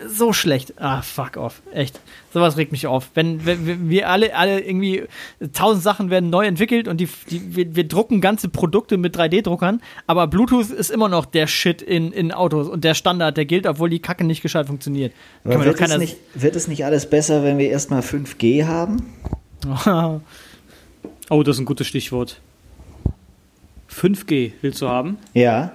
so 0.06 0.32
schlecht. 0.32 0.74
Ah, 0.76 1.02
fuck 1.02 1.36
off. 1.36 1.62
Echt. 1.72 2.00
Sowas 2.32 2.56
regt 2.56 2.72
mich 2.72 2.86
auf. 2.86 3.10
Wenn, 3.14 3.44
wenn 3.44 3.90
wir 3.90 4.08
alle, 4.08 4.34
alle 4.34 4.60
irgendwie, 4.60 5.04
tausend 5.52 5.82
Sachen 5.82 6.10
werden 6.10 6.30
neu 6.30 6.46
entwickelt 6.46 6.88
und 6.88 6.98
die, 6.98 7.08
die, 7.28 7.56
wir, 7.56 7.76
wir 7.76 7.86
drucken 7.86 8.20
ganze 8.20 8.48
Produkte 8.48 8.96
mit 8.96 9.16
3D-Druckern, 9.16 9.80
aber 10.06 10.26
Bluetooth 10.26 10.70
ist 10.70 10.90
immer 10.90 11.08
noch 11.08 11.26
der 11.26 11.46
Shit 11.46 11.82
in, 11.82 12.12
in 12.12 12.32
Autos 12.32 12.68
und 12.68 12.84
der 12.84 12.94
Standard, 12.94 13.36
der 13.36 13.44
gilt, 13.44 13.66
obwohl 13.66 13.90
die 13.90 14.00
Kacke 14.00 14.24
nicht 14.24 14.42
gescheit 14.42 14.66
funktioniert. 14.66 15.12
Wird, 15.44 15.80
es 15.80 15.98
nicht, 15.98 16.16
wird 16.34 16.56
es 16.56 16.68
nicht 16.68 16.84
alles 16.84 17.08
besser, 17.08 17.42
wenn 17.42 17.58
wir 17.58 17.70
erstmal 17.70 18.00
5G 18.00 18.66
haben? 18.66 19.12
Oh, 21.32 21.44
das 21.44 21.56
ist 21.56 21.60
ein 21.60 21.64
gutes 21.64 21.86
Stichwort. 21.86 22.40
5G 23.90 24.52
willst 24.62 24.80
du 24.82 24.88
haben? 24.88 25.18
Ja, 25.34 25.72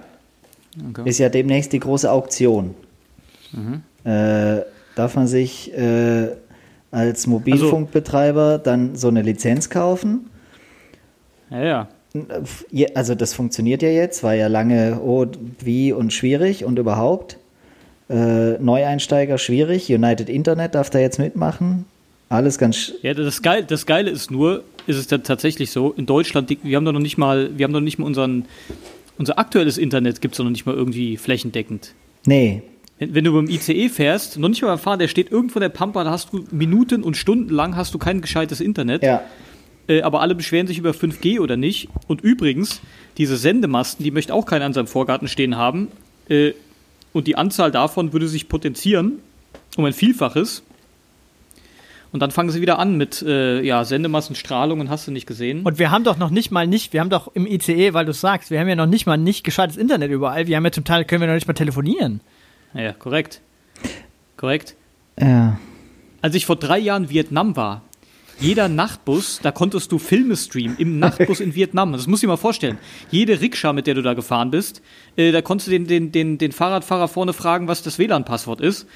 Okay. 0.90 1.08
ist 1.08 1.16
ja 1.18 1.30
demnächst 1.30 1.72
die 1.72 1.80
große 1.80 2.10
Auktion. 2.10 2.74
Mhm. 3.52 3.82
Äh, 4.04 4.60
darf 4.94 5.16
man 5.16 5.26
sich 5.26 5.72
äh, 5.72 6.28
als 6.90 7.26
Mobilfunkbetreiber 7.26 8.58
dann 8.58 8.94
so 8.94 9.08
eine 9.08 9.22
Lizenz 9.22 9.70
kaufen. 9.70 10.28
Ja, 11.50 11.64
ja. 11.64 11.88
Ja, 12.70 12.88
Also 12.94 13.14
das 13.14 13.32
funktioniert 13.32 13.80
ja 13.82 13.88
jetzt, 13.88 14.22
war 14.22 14.34
ja 14.34 14.48
lange, 14.48 15.00
oh, 15.02 15.26
wie 15.60 15.92
und 15.92 16.12
schwierig 16.12 16.64
und 16.66 16.78
überhaupt. 16.78 17.38
Äh, 18.10 18.58
Neueinsteiger 18.58 19.38
schwierig, 19.38 19.90
United 19.90 20.28
Internet 20.28 20.74
darf 20.74 20.90
da 20.90 20.98
jetzt 20.98 21.18
mitmachen. 21.18 21.86
Alles 22.28 22.58
ganz, 22.58 22.92
Ja, 23.02 23.14
das, 23.14 23.40
Geil, 23.42 23.64
das 23.66 23.86
Geile 23.86 24.10
ist 24.10 24.30
nur, 24.30 24.62
ist 24.86 24.96
es 24.96 25.06
dann 25.06 25.22
tatsächlich 25.22 25.70
so, 25.70 25.92
in 25.92 26.06
Deutschland, 26.06 26.54
wir 26.62 26.76
haben 26.76 26.84
doch 26.84 26.92
noch 26.92 27.00
nicht 27.00 27.18
mal, 27.18 27.50
wir 27.56 27.64
haben 27.64 27.72
doch 27.72 27.80
nicht 27.80 27.98
mal 27.98 28.06
unseren, 28.06 28.44
unser 29.18 29.38
aktuelles 29.38 29.78
Internet 29.78 30.20
gibt 30.20 30.34
es 30.34 30.38
doch 30.38 30.44
noch 30.44 30.50
nicht 30.50 30.66
mal 30.66 30.74
irgendwie 30.74 31.16
flächendeckend. 31.16 31.94
nee, 32.26 32.62
Wenn, 32.98 33.14
wenn 33.14 33.24
du 33.24 33.32
beim 33.32 33.48
ICE 33.48 33.88
fährst, 33.88 34.38
noch 34.38 34.48
nicht 34.48 34.62
mal 34.62 34.68
beim 34.68 34.78
Fahren, 34.78 34.98
der 34.98 35.08
steht 35.08 35.30
irgendwo 35.30 35.58
in 35.58 35.62
der 35.62 35.68
Pampa, 35.68 36.04
da 36.04 36.10
hast 36.10 36.32
du 36.32 36.44
Minuten 36.50 37.02
und 37.02 37.16
Stunden 37.16 37.52
lang 37.52 37.76
hast 37.76 37.92
du 37.94 37.98
kein 37.98 38.20
gescheites 38.20 38.60
Internet. 38.60 39.02
ja, 39.02 39.22
Äh, 39.88 40.02
aber 40.02 40.20
alle 40.20 40.34
beschweren 40.34 40.66
sich 40.66 40.78
über 40.78 40.90
5G 40.90 41.38
oder 41.40 41.56
nicht. 41.56 41.88
Und 42.08 42.20
übrigens, 42.20 42.80
diese 43.18 43.36
Sendemasten, 43.36 44.02
die 44.02 44.10
möchte 44.10 44.34
auch 44.34 44.44
keiner 44.44 44.64
an 44.64 44.72
seinem 44.72 44.88
Vorgarten 44.88 45.28
stehen 45.28 45.56
haben. 45.56 45.88
Äh, 46.28 46.52
und 47.12 47.26
die 47.26 47.36
Anzahl 47.36 47.70
davon 47.70 48.12
würde 48.12 48.28
sich 48.28 48.48
potenzieren 48.48 49.20
um 49.76 49.84
ein 49.84 49.92
Vielfaches. 49.92 50.62
Und 52.16 52.20
dann 52.20 52.30
fangen 52.30 52.48
sie 52.48 52.62
wieder 52.62 52.78
an 52.78 52.96
mit 52.96 53.20
äh, 53.20 53.60
ja, 53.60 53.84
Sendemassenstrahlung 53.84 54.80
und 54.80 54.88
hast 54.88 55.06
du 55.06 55.10
nicht 55.10 55.26
gesehen. 55.26 55.64
Und 55.64 55.78
wir 55.78 55.90
haben 55.90 56.02
doch 56.02 56.16
noch 56.16 56.30
nicht 56.30 56.50
mal 56.50 56.66
nicht, 56.66 56.94
wir 56.94 57.00
haben 57.00 57.10
doch 57.10 57.28
im 57.34 57.46
ICE, 57.46 57.92
weil 57.92 58.06
du 58.06 58.12
es 58.12 58.22
sagst, 58.22 58.50
wir 58.50 58.58
haben 58.58 58.68
ja 58.68 58.74
noch 58.74 58.86
nicht 58.86 59.04
mal 59.04 59.18
nicht 59.18 59.44
gescheites 59.44 59.76
Internet 59.76 60.10
überall. 60.10 60.46
Wir 60.46 60.56
haben 60.56 60.64
ja 60.64 60.72
zum 60.72 60.84
Teil, 60.84 61.04
können 61.04 61.20
wir 61.20 61.28
noch 61.28 61.34
nicht 61.34 61.46
mal 61.46 61.52
telefonieren. 61.52 62.22
ja, 62.72 62.94
korrekt. 62.94 63.42
Korrekt. 64.38 64.76
ja. 65.20 65.58
Als 66.22 66.34
ich 66.34 66.46
vor 66.46 66.56
drei 66.56 66.78
Jahren 66.78 67.04
in 67.04 67.10
Vietnam 67.10 67.54
war, 67.54 67.82
jeder 68.40 68.70
Nachtbus, 68.70 69.40
da 69.42 69.52
konntest 69.52 69.92
du 69.92 69.98
Filme 69.98 70.38
streamen, 70.38 70.78
im 70.78 70.98
Nachtbus 70.98 71.40
in 71.40 71.54
Vietnam. 71.54 71.92
Das 71.92 72.06
musst 72.06 72.22
du 72.22 72.28
dir 72.28 72.32
mal 72.32 72.38
vorstellen. 72.38 72.78
Jede 73.10 73.42
Rikscha, 73.42 73.74
mit 73.74 73.86
der 73.86 73.92
du 73.92 74.00
da 74.00 74.14
gefahren 74.14 74.50
bist, 74.50 74.80
äh, 75.16 75.32
da 75.32 75.42
konntest 75.42 75.68
du 75.68 75.72
den, 75.72 75.86
den, 75.86 76.12
den, 76.12 76.38
den 76.38 76.52
Fahrradfahrer 76.52 77.08
vorne 77.08 77.34
fragen, 77.34 77.68
was 77.68 77.82
das 77.82 77.98
WLAN-Passwort 77.98 78.62
ist. 78.62 78.86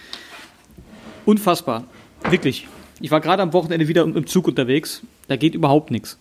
Unfassbar. 1.26 1.84
Wirklich. 2.30 2.66
Ich 3.00 3.10
war 3.10 3.20
gerade 3.20 3.42
am 3.42 3.52
Wochenende 3.52 3.88
wieder 3.88 4.02
im 4.02 4.26
Zug 4.26 4.46
unterwegs. 4.48 5.02
Da 5.28 5.36
geht 5.36 5.54
überhaupt 5.54 5.90
nichts. 5.90 6.18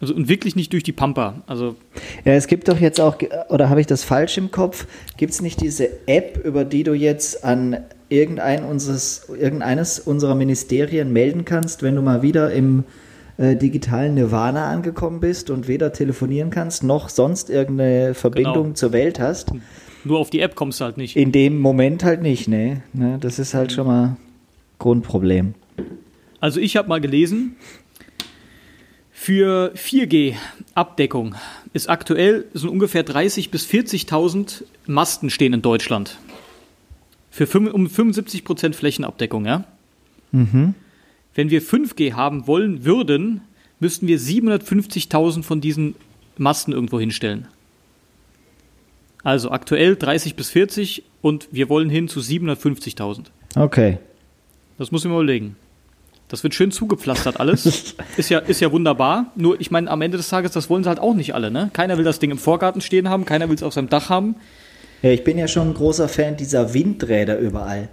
Also, 0.00 0.14
und 0.14 0.28
wirklich 0.28 0.56
nicht 0.56 0.72
durch 0.72 0.82
die 0.82 0.92
Pampa. 0.92 1.42
Also, 1.46 1.76
Ja, 2.24 2.32
es 2.32 2.48
gibt 2.48 2.68
doch 2.68 2.80
jetzt 2.80 3.00
auch, 3.00 3.16
oder 3.50 3.70
habe 3.70 3.80
ich 3.80 3.86
das 3.86 4.02
falsch 4.02 4.36
im 4.36 4.50
Kopf? 4.50 4.86
Gibt 5.16 5.32
es 5.32 5.40
nicht 5.40 5.60
diese 5.60 5.88
App, 6.06 6.44
über 6.44 6.64
die 6.64 6.82
du 6.82 6.92
jetzt 6.92 7.44
an 7.44 7.76
irgendein 8.08 8.64
unseres, 8.64 9.28
irgendeines 9.28 10.00
unserer 10.00 10.34
Ministerien 10.34 11.12
melden 11.12 11.44
kannst, 11.44 11.82
wenn 11.82 11.94
du 11.94 12.02
mal 12.02 12.22
wieder 12.22 12.52
im 12.52 12.84
äh, 13.38 13.56
digitalen 13.56 14.14
Nirvana 14.14 14.68
angekommen 14.70 15.20
bist 15.20 15.50
und 15.50 15.68
weder 15.68 15.92
telefonieren 15.92 16.50
kannst, 16.50 16.82
noch 16.82 17.08
sonst 17.08 17.48
irgendeine 17.48 18.14
Verbindung 18.14 18.64
Genau. 18.64 18.74
zur 18.74 18.92
Welt 18.92 19.18
hast? 19.20 19.52
nur 20.04 20.18
auf 20.18 20.30
die 20.30 20.40
App 20.40 20.56
kommst 20.56 20.80
du 20.80 20.84
halt 20.84 20.96
nicht. 20.96 21.16
In 21.16 21.30
dem 21.30 21.60
Moment 21.60 22.02
halt 22.02 22.22
nicht, 22.22 22.48
ne? 22.48 22.82
ne? 22.92 23.18
Das 23.20 23.38
ist 23.38 23.54
halt 23.54 23.70
schon 23.70 23.86
mal 23.86 24.16
Grundproblem. 24.80 25.54
Also 26.40 26.60
ich 26.60 26.76
habe 26.76 26.88
mal 26.88 27.00
gelesen, 27.00 27.56
für 29.12 29.72
4G-Abdeckung 29.76 31.36
ist 31.72 31.88
aktuell 31.88 32.46
so 32.54 32.70
ungefähr 32.70 33.06
30.000 33.06 33.50
bis 33.50 33.66
40.000 33.66 34.64
Masten 34.86 35.30
stehen 35.30 35.52
in 35.52 35.62
Deutschland. 35.62 36.18
Für 37.30 37.46
fünf- 37.46 37.72
um 37.72 37.86
75% 37.86 38.74
Flächenabdeckung, 38.74 39.46
ja? 39.46 39.64
Mhm. 40.32 40.74
Wenn 41.34 41.50
wir 41.50 41.62
5G 41.62 42.14
haben 42.14 42.46
wollen 42.46 42.84
würden, 42.84 43.42
müssten 43.80 44.06
wir 44.06 44.18
750.000 44.18 45.42
von 45.44 45.60
diesen 45.60 45.94
Masten 46.36 46.72
irgendwo 46.74 46.98
hinstellen. 46.98 47.46
Also 49.22 49.50
aktuell 49.50 49.96
30 49.96 50.34
bis 50.34 50.50
40 50.50 51.04
und 51.20 51.48
wir 51.52 51.68
wollen 51.68 51.90
hin 51.90 52.08
zu 52.08 52.20
750.000. 52.20 53.26
Okay. 53.54 53.98
Das 54.82 54.90
muss 54.90 55.04
ich 55.04 55.08
mir 55.08 55.14
überlegen. 55.14 55.54
Das 56.26 56.42
wird 56.42 56.54
schön 56.56 56.72
zugepflastert 56.72 57.38
alles. 57.38 57.66
ist, 58.16 58.30
ja, 58.30 58.40
ist 58.40 58.60
ja 58.60 58.72
wunderbar. 58.72 59.26
Nur, 59.36 59.60
ich 59.60 59.70
meine, 59.70 59.88
am 59.88 60.02
Ende 60.02 60.16
des 60.16 60.28
Tages, 60.28 60.50
das 60.50 60.68
wollen 60.68 60.82
sie 60.82 60.88
halt 60.88 60.98
auch 60.98 61.14
nicht 61.14 61.36
alle. 61.36 61.52
Ne? 61.52 61.70
Keiner 61.72 61.98
will 61.98 62.04
das 62.04 62.18
Ding 62.18 62.32
im 62.32 62.38
Vorgarten 62.38 62.80
stehen 62.80 63.08
haben, 63.08 63.24
keiner 63.24 63.48
will 63.48 63.54
es 63.54 63.62
auf 63.62 63.74
seinem 63.74 63.88
Dach 63.88 64.10
haben. 64.10 64.34
Ja, 65.02 65.10
ich 65.10 65.22
bin 65.22 65.38
ja 65.38 65.46
schon 65.46 65.68
ein 65.68 65.74
großer 65.74 66.08
Fan 66.08 66.36
dieser 66.36 66.74
Windräder 66.74 67.38
überall. 67.38 67.90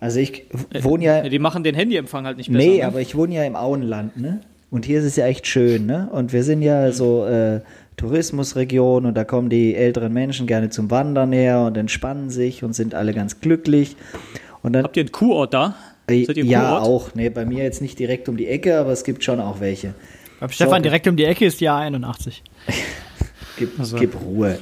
Also 0.00 0.20
ich 0.20 0.44
wohne 0.82 1.04
ja, 1.04 1.22
Ja, 1.22 1.30
die 1.30 1.38
machen 1.38 1.64
den 1.64 1.74
Handyempfang 1.74 2.26
halt 2.26 2.36
nicht 2.36 2.52
besser. 2.52 2.62
Nee, 2.62 2.78
ne? 2.80 2.84
aber 2.84 3.00
ich 3.00 3.14
wohne 3.14 3.34
ja 3.34 3.44
im 3.44 3.56
Auenland, 3.56 4.18
ne? 4.18 4.42
Und 4.70 4.84
hier 4.84 4.98
ist 4.98 5.06
es 5.06 5.16
ja 5.16 5.24
echt 5.24 5.46
schön, 5.46 5.86
ne? 5.86 6.10
Und 6.12 6.34
wir 6.34 6.44
sind 6.44 6.60
ja 6.60 6.92
so 6.92 7.24
äh, 7.24 7.62
Tourismusregion 7.96 9.06
und 9.06 9.14
da 9.14 9.24
kommen 9.24 9.48
die 9.48 9.74
älteren 9.74 10.12
Menschen 10.12 10.46
gerne 10.46 10.68
zum 10.68 10.90
Wandern 10.90 11.32
her 11.32 11.62
und 11.62 11.78
entspannen 11.78 12.28
sich 12.28 12.62
und 12.62 12.74
sind 12.74 12.94
alle 12.94 13.14
ganz 13.14 13.40
glücklich. 13.40 13.96
Und 14.62 14.74
dann 14.74 14.84
Habt 14.84 14.96
ihr 14.96 15.02
einen 15.02 15.12
Kurort 15.12 15.54
da? 15.54 15.74
Ja 16.08 16.60
Kurort? 16.60 16.82
auch, 16.82 17.14
ne, 17.14 17.30
bei 17.30 17.44
mir 17.44 17.64
jetzt 17.64 17.82
nicht 17.82 17.98
direkt 17.98 18.28
um 18.28 18.36
die 18.36 18.46
Ecke, 18.46 18.78
aber 18.78 18.92
es 18.92 19.04
gibt 19.04 19.24
schon 19.24 19.40
auch 19.40 19.60
welche. 19.60 19.94
Beim 20.40 20.50
Stefan 20.50 20.70
Sorry. 20.70 20.82
direkt 20.82 21.06
um 21.08 21.16
die 21.16 21.24
Ecke 21.24 21.46
ist 21.46 21.60
die 21.60 21.68
A81. 21.68 22.40
Gib, 23.58 23.78
Also. 23.78 23.96
gib 23.96 24.20
Ruhe. 24.20 24.58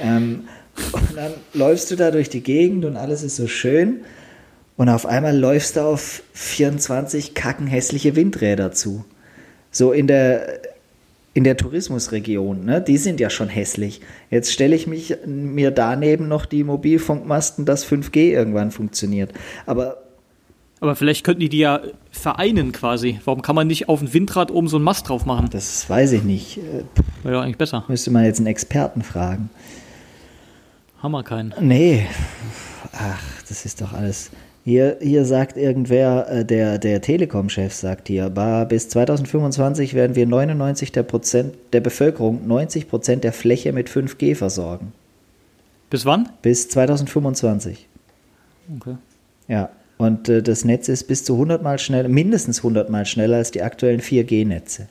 Ähm, 0.00 0.44
und 0.92 1.16
dann 1.16 1.32
läufst 1.52 1.90
du 1.90 1.96
da 1.96 2.10
durch 2.10 2.30
die 2.30 2.42
Gegend 2.42 2.84
und 2.86 2.96
alles 2.96 3.22
ist 3.22 3.36
so 3.36 3.46
schön. 3.46 4.00
Und 4.78 4.88
auf 4.88 5.04
einmal 5.04 5.36
läufst 5.36 5.76
du 5.76 5.82
auf 5.82 6.22
24 6.32 7.34
kackenhässliche 7.34 8.16
Windräder 8.16 8.72
zu. 8.72 9.04
So 9.70 9.92
in 9.92 10.06
der, 10.06 10.60
in 11.34 11.44
der 11.44 11.58
Tourismusregion, 11.58 12.64
ne? 12.64 12.80
die 12.80 12.96
sind 12.96 13.20
ja 13.20 13.28
schon 13.28 13.50
hässlich. 13.50 14.00
Jetzt 14.30 14.52
stelle 14.52 14.74
ich 14.74 14.86
mich 14.86 15.16
mir 15.26 15.70
daneben 15.70 16.28
noch 16.28 16.46
die 16.46 16.64
Mobilfunkmasten, 16.64 17.66
dass 17.66 17.84
5G 17.86 18.30
irgendwann 18.30 18.70
funktioniert. 18.70 19.32
Aber 19.66 19.98
Aber 20.80 20.96
vielleicht 20.96 21.24
könnten 21.24 21.40
die 21.40 21.50
die 21.50 21.58
ja 21.58 21.80
vereinen 22.10 22.72
quasi. 22.72 23.20
Warum 23.24 23.42
kann 23.42 23.54
man 23.54 23.66
nicht 23.66 23.88
auf 23.88 24.00
ein 24.00 24.12
Windrad 24.14 24.50
oben 24.50 24.66
so 24.66 24.76
einen 24.76 24.84
Mast 24.84 25.08
drauf 25.08 25.26
machen? 25.26 25.48
das 25.50 25.88
weiß 25.88 26.12
ich 26.12 26.22
nicht. 26.22 26.58
Wäre 27.22 27.36
ja 27.36 27.42
eigentlich 27.42 27.58
besser. 27.58 27.84
Müsste 27.88 28.10
man 28.10 28.24
jetzt 28.24 28.38
einen 28.38 28.46
Experten 28.46 29.02
fragen. 29.02 29.50
Haben 31.02 31.12
wir 31.12 31.22
keinen. 31.22 31.54
Nee. 31.60 32.06
Ach, 32.92 33.42
das 33.48 33.64
ist 33.66 33.80
doch 33.80 33.92
alles. 33.92 34.30
Hier, 34.64 34.98
hier 35.00 35.24
sagt 35.24 35.56
irgendwer, 35.56 36.28
äh, 36.30 36.44
der, 36.44 36.78
der 36.78 37.00
Telekom-Chef 37.00 37.72
sagt 37.72 38.08
hier, 38.08 38.28
bis 38.68 38.88
2025 38.90 39.94
werden 39.94 40.16
wir 40.16 40.26
99 40.26 40.92
der, 40.92 41.02
Prozent 41.02 41.54
der 41.72 41.80
Bevölkerung 41.80 42.46
90 42.46 42.88
Prozent 42.88 43.24
der 43.24 43.32
Fläche 43.32 43.72
mit 43.72 43.88
5G 43.88 44.34
versorgen. 44.34 44.92
Bis 45.88 46.04
wann? 46.04 46.28
Bis 46.42 46.68
2025. 46.68 47.86
Okay. 48.76 48.96
Ja. 49.48 49.70
Und 50.00 50.30
äh, 50.30 50.42
das 50.42 50.64
Netz 50.64 50.88
ist 50.88 51.04
bis 51.04 51.24
zu 51.24 51.34
100 51.34 51.62
Mal 51.62 51.78
schneller, 51.78 52.08
mindestens 52.08 52.58
100 52.60 52.88
Mal 52.88 53.04
schneller 53.04 53.36
als 53.36 53.50
die 53.50 53.60
aktuellen 53.60 54.00
4G-Netze. 54.00 54.88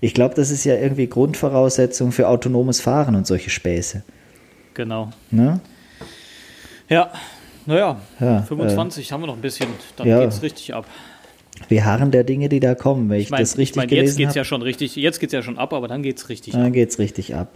Ich 0.00 0.12
glaube, 0.12 0.34
das 0.34 0.50
ist 0.50 0.64
ja 0.64 0.74
irgendwie 0.74 1.06
Grundvoraussetzung 1.06 2.10
für 2.10 2.26
autonomes 2.26 2.80
Fahren 2.80 3.14
und 3.14 3.28
solche 3.28 3.50
Späße. 3.50 4.02
Genau. 4.74 5.10
Ne? 5.30 5.60
Ja, 6.88 7.12
naja, 7.64 8.00
Ja, 8.18 8.42
25 8.42 9.12
haben 9.12 9.20
wir 9.20 9.28
noch 9.28 9.36
ein 9.36 9.40
bisschen. 9.40 9.68
Dann 9.96 10.08
ja. 10.08 10.20
geht's 10.20 10.42
richtig 10.42 10.74
ab. 10.74 10.84
Wir 11.68 11.84
harren 11.84 12.10
der 12.10 12.24
Dinge, 12.24 12.48
die 12.48 12.58
da 12.58 12.74
kommen. 12.74 13.08
Wenn 13.08 13.18
ich, 13.18 13.26
Ich 13.26 13.30
meine, 13.30 13.44
das 13.44 13.56
richtig 13.56 13.70
ich 13.70 13.76
mein, 13.76 13.88
jetzt 13.88 13.90
gelesen 13.90 14.16
geht's 14.16 14.28
habe, 14.30 14.38
ja 14.38 14.44
schon 14.44 14.62
richtig. 14.62 14.96
Jetzt 14.96 15.20
geht's 15.20 15.32
ja 15.32 15.42
schon 15.42 15.58
ab, 15.58 15.72
aber 15.72 15.86
dann 15.86 16.02
geht's 16.02 16.28
richtig 16.28 16.54
ab. 16.54 16.60
dann 16.60 16.72
geht's 16.72 16.98
richtig 16.98 17.36
ab. 17.36 17.54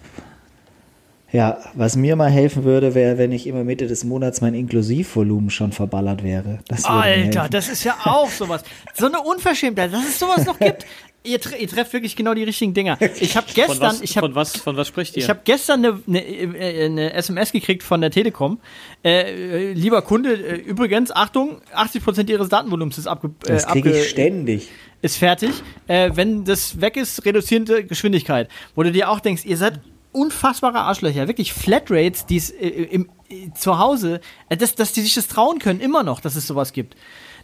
Ja, 1.34 1.58
was 1.74 1.96
mir 1.96 2.14
mal 2.14 2.30
helfen 2.30 2.62
würde, 2.62 2.94
wäre, 2.94 3.18
wenn 3.18 3.32
ich 3.32 3.48
immer 3.48 3.64
Mitte 3.64 3.88
des 3.88 4.04
Monats 4.04 4.40
mein 4.40 4.54
Inklusivvolumen 4.54 5.50
schon 5.50 5.72
verballert 5.72 6.22
wäre. 6.22 6.60
Das 6.68 6.84
Alter, 6.84 7.48
das 7.50 7.68
ist 7.68 7.82
ja 7.82 7.96
auch 8.04 8.30
sowas. 8.30 8.62
So 8.94 9.06
eine 9.06 9.20
Unverschämtheit, 9.20 9.92
dass 9.92 10.04
es 10.04 10.20
sowas 10.20 10.46
noch 10.46 10.60
gibt. 10.60 10.86
Ihr, 11.24 11.40
tre 11.40 11.56
ihr 11.56 11.66
trefft 11.66 11.92
wirklich 11.92 12.14
genau 12.14 12.34
die 12.34 12.44
richtigen 12.44 12.72
Dinger. 12.72 12.98
Ich 13.18 13.36
habe 13.36 13.46
Von 13.48 13.54
gestern, 13.54 13.80
was, 13.80 14.00
ich 14.02 14.16
habe 14.16 14.28
von 14.28 14.34
was, 14.36 14.56
von 14.58 14.76
was 14.76 14.86
spricht 14.86 15.16
ihr? 15.16 15.24
Ich 15.24 15.28
habe 15.28 15.40
gestern 15.42 15.84
eine, 15.84 16.00
eine, 16.06 16.24
äh, 16.24 16.84
eine 16.84 17.12
SMS 17.14 17.50
gekriegt 17.50 17.82
von 17.82 18.00
der 18.00 18.12
Telekom. 18.12 18.60
Äh, 19.02 19.70
äh, 19.70 19.72
lieber 19.72 20.02
Kunde, 20.02 20.34
äh, 20.34 20.54
übrigens, 20.56 21.10
Achtung, 21.10 21.62
80% 21.74 22.30
Ihres 22.30 22.48
Datenvolumens 22.48 22.98
ist, 22.98 23.08
abge 23.08 23.28
äh, 23.46 23.54
Das 23.54 23.66
kriege 23.66 23.90
ich 23.90 24.10
ständig. 24.10 24.68
ist 25.02 25.16
fertig. 25.16 25.50
Äh, 25.88 26.10
wenn 26.14 26.44
das 26.44 26.80
weg 26.80 26.96
ist, 26.96 27.24
reduzierende 27.24 27.84
Geschwindigkeit. 27.84 28.48
Wo 28.76 28.84
du 28.84 28.92
dir 28.92 29.10
auch 29.10 29.18
denkst, 29.18 29.44
ihr 29.46 29.56
seid 29.56 29.80
unfassbare 30.14 30.80
Arschlöcher. 30.80 31.28
Wirklich 31.28 31.52
Flatrates, 31.52 32.26
die 32.26 32.36
es 32.36 32.50
äh, 32.50 32.68
im, 32.68 33.10
äh, 33.28 33.50
zu 33.54 33.78
Hause, 33.78 34.20
äh, 34.48 34.56
dass, 34.56 34.74
dass 34.74 34.92
die 34.92 35.00
sich 35.00 35.14
das 35.14 35.28
trauen 35.28 35.58
können, 35.58 35.80
immer 35.80 36.02
noch, 36.02 36.20
dass 36.20 36.36
es 36.36 36.46
sowas 36.46 36.72
gibt. 36.72 36.96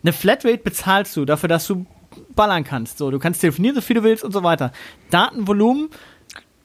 Eine 0.02 0.12
Flatrate 0.12 0.58
bezahlst 0.58 1.16
du 1.16 1.24
dafür, 1.24 1.48
dass 1.48 1.66
du 1.66 1.86
ballern 2.34 2.64
kannst. 2.64 2.98
So, 2.98 3.10
du 3.10 3.18
kannst 3.18 3.40
telefonieren, 3.40 3.74
so 3.74 3.82
viel 3.82 3.96
du 3.96 4.02
willst 4.02 4.24
und 4.24 4.32
so 4.32 4.42
weiter. 4.42 4.72
Datenvolumen 5.10 5.90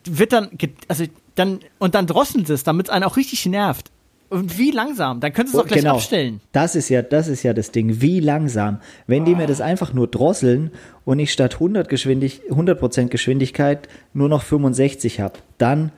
wird 0.04 0.32
dann, 0.32 0.50
also 0.88 1.04
dann, 1.34 1.60
und 1.78 1.94
dann 1.94 2.06
drosseln 2.06 2.46
sie 2.46 2.54
es, 2.54 2.64
damit 2.64 2.86
es 2.86 2.90
einen 2.90 3.04
auch 3.04 3.16
richtig 3.16 3.44
nervt. 3.46 3.90
Und 4.28 4.58
wie 4.58 4.72
langsam? 4.72 5.20
Dann 5.20 5.32
können 5.32 5.48
sie 5.48 5.56
es 5.56 5.62
doch 5.62 5.68
gleich 5.68 5.82
genau. 5.82 5.94
abstellen. 5.94 6.40
Das 6.52 6.74
ist 6.74 6.88
ja, 6.88 7.02
das 7.02 7.28
ist 7.28 7.42
ja 7.42 7.52
das 7.52 7.70
Ding. 7.70 8.00
Wie 8.00 8.20
langsam. 8.20 8.80
Wenn 9.06 9.24
die 9.24 9.34
mir 9.34 9.46
das 9.46 9.60
einfach 9.60 9.92
nur 9.92 10.08
drosseln 10.08 10.72
und 11.04 11.18
ich 11.18 11.32
statt 11.32 11.54
100 11.54 11.88
Geschwindig 11.88 12.42
100% 12.50 13.06
Geschwindigkeit 13.06 13.88
nur 14.14 14.28
noch 14.28 14.42
65 14.42 15.20
habe, 15.20 15.34
dann 15.58 15.92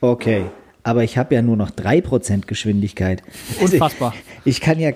okay. 0.00 0.44
Aber 0.82 1.04
ich 1.04 1.16
habe 1.16 1.34
ja 1.34 1.42
nur 1.42 1.56
noch 1.56 1.70
3% 1.70 2.46
Geschwindigkeit. 2.46 3.22
Also 3.60 3.74
Unfassbar. 3.74 4.14
Ich, 4.44 4.56
ich 4.56 4.60
kann 4.60 4.78
ja 4.78 4.92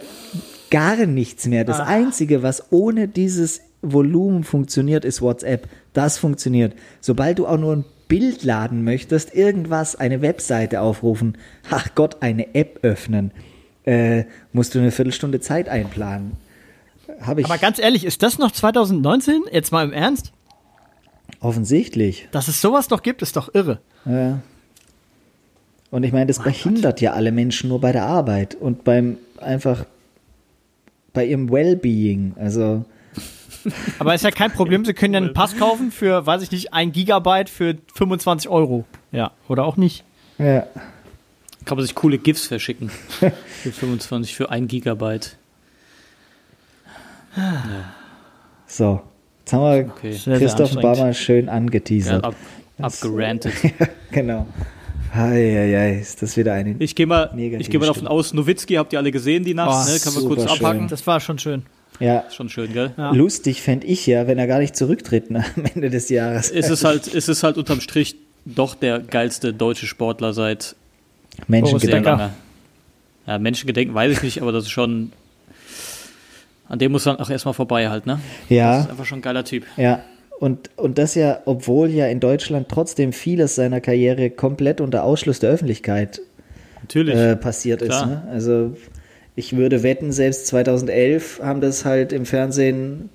gar 0.70 1.07
nichts 1.07 1.47
mehr. 1.47 1.64
Das 1.64 1.80
Einzige, 1.80 2.43
was 2.43 2.72
ohne 2.72 3.07
dieses 3.09 3.61
Volumen 3.80 4.45
funktioniert, 4.45 5.05
ist 5.05 5.22
WhatsApp. 5.22 5.68
Das 5.93 6.18
funktioniert. 6.18 6.74
Sobald 7.01 7.39
du 7.39 7.47
auch 7.47 7.59
nur 7.59 7.76
ein 7.76 7.85
Bild 8.09 8.45
laden 8.45 8.85
möchtest, 8.85 9.35
irgendwas, 9.35 9.97
eine 9.97 10.23
Webseite 10.23 10.81
aufrufen, 10.81 11.39
ach 11.71 11.95
Gott, 11.95 12.19
eine 12.21 12.55
App 12.55 12.81
öffnen, 12.83 13.31
äh, 13.85 14.25
musst 14.53 14.75
du 14.75 14.79
eine 14.79 14.91
Viertelstunde 14.91 15.41
Zeit 15.41 15.69
einplanen. 15.69 16.33
Habe 17.21 17.41
ich 17.41 17.47
Aber 17.47 17.59
ganz 17.59 17.79
ehrlich, 17.79 18.05
ist 18.05 18.23
das 18.23 18.39
noch 18.39 18.51
2019? 18.51 19.43
Jetzt 19.51 19.73
mal 19.73 19.85
im 19.85 19.93
Ernst? 19.93 20.33
offensichtlich. 21.45 22.29
Dass 22.33 22.49
es 22.49 22.61
sowas 22.61 22.89
doch 22.89 23.03
gibt, 23.03 23.23
ist 23.23 23.37
doch 23.37 23.55
irre. 23.55 23.79
Ja. 24.07 24.41
Und 25.91 26.03
ich 26.03 26.13
meine, 26.13 26.27
das 26.27 26.41
behindert 26.43 27.01
ja 27.01 27.13
alle 27.13 27.31
Menschen 27.31 27.69
nur 27.69 27.81
bei 27.81 27.93
der 27.93 28.07
Arbeit 28.07 28.57
und 28.57 28.83
beim 28.83 29.19
einfach 29.41 29.87
bei 31.13 31.25
ihrem 31.25 31.51
Wellbeing. 31.51 32.35
Also 32.37 32.85
Aber 33.99 34.15
ist 34.15 34.23
ja 34.25 34.31
kein 34.31 34.53
Problem, 34.53 34.85
sie 34.85 34.95
können 34.95 35.15
ja 35.15 35.19
einen 35.21 35.33
Pass 35.35 35.57
kaufen 35.57 35.91
für, 35.91 36.27
weiß 36.27 36.43
ich 36.43 36.51
nicht, 36.51 36.73
ein 36.75 36.93
Gigabyte 36.93 37.49
für 37.51 37.77
25 37.95 38.49
Euro. 38.51 38.85
Ja, 39.12 39.31
oder 39.49 39.65
auch 39.65 39.77
nicht. 39.77 40.05
ja. 40.39 40.67
Kann 41.65 41.79
man 41.79 41.87
sich 41.87 41.95
coole 41.95 42.19
GIFs 42.19 42.47
verschicken. 42.49 42.91
für 42.91 43.33
25, 43.73 44.35
für 44.37 44.51
1 44.51 44.69
Gigabyte. 44.71 45.37
So, 48.67 49.01
jetzt 49.41 49.53
haben 49.53 49.62
wir 49.62 49.93
Okay. 49.97 50.12
Sehr, 50.12 50.19
sehr 50.19 50.39
Christoph. 50.39 50.75
Barmer 50.81 51.12
schön 51.15 51.47
Ja, 51.47 51.53
angeteasert. 51.53 52.25
ab, 52.25 52.35
abgerantet. 52.81 53.55
genau. 54.12 54.47
Eieiei, 55.15 55.99
ist 56.01 56.23
das 56.23 56.37
wieder 56.37 56.53
eine. 56.55 56.75
Ich 56.81 56.95
gehe 56.97 57.07
mal, 57.07 57.31
ich 57.39 57.71
geh 57.71 57.79
mal 57.79 57.87
davon 57.87 58.09
aus, 58.09 58.35
Nowitzki 58.35 58.75
habt 58.75 58.93
ihr 58.93 58.99
alle 58.99 59.12
gesehen 59.12 59.45
die 59.45 59.55
Nacht, 59.55 59.87
Oh, 59.89 59.91
ne? 59.93 59.99
Kann 60.01 60.15
man 60.15 60.25
kurz 60.25 60.43
schön. 60.43 60.51
abhaken. 60.67 60.89
Das 60.89 61.07
war 61.07 61.21
schon 61.21 61.39
schön. 61.39 61.62
Ja, 62.01 62.24
Schon 62.30 62.49
schön, 62.49 62.72
gell? 62.72 62.92
Ja. 62.97 63.12
lustig 63.12 63.62
fände 63.62 63.86
ich 63.86 64.07
ja, 64.07 64.26
wenn 64.26 64.38
er 64.38 64.47
gar 64.47 64.59
nicht 64.59 64.74
zurücktritt 64.76 65.30
ne, 65.30 65.45
am 65.57 65.64
Ende 65.74 65.90
des 65.90 66.09
Jahres. 66.09 66.51
Es 66.51 66.68
ist 66.68 66.84
halt, 66.84 67.12
es 67.14 67.28
ist 67.28 67.42
halt 67.42 67.57
unterm 67.57 67.80
Strich 67.80 68.16
doch 68.45 68.74
der 68.74 68.99
geilste 68.99 69.55
deutsche 69.55 69.86
Sportler 69.86 70.32
seit 70.32 70.74
Menschengedenken. 71.47 72.30
Ja, 73.26 73.38
Menschengedenken 73.38 73.95
weiß 73.95 74.12
ich 74.12 74.22
nicht, 74.22 74.42
aber 74.42 74.53
das 74.53 74.64
ist 74.64 74.70
schon. 74.70 75.12
An 76.68 76.78
dem 76.78 76.92
muss 76.92 77.05
man 77.05 77.16
auch 77.16 77.30
erstmal 77.30 77.55
vorbei 77.55 77.88
halt, 77.88 78.07
ne? 78.07 78.20
Das 78.49 78.57
Ja, 78.57 78.80
ist 78.80 78.90
einfach 78.90 79.05
schon 79.05 79.18
ein 79.18 79.22
geiler 79.22 79.45
Typ. 79.45 79.64
ja. 79.76 80.03
Und, 80.40 80.68
und 80.76 80.99
das 80.99 81.14
ja, 81.14 81.38
obwohl 81.45 81.90
ja 81.90 82.09
in 82.09 82.18
Deutschland 82.18 82.68
trotzdem 82.68 83.12
vieles 83.12 83.55
seiner 83.55 83.80
Karriere 83.80 84.30
komplett 84.30 84.80
unter 84.80 85.05
Ausschluss 85.05 85.38
der 85.38 85.49
Öffentlichkeit 85.51 86.20
Natürlich. 86.82 87.14
äh, 87.14 87.36
passiert 87.36 87.80
ist. 87.82 87.88
Klar. 87.90 88.07
Ne? 88.07 88.28
Also 88.30 88.76
ich 89.37 89.57
würde 89.57 89.82
wetten, 89.82 90.12
selbst 90.12 90.47
2011 90.49 91.41
haben 91.43 91.61
das 91.61 91.85
halt 91.85 92.12
im 92.12 92.24
Fernsehen 92.26 93.11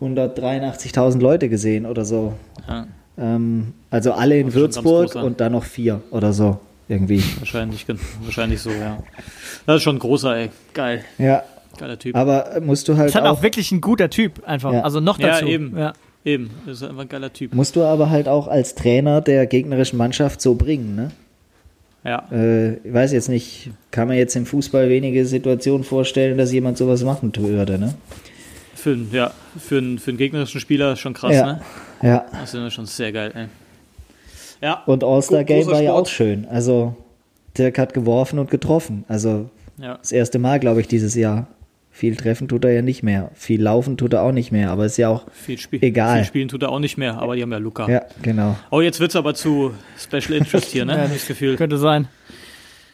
183.000 0.00 1.20
Leute 1.20 1.48
gesehen 1.48 1.86
oder 1.86 2.04
so. 2.04 2.34
ja, 2.68 2.86
Ähm, 3.18 3.74
also 3.90 4.12
alle 4.12 4.38
in 4.38 4.54
Würzburg 4.54 5.14
und 5.16 5.40
dann 5.40 5.52
noch 5.52 5.64
vier 5.64 6.00
oder 6.10 6.32
so 6.32 6.58
irgendwie. 6.88 7.22
wahrscheinlich, 7.38 7.86
wahrscheinlich 8.22 8.60
so, 8.60 8.70
ja. 8.70 8.98
Das 9.66 9.76
ist 9.76 9.82
schon 9.82 9.96
ein 9.96 10.00
großer, 10.00 10.36
ey. 10.36 10.50
Geil. 10.74 11.04
Ja, 11.18 11.42
Geiler 11.78 11.98
Typ. 11.98 12.16
aber 12.16 12.60
musst 12.60 12.88
du 12.88 12.96
halt 12.96 13.08
Ist 13.10 13.14
halt 13.14 13.26
auch, 13.26 13.38
auch 13.38 13.42
wirklich 13.42 13.70
ein 13.72 13.80
guter 13.80 14.10
Typ, 14.10 14.42
einfach. 14.46 14.72
Ja. 14.72 14.80
Also 14.82 15.00
noch 15.00 15.18
Ja, 15.18 15.28
dazu. 15.28 15.46
eben. 15.46 15.76
Ja. 15.78 15.92
Eben. 16.24 16.50
Das 16.66 16.78
ist 16.78 16.82
einfach 16.82 17.02
ein 17.02 17.08
geiler 17.08 17.32
Typ. 17.32 17.54
musst 17.54 17.76
du 17.76 17.82
aber 17.82 18.10
halt 18.10 18.28
auch 18.28 18.46
als 18.48 18.74
Trainer 18.74 19.20
der 19.22 19.46
gegnerischen 19.46 19.96
Mannschaft 19.98 20.40
so 20.42 20.54
bringen, 20.54 20.94
ne? 20.94 21.10
Ja. 22.04 22.26
Äh, 22.32 22.74
ich 22.76 22.92
weiß 22.94 23.12
jetzt 23.12 23.28
nicht, 23.28 23.70
kann 23.90 24.08
man 24.08 24.16
jetzt 24.16 24.34
im 24.36 24.46
Fußball 24.46 24.88
wenige 24.88 25.26
Situationen 25.26 25.84
vorstellen, 25.84 26.38
dass 26.38 26.52
jemand 26.52 26.78
sowas 26.78 27.02
machen 27.04 27.32
würde, 27.36 27.78
ne? 27.78 27.94
Für, 28.74 28.92
einen- 28.92 29.10
ja, 29.12 29.32
für, 29.58 29.78
einen, 29.78 29.98
für 29.98 30.10
einen 30.10 30.18
gegnerischen 30.18 30.60
Spieler 30.60 30.96
schon 30.96 31.12
krass, 31.12 31.34
Ja. 31.34 31.46
ne? 31.46 31.60
Ja. 32.02 32.24
Das 32.32 32.54
ist 32.54 32.72
schon 32.72 32.86
sehr 32.86 33.12
geil, 33.12 33.32
ey. 33.34 33.46
Ja. 34.62 34.82
Und 34.86 35.04
All-Star 35.04 35.44
Game 35.44 35.66
war 35.66 35.82
ja 35.82 35.92
auch 35.92 36.06
schön. 36.06 36.46
Also 36.48 36.96
Dirk 37.58 37.78
hat 37.78 37.92
geworfen 37.92 38.38
und 38.38 38.50
getroffen. 38.50 39.04
Also 39.08 39.50
ja. 39.78 39.96
das 39.98 40.12
erste 40.12 40.38
Mal, 40.38 40.60
glaube 40.60 40.80
ich, 40.80 40.88
dieses 40.88 41.14
Jahr. 41.14 41.46
Viel 41.92 42.16
treffen 42.16 42.48
tut 42.48 42.64
er 42.64 42.72
ja 42.72 42.82
nicht 42.82 43.02
mehr. 43.02 43.30
Viel 43.34 43.60
laufen 43.62 43.96
tut 43.96 44.12
er 44.14 44.22
auch 44.22 44.32
nicht 44.32 44.52
mehr. 44.52 44.70
Aber 44.70 44.86
ist 44.86 44.96
ja 44.96 45.08
auch 45.08 45.26
Viel, 45.32 45.58
Spiel 45.58 45.82
Egal. 45.82 46.18
viel 46.18 46.24
spielen 46.26 46.48
tut 46.48 46.62
er 46.62 46.70
auch 46.70 46.78
nicht 46.78 46.96
mehr, 46.96 47.18
aber 47.18 47.34
die 47.36 47.42
haben 47.42 47.52
ja 47.52 47.58
Luca. 47.58 47.88
ja 47.90 48.02
genau. 48.22 48.56
Oh, 48.70 48.80
jetzt 48.80 49.00
wird's 49.00 49.16
aber 49.16 49.34
zu 49.34 49.74
Special 49.98 50.34
Interest 50.38 50.66
hier, 50.70 50.84
ne? 50.84 50.92
Ja, 50.96 51.06
das 51.08 51.26
Gefühl. 51.26 51.56
Könnte 51.56 51.78
sein. 51.78 52.08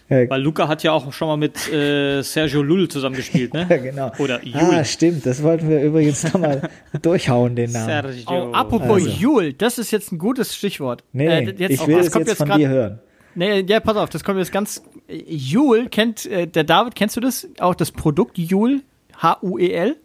Ja, 0.09 0.31
Weil 0.31 0.41
Luca 0.41 0.69
hat 0.69 0.83
ja 0.85 0.93
auch 0.93 1.13
schon 1.13 1.27
mal 1.29 1.37
mit 1.37 1.71
äh, 1.73 2.23
Sergio 2.23 2.63
Lull 2.63 2.87
zusammengespielt, 2.89 3.53
ne? 3.53 3.67
genau. 3.83 4.13
Oder 4.19 4.41
Ah, 4.53 4.73
Jul. 4.73 4.85
stimmt. 4.85 5.27
Das 5.27 5.43
wollten 5.43 5.69
wir 5.69 5.83
übrigens 5.83 6.23
nochmal 6.33 6.63
durchhauen, 7.03 7.57
den 7.57 7.73
Namen. 7.73 7.87
Sergio. 7.87 8.25
Oh, 8.31 8.53
apropos 8.53 9.03
Also. 9.05 9.09
Jul, 9.09 9.53
das 9.53 9.79
ist 9.79 9.91
jetzt 9.91 10.13
ein 10.13 10.19
gutes 10.19 10.55
Stichwort. 10.55 11.03
Nee, 11.13 11.27
Äh, 11.27 11.55
jetzt, 11.59 11.71
ich 11.73 11.81
oh, 11.81 11.87
will 11.89 11.97
das 11.97 12.07
es 12.07 12.13
kommt 12.13 12.29
jetzt 12.29 12.39
von 12.39 12.49
grad- 12.49 12.59
dir 12.61 12.69
hören. 12.69 12.99
Nee, 13.35 13.61
ja, 13.69 13.81
pass 13.81 13.97
auf, 13.97 14.09
das 14.09 14.25
kommt 14.25 14.39
jetzt 14.39 14.53
ganz. 14.53 14.83
Jule 15.09 15.89
kennt, 15.89 16.27
äh, 16.27 16.47
der 16.47 16.65
David, 16.65 16.95
kennst 16.95 17.17
du 17.17 17.21
das? 17.21 17.49
Auch 17.59 17.75
das 17.75 17.93
Produkt 17.93 18.39
Jule? 18.39 18.83
H-U-E-L? 19.21 19.97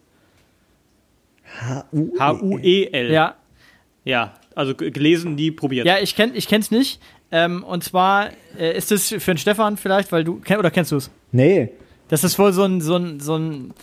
H-U. 1.59 2.19
H-U-E-L. 2.19 3.11
Ja. 3.11 3.35
Ja, 4.03 4.33
also 4.55 4.73
gelesen, 4.75 5.35
nie 5.35 5.51
probiert. 5.51 5.85
Ja, 5.85 5.99
ich 5.99 6.15
kenn, 6.15 6.31
ich 6.33 6.47
kenn's 6.47 6.71
nicht. 6.71 6.99
Ähm, 7.31 7.63
und 7.63 7.83
zwar 7.83 8.29
äh, 8.57 8.75
ist 8.75 8.91
es 8.91 9.09
für 9.09 9.33
den 9.33 9.37
Stefan 9.37 9.77
vielleicht, 9.77 10.11
weil 10.11 10.23
du, 10.23 10.39
kenn, 10.39 10.57
oder 10.57 10.71
kennst 10.71 10.91
du 10.91 10.97
es? 10.97 11.09
Nee. 11.31 11.69
Das 12.09 12.23
ist 12.23 12.37
wohl 12.37 12.51
so 12.51 12.63
ein, 12.63 12.81
so 12.81 12.97
ein, 12.97 13.19
so 13.19 13.37
ein, 13.37 13.73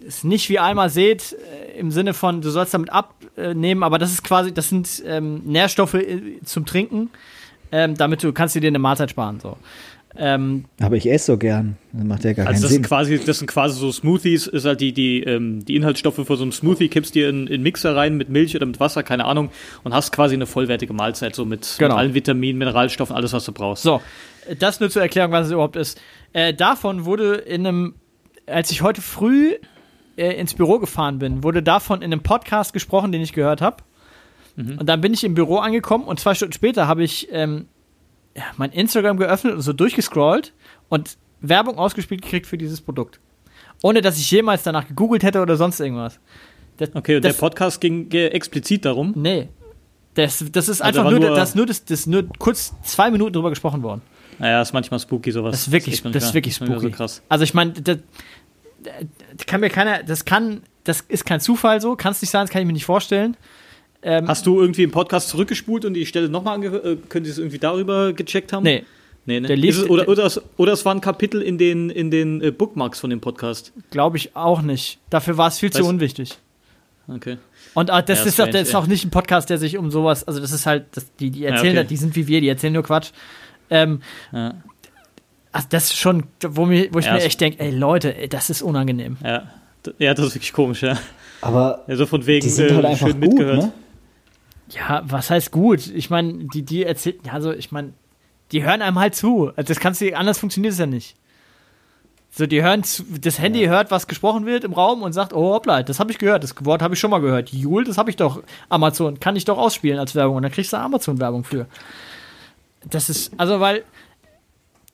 ist 0.00 0.24
nicht 0.24 0.48
wie 0.48 0.58
einmal 0.58 0.88
seht, 0.88 1.34
äh, 1.34 1.78
im 1.78 1.90
Sinne 1.90 2.14
von, 2.14 2.40
du 2.40 2.50
sollst 2.50 2.72
damit 2.72 2.90
abnehmen, 2.90 3.82
aber 3.82 3.98
das 3.98 4.12
ist 4.12 4.24
quasi, 4.24 4.54
das 4.54 4.68
sind 4.70 5.02
ähm, 5.06 5.42
Nährstoffe 5.44 5.94
äh, 5.94 6.40
zum 6.44 6.64
Trinken, 6.64 7.10
ähm, 7.70 7.96
damit 7.96 8.22
du 8.22 8.32
kannst 8.32 8.54
du 8.54 8.60
dir 8.60 8.68
eine 8.68 8.78
Mahlzeit 8.78 9.10
sparen. 9.10 9.40
So. 9.40 9.58
Ähm, 10.16 10.66
Aber 10.80 10.96
ich 10.96 11.10
esse 11.10 11.26
so 11.32 11.38
gern. 11.38 11.76
Das 11.92 12.04
macht 12.04 12.24
ja 12.24 12.32
gar 12.34 12.46
Also 12.46 12.52
keinen 12.54 12.62
das 12.62 12.70
Sinn. 12.70 12.76
sind 12.82 12.86
quasi, 12.86 13.18
das 13.24 13.38
sind 13.38 13.46
quasi 13.48 13.78
so 13.80 13.90
Smoothies, 13.90 14.46
ist 14.46 14.64
halt 14.64 14.80
die, 14.80 14.92
die, 14.92 15.22
ähm, 15.24 15.64
die 15.64 15.74
Inhaltsstoffe 15.76 16.14
für 16.24 16.36
so 16.36 16.42
einen 16.42 16.52
Smoothie, 16.52 16.88
kippst 16.88 17.14
dir 17.14 17.28
in, 17.28 17.46
in 17.48 17.62
Mixer 17.62 17.96
rein 17.96 18.16
mit 18.16 18.28
Milch 18.28 18.54
oder 18.54 18.66
mit 18.66 18.78
Wasser, 18.78 19.02
keine 19.02 19.24
Ahnung, 19.24 19.50
und 19.82 19.92
hast 19.92 20.12
quasi 20.12 20.34
eine 20.34 20.46
vollwertige 20.46 20.92
Mahlzeit, 20.92 21.34
so 21.34 21.44
mit, 21.44 21.74
Genau. 21.78 21.94
mit 21.94 21.98
allen 21.98 22.14
Vitaminen, 22.14 22.58
Mineralstoffen, 22.58 23.14
alles, 23.16 23.32
was 23.32 23.44
du 23.44 23.52
brauchst. 23.52 23.82
So, 23.82 24.00
das 24.58 24.78
nur 24.80 24.88
zur 24.90 25.02
Erklärung, 25.02 25.32
was 25.32 25.46
es 25.46 25.52
überhaupt 25.52 25.76
ist. 25.76 26.00
Äh, 26.32 26.54
davon 26.54 27.04
wurde 27.04 27.34
in 27.34 27.66
einem, 27.66 27.94
als 28.46 28.70
ich 28.70 28.82
heute 28.82 29.02
früh 29.02 29.54
äh, 30.16 30.32
ins 30.38 30.54
Büro 30.54 30.78
gefahren 30.78 31.18
bin, 31.18 31.42
wurde 31.42 31.62
davon 31.62 32.02
in 32.02 32.12
einem 32.12 32.22
Podcast 32.22 32.72
gesprochen, 32.72 33.10
den 33.10 33.20
ich 33.20 33.32
gehört 33.32 33.60
habe. 33.60 33.78
Und 34.56 34.86
dann 34.88 35.00
bin 35.00 35.12
ich 35.12 35.24
im 35.24 35.34
Büro 35.34 35.56
angekommen 35.56 36.04
und 36.04 36.20
zwei 36.20 36.32
Stunden 36.34 36.52
später 36.52 36.86
habe 36.86 37.02
ich 37.02 37.26
ähm, 37.32 37.66
mein 38.56 38.70
Instagram 38.72 39.16
geöffnet 39.16 39.54
und 39.54 39.60
so 39.60 39.72
durchgescrollt 39.72 40.52
und 40.88 41.16
Werbung 41.40 41.78
ausgespielt 41.78 42.22
gekriegt 42.22 42.46
für 42.46 42.58
dieses 42.58 42.80
Produkt. 42.80 43.20
Ohne 43.82 44.00
dass 44.00 44.18
ich 44.18 44.30
jemals 44.30 44.62
danach 44.62 44.86
gegoogelt 44.88 45.22
hätte 45.22 45.40
oder 45.42 45.56
sonst 45.56 45.80
irgendwas. 45.80 46.18
Das, 46.78 46.90
Okay, 46.94 47.16
und 47.16 47.24
das, 47.24 47.34
der 47.36 47.40
Podcast 47.40 47.80
ging 47.80 48.10
explizit 48.10 48.84
darum. 48.84 49.12
Nee. 49.16 49.48
Das, 50.14 50.44
das 50.52 50.68
ist 50.68 50.80
Also 50.80 51.00
einfach 51.00 51.12
war 51.12 51.18
nur, 51.18 51.28
nur- 51.28 51.36
das, 51.36 51.54
nur, 51.54 51.66
das, 51.66 51.84
das 51.84 52.06
nur 52.06 52.24
kurz 52.38 52.72
zwei 52.82 53.10
Minuten 53.10 53.32
drüber 53.32 53.50
gesprochen 53.50 53.82
worden. 53.82 54.00
Naja, 54.38 54.62
ist 54.62 54.72
manchmal 54.72 54.98
spooky 55.00 55.30
sowas. 55.30 55.52
Das 55.52 55.66
ist 55.66 55.72
wirklich, 55.72 56.02
das 56.02 56.24
ist 56.24 56.34
wirklich 56.34 56.54
spooky. 56.56 56.80
so 56.80 56.90
krass. 56.90 57.22
Also 57.28 57.44
ich 57.44 57.54
meine, 57.54 57.72
das, 57.72 57.98
das 58.82 59.46
kann 59.46 59.60
mir 59.60 59.70
keiner, 59.70 60.02
das 60.02 60.24
kann, 60.24 60.62
das 60.84 61.00
ist 61.02 61.24
kein 61.24 61.40
Zufall 61.40 61.80
so, 61.80 61.96
kann 61.96 62.12
es 62.12 62.20
nicht 62.20 62.30
sein, 62.30 62.42
das 62.42 62.50
kann 62.50 62.60
ich 62.62 62.66
mir 62.66 62.72
nicht 62.72 62.84
vorstellen. 62.84 63.36
Ähm, 64.06 64.28
Hast 64.28 64.44
du 64.46 64.60
irgendwie 64.60 64.82
im 64.82 64.90
Podcast 64.90 65.28
zurückgespult 65.30 65.84
und 65.86 65.94
die 65.94 66.04
Stelle 66.06 66.28
nochmal 66.28 66.54
angehört? 66.56 66.84
Äh, 66.84 66.96
können 67.08 67.24
Sie 67.24 67.30
es 67.30 67.38
irgendwie 67.38 67.58
darüber 67.58 68.12
gecheckt 68.12 68.52
haben? 68.52 68.62
nee, 68.64 68.84
Nee, 69.26 69.40
ne? 69.40 69.48
Der 69.48 69.56
lief- 69.56 69.78
es, 69.78 69.88
oder, 69.88 70.02
der- 70.04 70.08
oder, 70.12 70.24
es, 70.26 70.40
oder 70.58 70.72
es 70.74 70.84
war 70.84 70.94
ein 70.94 71.00
Kapitel 71.00 71.40
in 71.40 71.56
den, 71.56 71.88
in 71.88 72.10
den 72.10 72.42
äh, 72.42 72.50
Bookmarks 72.50 73.00
von 73.00 73.08
dem 73.08 73.20
Podcast. 73.22 73.72
glaube 73.90 74.18
ich 74.18 74.36
auch 74.36 74.60
nicht. 74.60 74.98
Dafür 75.08 75.38
war 75.38 75.48
es 75.48 75.58
viel 75.58 75.70
zu 75.72 75.82
Weißt- 75.82 75.88
unwichtig. 75.88 76.34
Okay. 77.08 77.38
Und 77.72 77.88
äh, 77.88 78.02
das 78.02 78.18
Ja, 78.20 78.24
ist, 78.26 78.38
doch, 78.38 78.44
strange, 78.44 78.52
das 78.52 78.62
ist 78.68 78.72
ja. 78.74 78.78
auch 78.80 78.86
nicht 78.86 79.04
ein 79.06 79.10
Podcast, 79.10 79.48
der 79.48 79.56
sich 79.58 79.78
um 79.78 79.90
sowas, 79.90 80.28
also 80.28 80.40
das 80.40 80.52
ist 80.52 80.66
halt, 80.66 80.84
das, 80.92 81.06
die, 81.16 81.30
die 81.30 81.44
erzählen, 81.46 81.72
okay. 81.72 81.82
das, 81.84 81.86
die 81.88 81.96
sind 81.96 82.14
wie 82.16 82.26
wir, 82.26 82.40
die 82.42 82.48
erzählen 82.48 82.72
nur 82.74 82.82
Quatsch. 82.82 83.12
Ähm, 83.70 84.00
Ja, 84.32 84.54
also 85.52 85.66
das 85.70 85.84
ist 85.84 85.96
schon, 85.96 86.24
wo, 86.46 86.66
mir, 86.66 86.88
wo 86.92 86.98
ich 86.98 87.06
Ja, 87.06 87.14
mir 87.14 87.22
echt 87.22 87.40
denke, 87.40 87.60
ey 87.60 87.70
Leute, 87.70 88.14
ey, 88.16 88.28
das 88.28 88.50
ist 88.50 88.60
unangenehm. 88.60 89.16
ja. 89.24 89.44
Ja, 89.98 90.14
das 90.14 90.26
ist 90.28 90.34
wirklich 90.34 90.52
komisch, 90.54 90.82
ja. 90.82 90.98
Aber 91.42 91.84
Ja, 91.88 91.96
so 91.96 92.06
von 92.06 92.26
wegen 92.26 92.42
die 92.42 92.48
sind 92.50 92.70
äh, 92.70 92.74
halt 92.74 92.84
einfach 92.86 93.06
schön 93.06 93.20
gut, 93.20 93.30
mitgehört. 93.30 93.56
ne? 93.64 93.72
Ja, 94.68 95.02
was 95.04 95.30
heißt 95.30 95.50
gut? 95.50 95.86
Ich 95.88 96.10
meine, 96.10 96.44
die, 96.52 96.62
die 96.62 96.84
erzählen, 96.84 97.18
ja, 97.26 97.32
also 97.32 97.52
ich 97.52 97.70
meine, 97.72 97.92
die 98.52 98.64
hören 98.64 98.82
einem 98.82 98.98
halt 98.98 99.14
zu. 99.14 99.48
Also 99.56 99.68
das 99.68 99.80
kannst 99.80 100.00
du, 100.00 100.16
anders 100.16 100.38
funktioniert 100.38 100.72
es 100.72 100.78
ja 100.78 100.86
nicht. 100.86 101.16
So, 102.30 102.46
die 102.46 102.62
hören, 102.62 102.82
zu- 102.82 103.04
das 103.20 103.38
Handy 103.38 103.66
hört, 103.66 103.90
was 103.90 104.08
gesprochen 104.08 104.44
wird 104.46 104.64
im 104.64 104.72
Raum 104.72 105.02
und 105.02 105.12
sagt, 105.12 105.32
oh 105.32 105.54
hoppla, 105.54 105.82
das 105.82 106.00
habe 106.00 106.10
ich 106.10 106.18
gehört, 106.18 106.42
das 106.42 106.54
Wort 106.64 106.82
habe 106.82 106.94
ich 106.94 107.00
schon 107.00 107.10
mal 107.10 107.20
gehört. 107.20 107.50
Joule, 107.50 107.84
das 107.84 107.96
habe 107.98 108.10
ich 108.10 108.16
doch, 108.16 108.42
Amazon, 108.68 109.20
kann 109.20 109.36
ich 109.36 109.44
doch 109.44 109.58
ausspielen 109.58 109.98
als 110.00 110.14
Werbung 110.14 110.36
und 110.36 110.42
dann 110.42 110.50
kriegst 110.50 110.72
du 110.72 110.78
Amazon-Werbung 110.78 111.44
für. 111.44 111.66
Das 112.90 113.08
ist, 113.08 113.32
also 113.36 113.60
weil, 113.60 113.84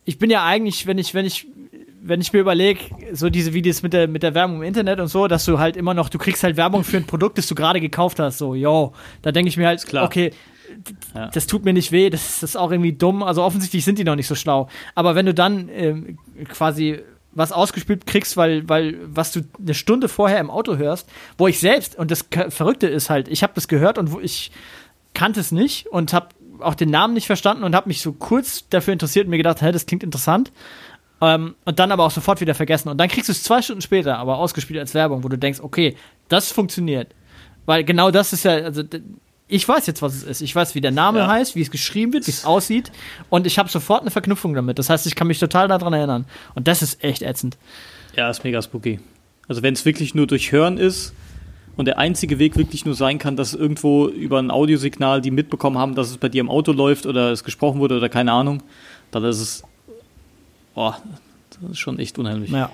ich 0.05 0.19
bin 0.19 0.31
ja 0.31 0.45
eigentlich, 0.45 0.87
wenn 0.87 0.99
ich, 0.99 1.15
wenn 1.15 1.25
ich, 1.25 1.47
wenn 2.03 2.21
ich 2.21 2.33
mir 2.33 2.41
überlege, 2.41 2.81
so 3.13 3.31
diese 3.31 3.53
Videos 3.53 3.83
mit 3.83 3.93
der, 3.93 4.09
mit 4.09 4.23
der 4.23 4.35
Werbung 4.35 4.57
im 4.57 4.63
Internet 4.63 5.01
und 5.01 5.09
so, 5.09 5.29
dass 5.29 5.45
du 5.45 5.59
halt 5.59 5.77
immer 5.77 5.95
noch, 5.95 6.09
du 6.09 6.19
kriegst 6.19 6.43
halt 6.43 6.57
Werbung 6.57 6.85
für 6.85 6.97
ein 6.97 7.07
Produkt, 7.07 7.39
das 7.39 7.47
du 7.47 7.55
gerade 7.55 7.81
gekauft 7.81 8.19
hast, 8.19 8.39
so, 8.39 8.55
yo, 8.55 8.93
da 9.23 9.33
denke 9.33 9.49
ich 9.49 9.57
mir 9.57 9.67
halt, 9.67 9.85
klar. 9.87 10.05
okay, 10.05 10.33
Ja. 11.15 11.29
das 11.29 11.47
tut 11.47 11.65
mir 11.65 11.73
nicht 11.73 11.93
weh, 11.93 12.11
das, 12.11 12.41
das 12.41 12.51
ist 12.51 12.57
auch 12.57 12.71
irgendwie 12.71 12.93
dumm. 12.93 13.23
Also 13.23 13.43
offensichtlich 13.43 13.85
sind 13.85 13.99
die 13.99 14.05
noch 14.05 14.17
nicht 14.17 14.29
so 14.29 14.35
schlau. 14.35 14.69
Aber 14.95 15.15
wenn 15.15 15.27
du 15.27 15.35
dann 15.35 15.69
ähm, 15.69 16.19
quasi 16.49 17.01
was 17.33 17.53
ausgespielt 17.53 18.07
kriegst, 18.07 18.37
weil, 18.37 18.69
weil 18.69 18.97
was 19.05 19.33
du 19.33 19.41
eine 19.61 19.75
Stunde 19.75 20.09
vorher 20.09 20.39
im 20.41 20.51
Auto 20.51 20.77
hörst, 20.77 21.09
wo 21.39 21.47
ich 21.49 21.59
selbst, 21.61 21.97
und 21.99 22.11
das 22.11 22.25
Verrückte 22.49 22.87
ist 22.89 23.11
halt, 23.11 23.29
ich 23.29 23.43
habe 23.43 23.53
das 23.55 23.69
gehört 23.69 23.99
und 23.99 24.13
wo 24.13 24.21
ich 24.21 24.51
kannte 25.15 25.41
es 25.41 25.53
nicht 25.53 25.87
und 25.89 26.13
habe 26.13 26.29
auch 26.61 26.75
den 26.75 26.91
Namen 26.91 27.15
nicht 27.15 27.27
verstanden 27.27 27.65
und 27.65 27.75
habe 27.75 27.89
mich 27.89 28.01
so 28.03 28.13
kurz 28.13 28.69
dafür 28.69 28.93
interessiert 28.93 29.27
und 29.27 29.31
mir 29.31 29.39
gedacht, 29.39 29.63
hä, 29.63 29.73
das 29.73 29.87
klingt 29.87 30.03
interessant. 30.03 30.53
Ähm, 31.21 31.55
und 31.65 31.79
dann 31.79 31.93
aber 31.93 32.05
auch 32.05 32.11
sofort 32.11 32.41
wieder 32.41 32.55
vergessen. 32.55 32.89
Und 32.89 32.99
dann 32.99 33.09
kriegst 33.09 33.29
du 33.29 33.33
es 33.33 33.43
zwei 33.43 33.61
Stunden 33.63 33.83
später, 33.83 34.17
aber 34.19 34.39
ausgespielt 34.39 34.81
als 34.81 34.95
Werbung, 34.95 35.23
wo 35.23 35.29
du 35.29 35.37
denkst, 35.37 35.61
okay, 35.61 35.97
das 36.29 36.51
funktioniert. 36.51 37.09
Weil 37.67 37.85
genau 37.85 38.11
das 38.11 38.33
ist 38.33 38.45
ja, 38.45 38.53
also 38.53 38.83
ich 39.49 39.69
weiß 39.69 39.87
jetzt, 39.87 40.01
was 40.01 40.15
es 40.15 40.23
ist. 40.23 40.41
Ich 40.41 40.55
weiß, 40.55 40.75
wie 40.75 40.81
der 40.81 40.93
Name 40.93 41.19
Ja. 41.21 41.27
heißt, 41.29 41.57
wie 41.57 41.61
es 41.61 41.71
geschrieben 41.71 42.13
wird, 42.13 42.27
wie 42.27 42.31
es 42.31 42.45
aussieht. 42.45 42.91
Und 43.29 43.47
ich 43.47 43.59
habe 43.59 43.69
sofort 43.69 44.01
eine 44.03 44.11
Verknüpfung 44.11 44.55
damit. 44.55 44.79
Das 44.79 44.89
heißt, 44.89 45.07
ich 45.07 45.15
kann 45.15 45.27
mich 45.27 45.39
total 45.39 45.69
daran 45.69 45.93
erinnern. 45.93 46.25
Und 46.55 46.69
das 46.69 46.83
ist 46.83 47.05
echt 47.05 47.23
ätzend. 47.23 47.59
Ja, 48.17 48.31
ist 48.31 48.43
mega 48.45 48.63
spooky. 48.63 49.01
Also 49.49 49.63
wenn 49.63 49.75
es 49.75 49.85
wirklich 49.85 50.15
nur 50.15 50.27
durch 50.27 50.53
Hören 50.53 50.79
ist 50.79 51.13
und 51.77 51.87
der 51.87 51.99
einzige 51.99 52.39
Weg 52.39 52.57
wirklich 52.57 52.85
nur 52.85 52.95
sein 52.95 53.19
kann, 53.19 53.37
dass 53.37 53.53
irgendwo 53.53 54.07
über 54.07 54.39
ein 54.39 54.51
Audiosignal 54.51 55.21
die 55.21 55.31
mitbekommen 55.33 55.77
haben, 55.79 55.95
dass 55.97 56.11
es 56.11 56.17
bei 56.19 56.29
dir 56.29 56.41
im 56.41 56.49
Auto 56.49 56.73
läuft 56.73 57.05
oder 57.07 57.31
es 57.33 57.43
gesprochen 57.45 57.81
wurde 57.81 57.97
oder 57.97 58.09
keine 58.09 58.33
Ahnung, 58.33 58.63
dann 59.11 59.25
ist 59.25 59.41
es, 59.41 59.63
boah, 60.81 60.97
das 61.61 61.73
ist 61.73 61.79
schon 61.79 61.99
echt 61.99 62.19
unheimlich. 62.19 62.51
Ja. 62.51 62.71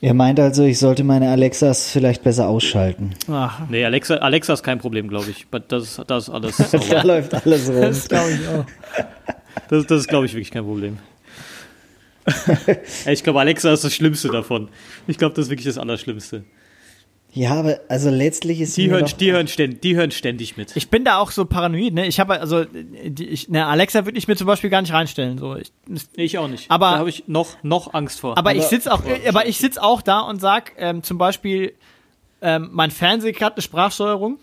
Ihr 0.00 0.12
meint 0.12 0.40
also, 0.40 0.64
ich 0.64 0.80
sollte 0.80 1.04
meine 1.04 1.30
Alexas 1.30 1.88
vielleicht 1.88 2.24
besser 2.24 2.48
ausschalten. 2.48 3.14
Ach, 3.30 3.60
Nee, 3.68 3.84
Alexa, 3.84 4.16
Alexa 4.16 4.54
ist 4.54 4.64
kein 4.64 4.80
Problem, 4.80 5.08
glaube 5.08 5.30
ich. 5.30 5.46
Das, 5.68 6.00
das 6.04 6.24
ist 6.24 6.30
alles 6.30 6.56
Da 6.90 7.02
läuft 7.02 7.32
alles 7.32 7.66
das 7.66 7.76
rund. 7.76 8.08
glaube 8.08 8.30
ich 8.32 8.48
auch. 8.48 8.64
Das, 9.68 9.86
das 9.86 10.00
ist, 10.00 10.08
glaube 10.08 10.26
ich, 10.26 10.32
wirklich 10.32 10.50
kein 10.50 10.64
Problem. 10.64 10.98
ich 13.06 13.22
glaube, 13.22 13.38
Alexa 13.38 13.72
ist 13.72 13.84
das 13.84 13.94
Schlimmste 13.94 14.28
davon. 14.28 14.68
Ich 15.06 15.16
glaube, 15.16 15.36
das 15.36 15.44
ist 15.46 15.50
wirklich 15.50 15.66
das 15.66 15.78
Allerschlimmste. 15.78 16.42
Ja, 17.36 17.54
aber 17.54 17.80
also 17.88 18.10
letztlich 18.10 18.60
ist 18.60 18.76
Die 18.76 18.88
hören, 18.90 19.06
die, 19.18 19.32
hören 19.32 19.48
ständig, 19.48 19.80
die 19.82 19.96
hören 19.96 20.12
ständig 20.12 20.56
mit. 20.56 20.76
Ich 20.76 20.88
bin 20.88 21.04
da 21.04 21.18
auch 21.18 21.32
so 21.32 21.44
paranoid, 21.44 21.92
ne? 21.92 22.06
Ich 22.06 22.20
habe 22.20 22.38
also, 22.40 22.64
die, 22.64 23.26
ich, 23.26 23.48
ne, 23.48 23.66
Alexa 23.66 24.04
würde 24.04 24.16
ich 24.16 24.28
mir 24.28 24.36
zum 24.36 24.46
Beispiel 24.46 24.70
gar 24.70 24.80
nicht 24.82 24.92
reinstellen. 24.92 25.36
So. 25.38 25.56
Ich, 25.56 25.72
Ich 26.14 26.38
auch 26.38 26.46
nicht. 26.46 26.70
Aber- 26.70 26.92
da 26.92 26.98
habe 26.98 27.08
ich 27.10 27.24
noch, 27.26 27.56
noch 27.64 27.92
Angst 27.92 28.20
vor. 28.20 28.38
Aber, 28.38 28.52
ich 28.54 28.60
Aber- 28.60 28.68
sitz 28.68 28.86
auch, 28.86 29.02
aber 29.28 29.46
ich 29.46 29.58
sitz 29.58 29.78
auch 29.78 30.00
da 30.00 30.20
und 30.20 30.40
sag 30.40 30.72
ähm, 30.78 31.02
zum 31.02 31.18
Beispiel, 31.18 31.74
ähm, 32.40 32.68
mein 32.72 32.92
Fernseher 32.92 33.34
hat 33.40 33.54
eine 33.54 33.62
Sprachsteuerung 33.62 34.38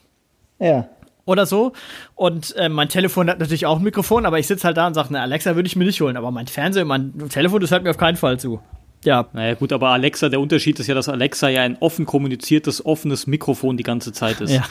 Ja. 0.59 0.89
oder 1.23 1.45
so 1.45 1.71
und 2.15 2.53
ähm, 2.57 2.73
mein 2.73 2.89
Telefon 2.89 3.29
hat 3.29 3.39
natürlich 3.39 3.65
auch 3.67 3.77
ein 3.77 3.83
Mikrofon, 3.83 4.25
aber 4.25 4.37
ich 4.37 4.47
sitz 4.47 4.65
halt 4.65 4.75
da 4.75 4.87
und 4.87 4.95
sag, 4.95 5.09
ne, 5.11 5.21
Alexa 5.21 5.55
würde 5.55 5.67
ich 5.67 5.77
mir 5.77 5.85
nicht 5.85 6.01
holen, 6.01 6.17
aber 6.17 6.29
mein 6.31 6.47
Fernseher, 6.47 6.83
mein 6.83 7.13
Telefon, 7.29 7.61
das 7.61 7.71
hört 7.71 7.83
mir 7.83 7.91
auf 7.91 7.97
keinen 7.97 8.17
Fall 8.17 8.37
zu. 8.37 8.59
Ja, 9.03 9.27
Naja, 9.33 9.55
gut, 9.55 9.73
aber 9.73 9.89
Alexa, 9.89 10.29
der 10.29 10.39
Unterschied 10.39 10.79
ist 10.79 10.85
ja, 10.87 10.93
dass 10.93 11.09
Alexa 11.09 11.49
ja 11.49 11.63
ein 11.63 11.75
offen 11.79 12.05
kommuniziertes, 12.05 12.85
offenes 12.85 13.25
Mikrofon 13.25 13.75
die 13.77 13.83
ganze 13.83 14.11
Zeit 14.11 14.41
ist. 14.41 14.51
Ja. 14.51 14.63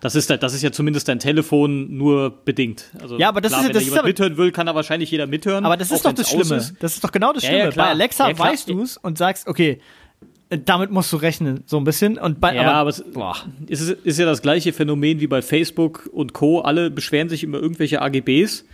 Das 0.00 0.14
ist, 0.16 0.28
das 0.28 0.54
ist 0.54 0.62
ja 0.62 0.72
zumindest 0.72 1.08
dein 1.08 1.18
Telefon 1.20 1.96
nur 1.96 2.30
bedingt. 2.44 2.90
Also 3.00 3.16
Ja, 3.18 3.28
aber 3.28 3.40
das 3.40 3.52
klar, 3.52 3.60
ist- 3.62 3.68
wenn 3.68 3.72
das 3.74 3.74
da 3.74 3.78
ist 3.82 3.84
jemand 3.86 3.98
aber- 4.00 4.08
mithören 4.08 4.36
will, 4.36 4.50
kann 4.52 4.66
da 4.66 4.74
wahrscheinlich 4.74 5.10
jeder 5.10 5.26
mithören. 5.26 5.64
aber 5.64 5.76
das 5.76 5.90
ist 5.90 6.04
doch 6.04 6.12
das 6.12 6.28
Schlimme. 6.28 6.56
ist. 6.56 6.74
Das 6.80 6.94
ist 6.94 7.04
doch 7.04 7.12
genau 7.12 7.32
das 7.32 7.44
Ja, 7.44 7.48
Schlimme. 7.50 7.64
ja, 7.64 7.70
klar. 7.70 7.86
Bei 7.86 7.92
Alexa 7.92 8.28
Ja, 8.28 8.38
weißt 8.38 8.68
du 8.68 8.82
es 8.82 8.96
und 8.96 9.18
sagst, 9.18 9.46
okay, 9.46 9.78
damit 10.64 10.90
musst 10.90 11.12
du 11.12 11.16
rechnen, 11.16 11.62
so 11.66 11.76
ein 11.76 11.84
bisschen. 11.84 12.18
Und 12.18 12.40
bei, 12.40 12.54
Ja, 12.54 12.72
aber 12.72 12.90
es 12.90 13.02
boah. 13.12 13.36
es 13.68 13.80
ist, 13.80 13.90
ist 14.04 14.18
ja 14.18 14.26
das 14.26 14.42
gleiche 14.42 14.72
Phänomen 14.72 15.20
wie 15.20 15.26
bei 15.26 15.42
Facebook 15.42 16.08
und 16.12 16.32
Co. 16.34 16.60
Alle 16.60 16.90
beschweren 16.90 17.28
sich 17.28 17.42
über 17.42 17.58
irgendwelche 17.60 18.00
AGBs. 18.02 18.64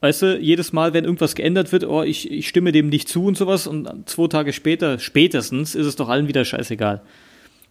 Weißt 0.00 0.22
du, 0.22 0.38
jedes 0.38 0.72
Mal, 0.72 0.94
wenn 0.94 1.04
irgendwas 1.04 1.34
geändert 1.34 1.72
wird, 1.72 1.84
oh, 1.84 2.02
ich, 2.02 2.30
ich 2.30 2.48
stimme 2.48 2.72
dem 2.72 2.88
nicht 2.88 3.08
zu 3.08 3.24
und 3.24 3.36
sowas, 3.36 3.66
und 3.66 4.08
zwei 4.08 4.28
Tage 4.28 4.52
später, 4.52 4.98
spätestens, 4.98 5.74
ist 5.74 5.86
es 5.86 5.96
doch 5.96 6.08
allen 6.08 6.26
wieder 6.26 6.44
scheißegal. 6.44 7.02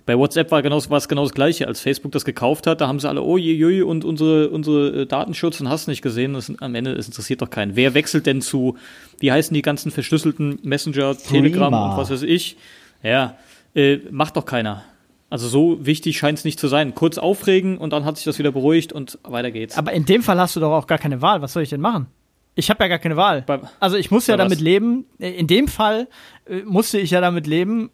Bei 0.05 0.17
WhatsApp 0.17 0.49
war, 0.49 0.61
genau, 0.61 0.77
war 0.89 0.97
es 0.97 1.07
genau 1.07 1.23
das 1.23 1.34
Gleiche. 1.34 1.67
Als 1.67 1.82
Facebook 1.82 2.11
das 2.11 2.25
gekauft 2.25 2.65
hat, 2.65 2.82
da 2.82 2.88
haben 2.88 2.99
sie 2.99 3.07
alle, 3.07 3.21
oh 3.21 3.38
je, 3.38 3.53
je, 3.53 3.82
und 3.84 4.03
unsere, 4.05 4.49
unsere 4.49 5.01
äh, 5.01 5.05
Datenschutz 5.05 5.61
und 5.61 5.69
hast 5.69 5.88
nicht 5.88 6.01
gesehen. 6.01 6.34
Das, 6.34 6.51
am 6.61 6.73
Ende, 6.73 6.93
es 6.93 7.07
interessiert 7.07 7.43
doch 7.43 7.49
keinen. 7.51 7.75
Wer 7.75 7.93
wechselt 7.93 8.25
denn 8.25 8.41
zu, 8.41 8.75
wie 9.19 9.32
heißen 9.32 9.53
die 9.53 9.61
ganzen 9.61 9.91
verschlüsselten 9.91 10.59
Messenger, 10.63 11.15
Telegram 11.15 11.71
Threema. 11.71 11.91
und 11.91 11.97
was 11.97 12.09
weiß 12.09 12.23
ich? 12.23 12.57
Ja, 13.03 13.38
äh, 13.75 13.97
macht 14.09 14.36
doch 14.36 14.45
keiner. 14.45 14.84
Also 15.30 15.47
so 15.47 15.86
wichtig 15.86 16.17
scheint 16.17 16.39
es 16.39 16.45
nicht 16.45 16.59
zu 16.59 16.67
sein. 16.67 16.95
Kurz 16.95 17.19
aufregen 17.19 17.77
und 17.77 17.93
dann 17.93 18.03
hat 18.03 18.17
sich 18.17 18.25
das 18.25 18.39
wieder 18.39 18.51
beruhigt 18.51 18.91
und 18.91 19.19
weiter 19.23 19.51
geht's. 19.51 19.77
Aber 19.77 19.93
in 19.93 20.05
dem 20.05 20.23
Fall 20.23 20.39
hast 20.39 20.55
du 20.55 20.59
doch 20.59 20.71
auch 20.71 20.88
gar 20.88 20.97
keine 20.97 21.21
Wahl. 21.21 21.43
Was 21.43 21.53
soll 21.53 21.61
ich 21.61 21.69
denn 21.69 21.82
machen? 21.82 22.07
Ich 22.56 22.70
habe 22.70 22.84
ja 22.84 22.88
gar 22.89 23.00
keine 23.00 23.16
Wahl. 23.16 23.45
Also 23.80 23.95
ich 23.95 24.12
muss 24.12 24.28
ja 24.28 24.34
was? 24.34 24.39
damit 24.43 24.60
leben. 24.60 25.06
In 25.18 25.47
dem 25.47 25.68
Fall 25.68 26.08
äh, 26.45 26.62
musste 26.66 27.00
ich 27.00 27.12
ja 27.12 27.22
damit 27.22 27.47
leben, 27.47 27.89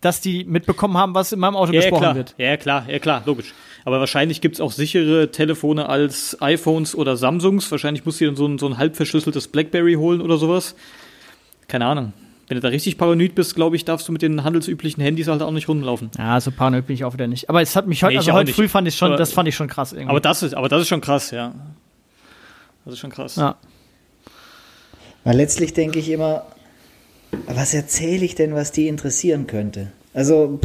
dass 0.00 0.20
die 0.20 0.44
mitbekommen 0.44 0.96
haben, 0.98 1.14
was 1.14 1.32
in 1.32 1.40
meinem 1.40 1.56
Auto 1.56 1.72
ja, 1.72 1.80
ja, 1.80 1.86
gesprochen 1.86 2.02
klar. 2.02 2.14
wird. 2.16 2.34
Ja, 2.38 2.56
klar, 2.56 2.86
ja, 2.88 2.98
klar, 2.98 3.22
logisch. 3.26 3.54
Aber 3.84 3.98
wahrscheinlich 4.00 4.40
gibt's 4.40 4.60
auch 4.60 4.72
sichere 4.72 5.30
Telefone 5.30 5.88
als 5.88 6.36
iPhones 6.42 6.94
oder 6.94 7.16
Samsungs. 7.16 7.70
Wahrscheinlich 7.70 8.04
musst 8.04 8.20
du 8.20 8.28
dir 8.30 8.36
so 8.36 8.46
ein, 8.46 8.58
so 8.58 8.66
ein 8.66 8.76
halb 8.78 8.96
verschlüsseltes 8.96 9.48
Blackberry 9.48 9.94
holen 9.94 10.20
oder 10.20 10.36
sowas. 10.36 10.74
Keine 11.68 11.86
Ahnung. 11.86 12.12
Wenn 12.48 12.56
du 12.56 12.60
da 12.62 12.68
richtig 12.68 12.98
paranoid 12.98 13.34
bist, 13.36 13.54
glaube 13.54 13.76
ich, 13.76 13.84
darfst 13.84 14.08
du 14.08 14.12
mit 14.12 14.22
den 14.22 14.42
handelsüblichen 14.42 15.00
Handys 15.02 15.28
halt 15.28 15.40
auch 15.40 15.52
nicht 15.52 15.68
rumlaufen. 15.68 16.10
Ja, 16.18 16.40
so 16.40 16.50
paranoid 16.50 16.86
bin 16.86 16.94
ich 16.94 17.04
auch 17.04 17.14
wieder 17.14 17.26
nicht. 17.28 17.48
Aber 17.48 17.62
es 17.62 17.76
hat 17.76 17.86
mich 17.86 18.02
heute, 18.02 18.12
Nee, 18.14 18.18
also 18.18 18.32
heute 18.32 18.46
nicht. 18.46 18.56
früh 18.56 18.68
fand 18.68 18.88
ich 18.88 18.96
schon, 18.96 19.08
Aber- 19.12 19.16
das 19.18 19.32
fand 19.32 19.48
ich 19.48 19.54
schon 19.54 19.68
krass 19.68 19.92
irgendwie. 19.92 20.10
Aber 20.10 20.20
das 20.20 20.42
ist, 20.42 20.54
aber 20.54 20.68
das 20.68 20.82
ist 20.82 20.88
schon 20.88 21.00
krass, 21.00 21.30
ja. 21.30 21.54
Das 22.84 22.94
ist 22.94 23.00
schon 23.00 23.10
krass. 23.10 23.36
ja. 23.36 23.56
Weil 25.24 25.36
letztlich 25.36 25.72
denke 25.74 25.98
ich 25.98 26.10
immer, 26.10 26.46
was 27.46 27.74
erzähle 27.74 28.24
ich 28.24 28.34
denn, 28.34 28.54
was 28.54 28.72
die 28.72 28.88
interessieren 28.88 29.46
könnte? 29.46 29.92
Also, 30.14 30.58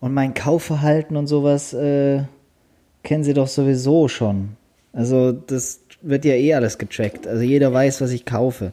und 0.00 0.14
mein 0.14 0.34
Kaufverhalten 0.34 1.16
und 1.16 1.26
sowas 1.26 1.72
äh, 1.72 2.22
kennen 3.02 3.24
sie 3.24 3.34
doch 3.34 3.48
sowieso 3.48 4.08
schon. 4.08 4.50
Also, 4.92 5.32
das 5.32 5.80
wird 6.02 6.24
ja 6.24 6.34
eh 6.34 6.54
alles 6.54 6.78
getrackt. 6.78 7.26
Also, 7.26 7.42
jeder 7.42 7.72
weiß, 7.72 8.00
was 8.00 8.10
ich 8.10 8.24
kaufe. 8.24 8.72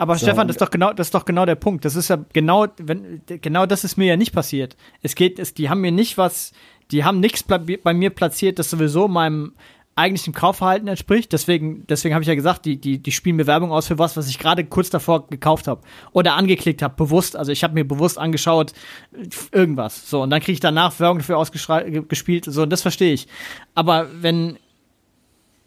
Aber 0.00 0.16
So, 0.16 0.24
Stefan, 0.24 0.48
das 0.48 0.54
ist 0.56 0.62
doch 0.62 0.70
genau, 0.70 0.94
das 0.94 1.08
ist 1.08 1.14
doch 1.14 1.26
genau 1.26 1.44
der 1.44 1.56
Punkt. 1.56 1.84
Das 1.84 1.94
ist 1.94 2.08
ja 2.08 2.24
genau, 2.32 2.66
wenn, 2.78 3.20
genau 3.26 3.66
das 3.66 3.84
ist 3.84 3.98
mir 3.98 4.06
ja 4.06 4.16
nicht 4.16 4.32
passiert. 4.32 4.74
Es 5.02 5.14
geht, 5.14 5.38
es, 5.38 5.52
die 5.52 5.68
haben 5.68 5.82
mir 5.82 5.92
nicht 5.92 6.16
was, 6.16 6.52
die 6.90 7.04
haben 7.04 7.20
nichts 7.20 7.42
bei, 7.42 7.58
bei 7.58 7.92
mir 7.92 8.08
platziert, 8.08 8.58
das 8.58 8.70
sowieso 8.70 9.08
meinem 9.08 9.52
eigentlichen 9.96 10.32
Kaufverhalten 10.32 10.88
entspricht. 10.88 11.32
Deswegen, 11.32 11.86
deswegen 11.86 12.14
habe 12.14 12.22
ich 12.22 12.28
ja 12.28 12.34
gesagt, 12.34 12.64
die, 12.64 12.76
die, 12.76 12.98
die 12.98 13.12
spielen 13.12 13.36
mir 13.36 13.46
Werbung 13.46 13.72
aus 13.72 13.88
für 13.88 13.98
was, 13.98 14.16
was 14.16 14.28
ich 14.28 14.38
gerade 14.38 14.64
kurz 14.64 14.90
davor 14.90 15.26
gekauft 15.26 15.68
habe 15.68 15.82
oder 16.12 16.34
angeklickt 16.34 16.82
habe, 16.82 16.94
bewusst. 16.96 17.36
Also 17.36 17.52
ich 17.52 17.62
habe 17.62 17.74
mir 17.74 17.86
bewusst 17.86 18.18
angeschaut, 18.18 18.72
irgendwas. 19.52 20.08
So, 20.08 20.22
und 20.22 20.30
dann 20.30 20.40
kriege 20.40 20.52
ich 20.52 20.60
danach 20.60 20.98
Werbung 21.00 21.18
dafür 21.18 21.38
ausgespielt. 21.38 22.44
So, 22.46 22.62
und 22.62 22.70
das 22.70 22.82
verstehe 22.82 23.12
ich. 23.12 23.26
Aber 23.74 24.08
wenn, 24.20 24.58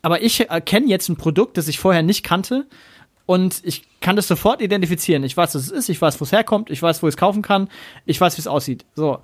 aber 0.02 0.22
ich 0.22 0.50
erkenne 0.50 0.88
jetzt 0.88 1.10
ein 1.10 1.18
Produkt, 1.18 1.58
das 1.58 1.68
ich 1.68 1.80
vorher 1.80 2.04
nicht 2.04 2.24
kannte 2.24 2.66
und 3.26 3.62
ich 3.64 3.84
kann 4.02 4.16
das 4.16 4.28
sofort 4.28 4.62
identifizieren. 4.62 5.24
Ich 5.24 5.38
weiß, 5.38 5.56
was 5.56 5.64
es 5.64 5.72
ist, 5.72 5.90
ich 5.90 6.02
weiß, 6.02 6.20
wo 6.20 6.26
es 6.26 6.32
herkommt, 6.32 6.70
ich 6.70 6.82
weiß, 6.82 7.04
wo 7.04 7.08
ich 7.08 7.14
es 7.14 7.18
kaufen 7.18 7.42
kann, 7.42 7.70
ich 8.06 8.20
weiß, 8.20 8.38
wie 8.38 8.42
es 8.42 8.48
aussieht. 8.48 8.86
So. 8.96 9.20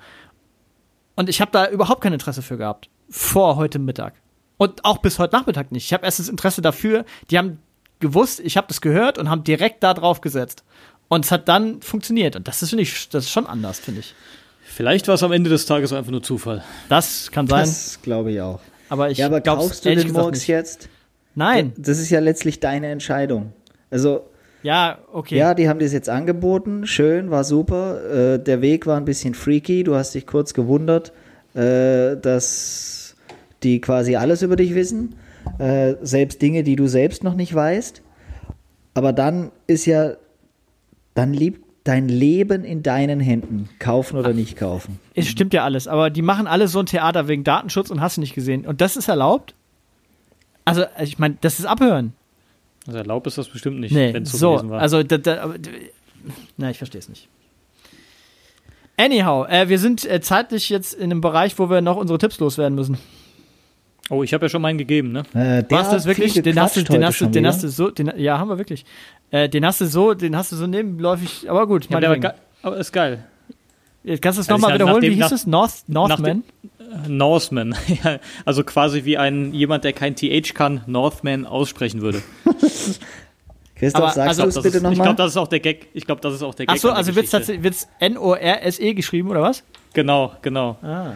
Und 1.15 1.29
ich 1.29 1.41
habe 1.41 1.51
da 1.51 1.69
überhaupt 1.69 2.01
kein 2.01 2.13
Interesse 2.13 2.41
für 2.41 2.57
gehabt. 2.57 2.89
Vor 3.09 3.55
heute 3.55 3.79
Mittag. 3.79 4.13
Und 4.59 4.83
auch 4.85 4.97
bis 4.97 5.17
heute 5.19 5.35
Nachmittag 5.35 5.71
nicht. 5.71 5.85
Ich 5.85 5.93
habe 5.93 6.05
erst 6.05 6.19
das 6.19 6.27
Interesse 6.29 6.61
dafür, 6.61 7.05
die 7.31 7.37
haben 7.37 7.59
gewusst, 7.99 8.41
ich 8.41 8.57
habe 8.57 8.67
das 8.67 8.81
gehört 8.81 9.17
und 9.17 9.29
haben 9.29 9.43
direkt 9.43 9.81
da 9.83 9.93
drauf 9.93 10.19
gesetzt. 10.21 10.63
Und 11.07 11.25
es 11.25 11.31
hat 11.31 11.47
dann 11.47 11.81
funktioniert. 11.81 12.35
Und 12.35 12.47
das 12.47 12.61
ist, 12.61 12.69
finde 12.69 12.83
ich, 12.83 13.09
das 13.09 13.23
ist 13.25 13.31
schon 13.31 13.47
anders, 13.47 13.79
finde 13.79 14.01
ich. 14.01 14.13
Vielleicht 14.63 15.07
war 15.07 15.15
es 15.15 15.23
am 15.23 15.31
Ende 15.31 15.49
des 15.49 15.65
Tages 15.65 15.91
einfach 15.93 16.11
nur 16.11 16.21
Zufall. 16.21 16.63
Das 16.89 17.31
kann 17.31 17.47
sein, 17.47 17.61
Das 17.61 17.99
glaube 18.03 18.31
ich 18.33 18.41
auch. 18.41 18.59
aber 18.89 19.09
ich 19.09 19.17
ja, 19.17 19.25
aber 19.27 19.41
kaufst 19.41 19.85
du 19.85 19.95
den 19.95 20.11
Murks 20.11 20.45
jetzt? 20.45 20.89
Nein. 21.35 21.73
Das 21.77 21.97
ist 21.97 22.09
ja 22.09 22.19
letztlich 22.19 22.59
deine 22.59 22.87
Entscheidung. 22.87 23.53
Also, 23.89 24.25
Ja, 24.61 24.99
okay. 25.13 25.37
ja, 25.37 25.53
die 25.53 25.69
haben 25.69 25.79
das 25.79 25.93
jetzt 25.93 26.09
angeboten. 26.09 26.85
Schön, 26.85 27.31
war 27.31 27.43
super. 27.45 28.33
Äh, 28.35 28.39
der 28.43 28.61
Weg 28.61 28.85
war 28.85 28.97
ein 28.97 29.05
bisschen 29.05 29.33
freaky. 29.35 29.83
Du 29.83 29.95
hast 29.95 30.13
dich 30.15 30.27
kurz 30.27 30.53
gewundert, 30.53 31.13
äh, 31.55 32.15
dass 32.17 33.08
die 33.63 33.81
quasi 33.81 34.15
alles 34.15 34.41
über 34.41 34.55
dich 34.55 34.75
wissen. 34.75 35.15
Äh, 35.57 35.95
selbst 36.01 36.41
Dinge, 36.41 36.63
die 36.63 36.75
du 36.75 36.87
selbst 36.87 37.23
noch 37.23 37.35
nicht 37.35 37.53
weißt. 37.53 38.01
Aber 38.93 39.13
dann 39.13 39.51
ist 39.67 39.85
ja, 39.85 40.13
dann 41.13 41.33
lieb, 41.33 41.63
dein 41.83 42.09
Leben 42.09 42.63
in 42.63 42.83
deinen 42.83 43.19
Händen. 43.19 43.69
Kaufen 43.79 44.17
oder 44.17 44.33
nicht 44.33 44.57
kaufen. 44.57 44.99
Es 45.15 45.27
stimmt 45.27 45.53
ja 45.53 45.63
alles, 45.63 45.87
aber 45.87 46.09
die 46.09 46.21
machen 46.21 46.45
alle 46.45 46.67
so 46.67 46.79
ein 46.79 46.85
Theater 46.85 47.27
wegen 47.27 47.43
Datenschutz 47.43 47.89
und 47.89 48.01
hast 48.01 48.17
du 48.17 48.21
nicht 48.21 48.35
gesehen. 48.35 48.65
Und 48.65 48.81
das 48.81 48.97
ist 48.97 49.07
erlaubt? 49.07 49.55
Also, 50.65 50.83
ich 51.01 51.17
meine, 51.17 51.37
das 51.41 51.59
ist 51.59 51.65
Abhören. 51.65 52.13
Also 52.85 52.99
erlaubt 52.99 53.27
ist 53.27 53.37
das 53.37 53.49
bestimmt 53.49 53.79
nicht, 53.79 53.91
Nee, 53.91 54.13
wenn 54.13 54.23
es 54.23 54.31
so, 54.31 54.37
so, 54.37 54.51
gewesen 54.55 54.69
war. 54.69 54.81
also, 54.81 55.01
da, 55.03 55.17
da, 55.17 55.41
aber, 55.41 55.55
na, 56.57 56.69
ich 56.69 56.77
verstehe 56.77 56.99
es 56.99 57.09
nicht. 57.09 57.27
Anyhow, 58.97 59.45
äh, 59.47 59.69
wir 59.69 59.79
sind 59.79 60.05
äh, 60.05 60.19
zeitlich 60.21 60.69
jetzt 60.69 60.93
in 60.93 61.05
einem 61.05 61.21
Bereich, 61.21 61.57
wo 61.57 61.69
wir 61.69 61.81
noch 61.81 61.95
unsere 61.97 62.19
Tipps 62.19 62.39
loswerden 62.39 62.75
müssen. 62.75 62.97
Oh, 64.09 64.23
ich 64.23 64.33
habe 64.33 64.45
ja 64.45 64.49
schon 64.49 64.61
meinen 64.61 64.77
gegeben, 64.77 65.11
ne? 65.11 65.19
Äh, 65.33 65.63
der 65.63 65.69
War's 65.71 65.87
hat 65.87 65.93
das 65.95 66.05
wirklich? 66.05 66.33
Den 66.33 66.59
hast 66.59 66.75
du, 66.77 66.83
den 66.83 67.05
hast 67.05 67.21
du, 67.21 67.25
den 67.25 67.33
wieder. 67.35 67.47
hast 67.49 67.63
du 67.63 67.67
so, 67.69 67.89
den, 67.89 68.11
ja, 68.17 68.37
haben 68.39 68.49
wir 68.49 68.57
wirklich. 68.57 68.85
Äh, 69.31 69.49
den 69.49 69.65
hast 69.65 69.81
du 69.81 69.85
so, 69.85 70.13
den 70.13 70.35
hast 70.35 70.51
du 70.51 70.55
so 70.55 70.67
nebenläufig, 70.67 71.49
aber 71.49 71.67
gut. 71.67 71.89
Ja, 71.89 71.99
der 71.99 72.09
war 72.09 72.17
ge- 72.17 72.31
aber 72.63 72.77
ist 72.77 72.91
geil. 72.91 73.23
Jetzt 74.03 74.21
Kannst 74.21 74.37
du 74.37 74.41
es 74.41 74.49
Also 74.49 74.59
nochmal 74.59 74.75
wiederholen? 74.75 74.95
nachdem- 75.03 75.17
Wie 75.17 75.21
hieß 75.23 75.31
es? 75.31 75.45
North, 75.47 75.83
Northman? 75.87 76.43
Northman. 77.07 77.75
Ja, 78.03 78.19
also 78.45 78.63
quasi 78.63 79.03
wie 79.05 79.17
ein 79.17 79.53
jemand, 79.53 79.83
der 79.83 79.93
kein 79.93 80.15
TH 80.15 80.53
kann, 80.55 80.81
Northman 80.87 81.45
aussprechen 81.45 82.01
würde. 82.01 82.21
Christoph, 83.75 84.01
Aber- 84.03 84.11
sagst 84.11 84.39
also, 84.39 84.41
du 84.43 84.47
es 84.49 84.53
Das 84.55 84.63
bitte 84.63 84.77
ist, 84.77 84.83
ich 84.83 84.89
glaube, 84.89 84.97
nochmal? 84.97 85.15
das 85.15 85.31
ist 85.31 85.37
auch 85.37 85.47
der 85.47 85.59
Gag. 85.59 85.87
Ich 85.93 86.05
glaube, 86.05 86.21
das 86.21 86.33
ist 86.33 86.43
auch 86.43 86.55
der 86.55 86.65
Gag. 86.65 86.75
Ach 86.75 86.81
so, 86.81 86.89
an 86.89 86.95
der 86.95 86.97
also 87.15 87.15
wird 87.63 87.73
es 87.75 87.87
N-O-R-S-E 87.99 88.93
geschrieben, 88.93 89.29
oder 89.29 89.41
was? 89.41 89.63
Genau, 89.93 90.33
genau. 90.41 90.77
Ah. 90.81 91.13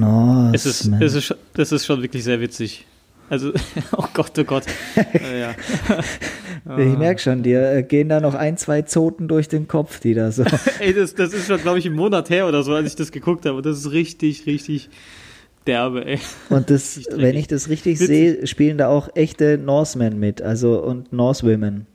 Northman. 0.00 0.54
Es 0.54 0.66
ist, 0.66 0.90
es 1.00 1.14
ist, 1.14 1.34
das 1.54 1.72
ist 1.72 1.86
schon 1.86 2.02
wirklich 2.02 2.24
sehr 2.24 2.40
witzig. 2.40 2.86
Also, 3.28 3.52
oh 3.96 4.04
Gott, 4.12 4.38
oh 4.38 4.44
Gott. 4.44 4.64
Ich 6.78 6.96
merke 6.96 7.20
schon, 7.20 7.42
dir 7.42 7.72
äh, 7.72 7.82
gehen 7.82 8.08
da 8.08 8.20
noch 8.20 8.34
ein, 8.34 8.56
zwei 8.56 8.82
Zoten 8.82 9.26
durch 9.26 9.48
den 9.48 9.66
Kopf, 9.66 9.98
die 9.98 10.14
da 10.14 10.30
so. 10.30 10.44
Ey, 10.78 10.94
das, 10.94 11.14
das 11.14 11.32
ist 11.32 11.48
schon, 11.48 11.60
glaube 11.60 11.80
ich, 11.80 11.86
einen 11.86 11.96
Monat 11.96 12.30
her 12.30 12.46
oder 12.46 12.62
so, 12.62 12.72
als 12.72 12.86
ich 12.86 12.94
das 12.94 13.10
geguckt 13.10 13.46
habe. 13.46 13.56
Und 13.56 13.66
das 13.66 13.78
ist 13.78 13.90
richtig, 13.90 14.46
richtig 14.46 14.88
derbe, 15.66 16.04
ey. 16.06 16.20
Und 16.50 16.70
das, 16.70 17.00
wenn 17.10 17.36
ich 17.36 17.48
das 17.48 17.68
richtig 17.68 17.98
sehe, 17.98 18.46
spielen 18.46 18.78
da 18.78 18.88
auch 18.88 19.08
echte 19.16 19.58
Norsemen 19.58 20.20
mit, 20.20 20.40
also 20.40 20.80
und 20.82 21.12
Norsewomen. 21.12 21.86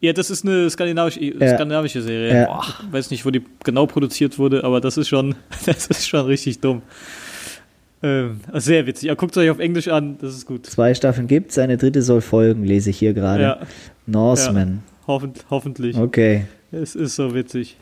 Ja, 0.00 0.12
das 0.14 0.30
ist 0.30 0.46
eine 0.46 0.68
skandinavische, 0.70 1.20
Ja. 1.22 1.54
skandinavische 1.54 2.00
Serie. 2.02 2.34
Ja. 2.34 2.46
Boah, 2.46 2.64
ich 2.86 2.92
weiß 2.92 3.10
nicht, 3.10 3.26
wo 3.26 3.30
die 3.30 3.42
genau 3.64 3.86
produziert 3.86 4.38
wurde, 4.38 4.64
aber 4.64 4.80
das 4.80 4.96
ist 4.96 5.08
schon, 5.08 5.34
das 5.66 5.86
ist 5.88 6.08
schon 6.08 6.24
richtig 6.26 6.60
dumm. 6.60 6.82
Ähm, 8.02 8.40
sehr 8.54 8.86
witzig. 8.86 9.08
Ja, 9.08 9.14
guckt 9.14 9.36
es 9.36 9.42
euch 9.42 9.50
auf 9.50 9.58
Englisch 9.58 9.88
an, 9.88 10.16
das 10.20 10.34
ist 10.34 10.46
gut. 10.46 10.64
Zwei 10.66 10.94
Staffeln 10.94 11.26
gibt's, 11.26 11.58
eine 11.58 11.76
dritte 11.76 12.00
soll 12.00 12.22
folgen, 12.22 12.64
lese 12.64 12.88
ich 12.90 12.98
hier 12.98 13.12
gerade. 13.12 13.42
Ja, 13.42 13.58
Norsemen. 14.06 14.82
hoffent, 15.06 15.44
hoffentlich. 15.50 15.96
Okay. 15.98 16.46
Es 16.72 16.94
ist 16.94 17.16
so 17.16 17.34
witzig. 17.34 17.76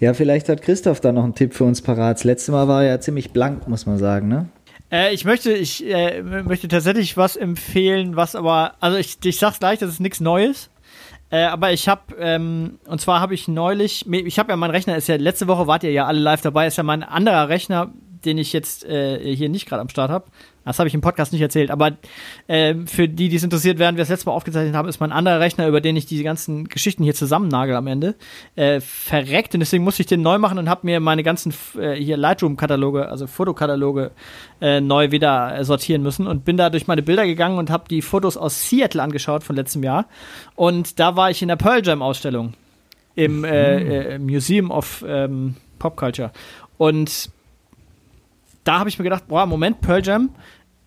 Ja, 0.00 0.12
vielleicht 0.12 0.48
hat 0.50 0.60
Christoph 0.60 1.00
da 1.00 1.12
noch 1.12 1.24
einen 1.24 1.34
Tipp 1.34 1.54
für 1.54 1.64
uns 1.64 1.80
parat. 1.80 2.18
Das 2.18 2.24
letzte 2.24 2.52
Mal 2.52 2.68
war 2.68 2.82
er 2.82 2.90
ja 2.90 3.00
ziemlich 3.00 3.30
blank, 3.30 3.66
muss 3.68 3.86
man 3.86 3.96
sagen, 3.96 4.28
ne? 4.28 4.48
Äh, 4.92 5.14
ich 5.14 5.24
möchte, 5.24 5.52
ich 5.52 5.84
äh, 5.90 6.22
möchte 6.22 6.68
tatsächlich 6.68 7.16
was 7.16 7.34
empfehlen, 7.36 8.16
was 8.16 8.36
aber, 8.36 8.74
also 8.80 8.98
ich, 8.98 9.16
ich 9.24 9.38
sag's 9.38 9.60
gleich, 9.60 9.78
das 9.78 9.90
ist 9.90 10.00
nichts 10.00 10.20
Neues. 10.20 10.68
Äh, 11.34 11.46
aber 11.46 11.72
ich 11.72 11.88
habe, 11.88 12.14
ähm, 12.20 12.78
und 12.86 13.00
zwar 13.00 13.18
habe 13.18 13.34
ich 13.34 13.48
neulich, 13.48 14.06
ich 14.08 14.38
habe 14.38 14.52
ja 14.52 14.56
mein 14.56 14.70
Rechner, 14.70 14.94
ist 14.94 15.08
ja 15.08 15.16
letzte 15.16 15.48
Woche 15.48 15.66
wart 15.66 15.82
ihr 15.82 15.90
ja 15.90 16.06
alle 16.06 16.20
live 16.20 16.42
dabei, 16.42 16.68
ist 16.68 16.76
ja 16.76 16.84
mein 16.84 17.02
anderer 17.02 17.48
Rechner, 17.48 17.90
den 18.24 18.38
ich 18.38 18.52
jetzt 18.52 18.84
äh, 18.84 19.34
hier 19.34 19.48
nicht 19.48 19.66
gerade 19.66 19.82
am 19.82 19.88
Start 19.88 20.12
habe. 20.12 20.26
Das 20.64 20.78
habe 20.78 20.88
ich 20.88 20.94
im 20.94 21.00
Podcast 21.00 21.32
nicht 21.32 21.42
erzählt, 21.42 21.70
aber 21.70 21.92
ähm, 22.48 22.86
für 22.86 23.08
die, 23.08 23.28
die 23.28 23.36
es 23.36 23.42
interessiert, 23.42 23.78
während 23.78 23.96
wir 23.98 24.02
das 24.02 24.08
letzte 24.08 24.26
Mal 24.26 24.32
aufgezeichnet 24.32 24.74
haben, 24.74 24.88
ist 24.88 25.00
mein 25.00 25.12
anderer 25.12 25.40
Rechner, 25.40 25.68
über 25.68 25.80
den 25.80 25.96
ich 25.96 26.06
die 26.06 26.22
ganzen 26.22 26.68
Geschichten 26.68 27.04
hier 27.04 27.14
zusammennagel 27.14 27.76
am 27.76 27.86
Ende, 27.86 28.14
äh, 28.56 28.80
verreckt. 28.80 29.54
Und 29.54 29.60
deswegen 29.60 29.84
musste 29.84 30.02
ich 30.02 30.06
den 30.06 30.22
neu 30.22 30.38
machen 30.38 30.58
und 30.58 30.68
habe 30.68 30.80
mir 30.84 31.00
meine 31.00 31.22
ganzen 31.22 31.52
äh, 31.78 31.94
hier 31.94 32.16
Lightroom-Kataloge, 32.16 33.08
also 33.08 33.26
Fotokataloge, 33.26 34.10
äh, 34.60 34.80
neu 34.80 35.10
wieder 35.10 35.58
äh, 35.58 35.64
sortieren 35.64 36.02
müssen 36.02 36.26
und 36.26 36.44
bin 36.44 36.56
da 36.56 36.70
durch 36.70 36.86
meine 36.86 37.02
Bilder 37.02 37.26
gegangen 37.26 37.58
und 37.58 37.70
habe 37.70 37.84
die 37.88 38.02
Fotos 38.02 38.36
aus 38.36 38.68
Seattle 38.68 39.02
angeschaut 39.02 39.44
von 39.44 39.56
letztem 39.56 39.82
Jahr. 39.82 40.06
Und 40.54 40.98
da 40.98 41.16
war 41.16 41.30
ich 41.30 41.42
in 41.42 41.48
der 41.48 41.56
Pearl 41.56 41.84
Jam 41.84 42.02
Ausstellung 42.02 42.54
im 43.14 43.44
äh, 43.44 44.14
äh, 44.14 44.18
Museum 44.18 44.70
of 44.70 45.04
ähm, 45.06 45.56
Pop 45.78 45.96
Culture. 45.96 46.32
Und 46.78 47.30
da 48.64 48.78
habe 48.78 48.88
ich 48.88 48.98
mir 48.98 49.04
gedacht, 49.04 49.28
boah, 49.28 49.46
Moment, 49.46 49.80
Pearl 49.80 50.04
Jam, 50.04 50.30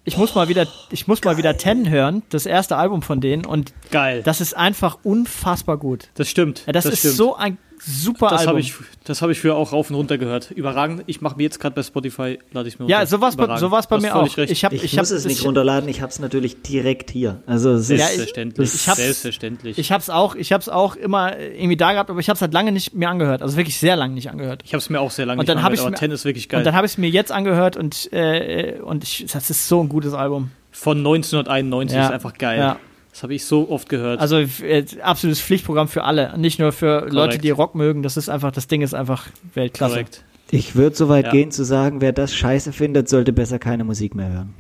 ich 0.04 0.18
muss 0.18 0.36
mal 0.36 0.48
wieder, 0.48 0.68
ich 0.90 1.08
muss 1.08 1.24
mal 1.24 1.38
wieder 1.38 1.58
Ten 1.58 1.90
hören, 1.90 2.24
das 2.30 2.46
erste 2.46 2.78
Album 2.78 3.02
von 3.02 3.20
denen 3.20 3.46
und 3.46 3.74
Geil. 3.92 4.24
Das, 4.24 4.38
das 4.40 4.50
ist 4.50 4.54
einfach 4.56 5.00
unfassbar 5.04 5.78
gut. 5.78 6.10
stimmt. 6.30 6.64
Ja, 6.66 6.72
das, 6.72 6.86
ist 6.86 7.00
stimmt. 7.00 7.16
so 7.16 7.36
ein 7.36 7.58
super 7.80 8.30
Das 8.30 8.42
Album. 8.42 8.48
habe 8.50 8.60
ich, 8.60 8.74
das 9.04 9.22
hab 9.22 9.30
ich 9.30 9.40
früher 9.40 9.56
auch 9.56 9.72
rauf 9.72 9.90
und 9.90 9.96
runter 9.96 10.18
gehört. 10.18 10.52
Überragend. 10.52 11.04
Ich 11.08 11.22
mache 11.22 11.38
mir 11.38 11.44
jetzt 11.44 11.60
gerade 11.60 11.76
bei 11.76 11.84
Spotify, 11.84 12.40
lade 12.52 12.68
ich 12.68 12.80
mir 12.80 12.88
ja, 12.88 12.98
runter. 12.98 13.08
so 13.10 13.22
war's 13.22 13.36
bei, 13.36 13.58
so 13.58 13.72
war's 13.72 13.88
bei 13.88 14.00
mir 14.00 14.16
auch. 14.16 14.38
Recht. 14.38 14.52
Ich 14.52 14.66
habe, 14.66 14.76
Ich, 14.76 14.84
ich, 14.84 14.94
hab, 14.94 15.00
muss 15.04 15.12
es 15.12 15.26
nicht 15.26 15.40
ich, 15.40 15.46
runterladen, 15.46 15.88
ich 15.90 16.02
habe 16.02 16.12
es 16.12 16.20
natürlich 16.20 16.62
direkt 16.62 17.12
hier. 17.12 17.42
Also 17.46 17.72
es 17.74 17.90
ist, 17.90 17.90
Ja, 17.90 17.96
ich- 17.96 18.02
Selbstverständlich. 18.16 18.74
ich 18.74 18.88
hab's- 18.88 18.98
Selbstverständlich. 18.98 19.78
ich 19.78 19.92
hab's 19.92 20.10
auch, 20.10 20.36
ich 20.36 20.52
hab's 20.54 20.70
auch 20.70 20.96
immer 20.96 21.38
irgendwie 21.38 21.78
da 21.78 21.94
gehabt, 21.94 22.10
aber 22.10 22.20
ich 22.20 22.30
hab's 22.30 22.42
halt 22.42 22.54
lange 22.54 22.72
nicht 22.72 22.94
mehr 22.94 23.10
angehört. 23.10 23.42
Also 23.42 23.58
wirklich 23.58 23.78
sehr 23.78 23.96
lange 23.96 24.14
nicht 24.14 24.30
angehört. 24.30 24.64
Ich 24.66 24.74
habe 24.74 24.80
es 24.80 24.90
mir 24.90 25.00
auch 25.00 25.12
sehr 25.12 25.26
lange 25.26 25.40
Und 25.40 25.48
dann 25.50 25.58
nicht 25.58 25.64
hab 25.64 25.72
angehört, 25.72 25.74
ich's 25.80 25.82
aber 25.86 25.92
mir- 25.92 25.98
Ten 25.98 26.12
ist 26.12 26.26
wirklich 26.26 26.50
geil. 26.50 26.60
Und 26.60 26.66
dann 26.66 26.76
habe 26.76 26.86
ich 26.86 26.94
es 26.94 26.98
mir 26.98 27.10
jetzt 27.10 27.32
angehört 27.32 27.78
und, 27.78 28.12
äh, 28.14 28.80
und 28.84 29.04
ich, 29.04 29.26
das 29.32 29.50
ist 29.50 29.68
so 29.68 29.82
ein 29.82 29.90
gutes 29.90 30.14
Album. 30.14 30.52
Von 30.72 30.98
1991 31.00 31.96
Ja. 31.98 32.06
ist 32.06 32.12
einfach 32.12 32.34
geil. 32.38 32.60
Ja. 32.60 32.80
Das 33.18 33.24
habe 33.24 33.34
ich 33.34 33.46
so 33.46 33.68
oft 33.72 33.90
gehört. 33.90 34.20
Also 34.20 34.38
äh, 34.38 34.86
absolutes 35.02 35.42
Pflichtprogramm 35.42 35.88
für 35.88 36.04
alle, 36.04 36.38
nicht 36.38 36.60
nur 36.60 36.72
für 36.72 37.08
Leute, 37.10 37.40
die 37.40 37.50
Rock 37.50 37.74
mögen. 37.74 38.04
Das 38.04 38.16
ist 38.16 38.30
einfach, 38.30 38.52
das 38.52 38.68
Ding 38.68 38.84
ist 38.84 38.94
einfach 38.94 39.26
Weltklasse. 39.56 39.94
Korrekt. 39.96 40.24
ich 40.52 40.76
würde 40.76 40.96
so 40.96 41.10
weit 41.10 41.26
Ja. 41.26 41.32
gehen 41.32 41.50
zu 41.50 41.64
sagen, 41.64 42.00
wer 42.00 42.12
das 42.12 42.36
scheiße 42.36 42.74
findet, 42.74 43.10
sollte 43.10 43.34
besser 43.34 43.58
keine 43.58 43.84
Musik 43.86 44.14
mehr 44.14 44.30
hören. 44.30 44.54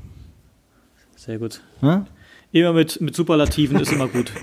Sehr 1.16 1.38
gut. 1.38 1.62
Hm? 1.82 2.08
Immer 2.51 2.74
mit, 2.74 2.99
mit 2.99 3.16
Superlativen 3.16 3.80
ist 3.80 3.91
immer 3.91 4.08
gut. 4.08 4.32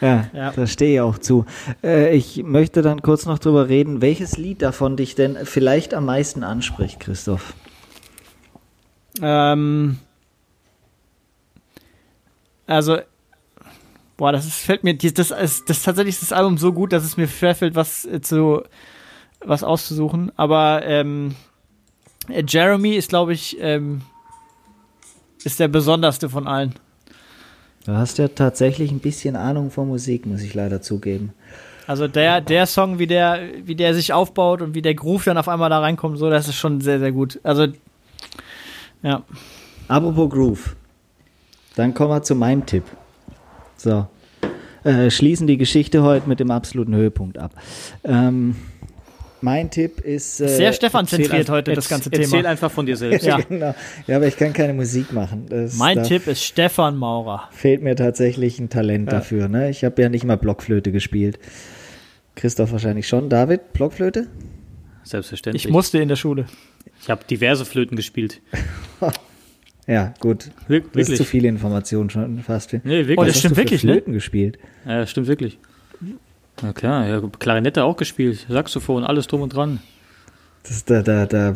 Ja, 0.00 0.30
Ja. 0.32 0.52
da 0.52 0.66
stehe 0.66 0.94
ich 0.94 1.00
auch 1.02 1.18
zu. 1.18 1.44
Äh, 1.84 2.16
ich 2.16 2.42
möchte 2.42 2.80
dann 2.80 3.02
kurz 3.02 3.26
noch 3.26 3.38
drüber 3.38 3.68
reden, 3.68 4.00
welches 4.00 4.38
Lied 4.38 4.62
davon 4.62 4.96
dich 4.96 5.16
denn 5.16 5.36
vielleicht 5.44 5.92
am 5.92 6.06
meisten 6.06 6.42
anspricht, 6.44 6.98
Christoph. 6.98 7.52
Ähm, 9.20 9.98
also, 12.66 12.96
boah, 14.20 14.32
das 14.32 14.44
ist, 14.44 14.58
fällt 14.58 14.84
mir, 14.84 14.94
das 14.94 15.30
ist, 15.30 15.30
das 15.30 15.78
ist 15.78 15.82
tatsächlich 15.82 16.20
das 16.20 16.30
Album 16.30 16.58
so 16.58 16.74
gut, 16.74 16.92
dass 16.92 17.04
es 17.04 17.16
mir 17.16 17.26
schwerfällt, 17.26 17.74
was 17.74 18.04
äh, 18.04 18.20
zu, 18.20 18.62
was 19.42 19.64
auszusuchen. 19.64 20.30
Aber 20.36 20.82
ähm, 20.84 21.34
äh, 22.28 22.44
Jeremy 22.46 22.96
ist, 22.96 23.08
glaube 23.08 23.32
ich, 23.32 23.56
ähm, 23.60 24.02
ist 25.42 25.58
der 25.58 25.68
besonderste 25.68 26.28
von 26.28 26.46
allen. 26.46 26.74
Du 27.86 27.92
hast 27.92 28.18
ja 28.18 28.28
tatsächlich 28.28 28.90
ein 28.90 28.98
bisschen 28.98 29.36
Ahnung 29.36 29.70
von 29.70 29.88
Musik, 29.88 30.26
muss 30.26 30.42
ich 30.42 30.52
leider 30.52 30.82
zugeben. 30.82 31.32
Also 31.86 32.06
der, 32.06 32.42
der 32.42 32.66
Song, 32.66 32.98
wie 32.98 33.06
der, 33.06 33.40
wie 33.64 33.74
der 33.74 33.94
sich 33.94 34.12
aufbaut 34.12 34.60
und 34.60 34.74
wie 34.74 34.82
der 34.82 34.94
Groove 34.94 35.24
dann 35.24 35.38
auf 35.38 35.48
einmal 35.48 35.70
da 35.70 35.78
reinkommt, 35.78 36.18
so, 36.18 36.28
das 36.28 36.46
ist 36.46 36.56
schon 36.56 36.82
sehr, 36.82 36.98
sehr 36.98 37.12
gut. 37.12 37.40
Also, 37.42 37.68
ja. 39.02 39.22
Apropos 39.88 40.28
Groove. 40.28 40.76
Dann 41.74 41.94
kommen 41.94 42.10
wir 42.10 42.22
zu 42.22 42.34
meinem 42.34 42.66
Tipp. 42.66 42.84
So. 43.82 44.06
Äh, 44.84 45.10
schließen 45.10 45.46
die 45.46 45.56
Geschichte 45.56 46.02
heute 46.02 46.28
mit 46.28 46.38
dem 46.40 46.50
absoluten 46.50 46.94
Höhepunkt 46.94 47.38
ab. 47.38 47.52
Ähm, 48.04 48.56
mein 49.40 49.70
Tipp 49.70 50.00
ist. 50.00 50.38
Äh, 50.40 50.48
Sehr 50.48 50.72
Stefan 50.74 51.06
zentriert 51.06 51.32
Erzähl 51.32 51.54
heute 51.54 51.72
das 51.72 51.88
ganze 51.88 52.10
Erzähl 52.12 52.28
Thema. 52.40 52.48
einfach 52.50 52.70
von 52.70 52.84
dir 52.84 52.96
selbst. 52.96 53.24
Ja. 53.26 53.38
genau. 53.38 53.74
Ja, 54.06 54.16
aber 54.16 54.26
ich 54.26 54.36
kann 54.36 54.52
keine 54.52 54.74
Musik 54.74 55.12
machen. 55.12 55.46
Das, 55.48 55.76
Mein 55.76 56.02
Tipp 56.02 56.26
ist 56.26 56.44
Stefan 56.44 56.96
Maurer. 56.96 57.48
fehlt 57.52 57.82
mir 57.82 57.96
tatsächlich 57.96 58.58
ein 58.58 58.68
Talent 58.68 59.06
Ja. 59.10 59.18
dafür. 59.18 59.48
Ne? 59.48 59.70
Ich 59.70 59.82
habe 59.82 60.00
ja 60.02 60.10
nicht 60.10 60.24
mal 60.24 60.36
Blockflöte 60.36 60.92
gespielt. 60.92 61.38
Christoph 62.34 62.72
wahrscheinlich 62.72 63.08
schon. 63.08 63.30
David, 63.30 63.72
Blockflöte? 63.72 64.26
Selbstverständlich. 65.04 65.64
Ich 65.64 65.70
musste 65.70 65.98
in 66.00 66.08
der 66.08 66.16
Schule. 66.16 66.44
Ich 67.02 67.08
habe 67.08 67.24
diverse 67.24 67.64
Flöten 67.64 67.96
gespielt. 67.96 68.40
Ja, 69.90 70.14
gut. 70.20 70.50
Wir- 70.68 70.80
Das 70.80 70.86
ist 70.88 70.94
Wirklich. 70.94 71.16
zu 71.18 71.24
viele 71.24 71.48
Informationen 71.48 72.10
schon 72.10 72.38
fast. 72.40 72.72
Nee, 72.72 72.80
wirklich. 72.84 73.18
Oh, 73.18 73.22
das 73.24 73.30
Was 73.34 73.38
stimmt 73.40 73.56
wirklich, 73.56 73.82
ne? 73.82 73.92
Flöten 73.94 74.12
gespielt. 74.12 74.58
Ja, 74.86 75.04
stimmt 75.06 75.26
wirklich. 75.26 75.58
Na 76.62 76.72
klar, 76.72 77.06
ja, 77.08 77.22
Klarinette 77.38 77.82
auch 77.84 77.96
gespielt, 77.96 78.46
Saxophon, 78.48 79.02
alles 79.02 79.26
drum 79.26 79.40
und 79.42 79.54
dran. 79.54 79.80
Das, 80.62 80.84
da 80.84 81.02
da, 81.02 81.24
da 81.26 81.54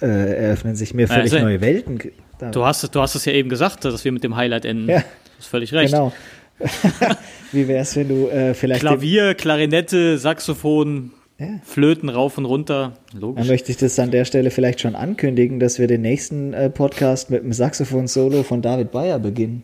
äh, 0.00 0.06
eröffnen 0.06 0.76
sich 0.76 0.94
mir 0.94 1.08
völlig 1.08 1.24
Also, 1.32 1.40
neue 1.44 1.60
Welten. 1.60 1.98
Da, 2.38 2.50
Du 2.52 2.64
hast, 2.64 2.94
du 2.94 3.00
hast 3.00 3.16
es 3.16 3.24
ja 3.24 3.32
eben 3.32 3.48
gesagt, 3.48 3.84
dass 3.84 4.04
wir 4.04 4.12
mit 4.12 4.22
dem 4.24 4.36
Highlight 4.36 4.64
enden. 4.64 4.88
Ja. 4.88 5.00
Du 5.00 5.04
hast 5.38 5.46
völlig 5.48 5.72
recht. 5.74 5.92
Genau. 5.92 6.12
Wie 7.52 7.66
wäre 7.68 7.80
es, 7.82 7.96
wenn 7.96 8.08
du 8.08 8.28
äh, 8.28 8.54
vielleicht. 8.54 8.80
Klavier, 8.80 9.34
Klarinette, 9.34 10.18
Saxophon, 10.18 11.10
Ja. 11.44 11.60
Flöten 11.64 12.08
rauf 12.08 12.38
und 12.38 12.44
runter. 12.44 12.92
Dann 13.12 13.20
Logisch. 13.20 13.46
möchte 13.48 13.70
ich 13.72 13.78
das 13.78 13.98
an 13.98 14.10
der 14.10 14.24
Stelle 14.24 14.50
vielleicht 14.50 14.80
schon 14.80 14.94
ankündigen, 14.94 15.60
dass 15.60 15.78
wir 15.78 15.86
den 15.86 16.02
nächsten 16.02 16.52
äh, 16.54 16.70
Podcast 16.70 17.30
mit 17.30 17.42
dem 17.42 17.52
Saxophon-Solo 17.52 18.42
von 18.42 18.62
David 18.62 18.90
Bayer 18.92 19.18
beginnen. 19.18 19.62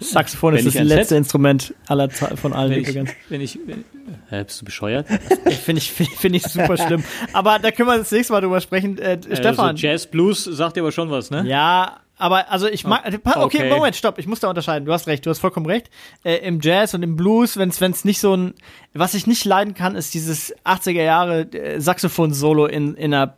Das 0.00 0.10
Saxophon 0.10 0.54
Wenn 0.54 0.60
ist 0.66 0.74
ich 0.74 0.80
das 0.80 0.88
letzte 0.88 1.14
Set- 1.14 1.18
Instrument 1.18 1.74
aller 1.86 2.10
von 2.10 2.52
allen 2.52 2.72
Wenn 2.72 2.80
ich, 2.80 2.88
übrigens. 2.88 3.10
wenn 3.28 3.40
ich, 3.40 3.58
wenn, 3.66 3.84
hä, 4.28 4.42
bist 4.44 4.60
du 4.60 4.64
bescheuert? 4.64 5.06
Finde 5.64 5.78
ich, 5.80 5.92
find, 5.92 6.10
find 6.10 6.34
ich 6.36 6.42
super 6.42 6.76
schlimm. 6.76 7.04
Aber 7.32 7.58
da 7.60 7.70
können 7.70 7.88
wir 7.88 7.96
das 7.98 8.10
nächste 8.10 8.32
Mal 8.32 8.40
drüber 8.40 8.60
sprechen. 8.60 8.98
Äh, 8.98 9.18
Stefan. 9.32 9.70
Also 9.70 9.86
Jazz, 9.86 10.06
Blues 10.08 10.42
sagt 10.44 10.76
dir 10.76 10.80
aber 10.80 10.90
schon 10.90 11.08
was, 11.10 11.30
ne? 11.30 11.44
Ja, 11.46 11.99
aber 12.20 12.50
also 12.50 12.68
ich 12.68 12.84
mag. 12.84 13.04
Okay, 13.06 13.18
okay. 13.36 13.68
Moment, 13.70 13.96
stopp. 13.96 14.18
Ich 14.18 14.26
muss 14.26 14.40
da 14.40 14.48
unterscheiden. 14.48 14.84
Du 14.84 14.92
hast 14.92 15.06
recht, 15.06 15.24
du 15.24 15.30
hast 15.30 15.38
vollkommen 15.38 15.66
recht. 15.66 15.90
Äh, 16.24 16.36
Im 16.36 16.60
Jazz 16.60 16.94
und 16.94 17.02
im 17.02 17.16
Blues, 17.16 17.56
wenn 17.56 17.70
es 17.70 18.04
nicht 18.04 18.20
so 18.20 18.36
ein. 18.36 18.54
Was 18.92 19.14
ich 19.14 19.26
nicht 19.26 19.44
leiden 19.44 19.74
kann, 19.74 19.96
ist 19.96 20.14
dieses 20.14 20.54
80er 20.64 21.02
Jahre 21.02 21.40
äh, 21.52 21.80
Saxophon-Solo 21.80 22.66
in, 22.66 22.94
in, 22.94 23.14
einer, 23.14 23.34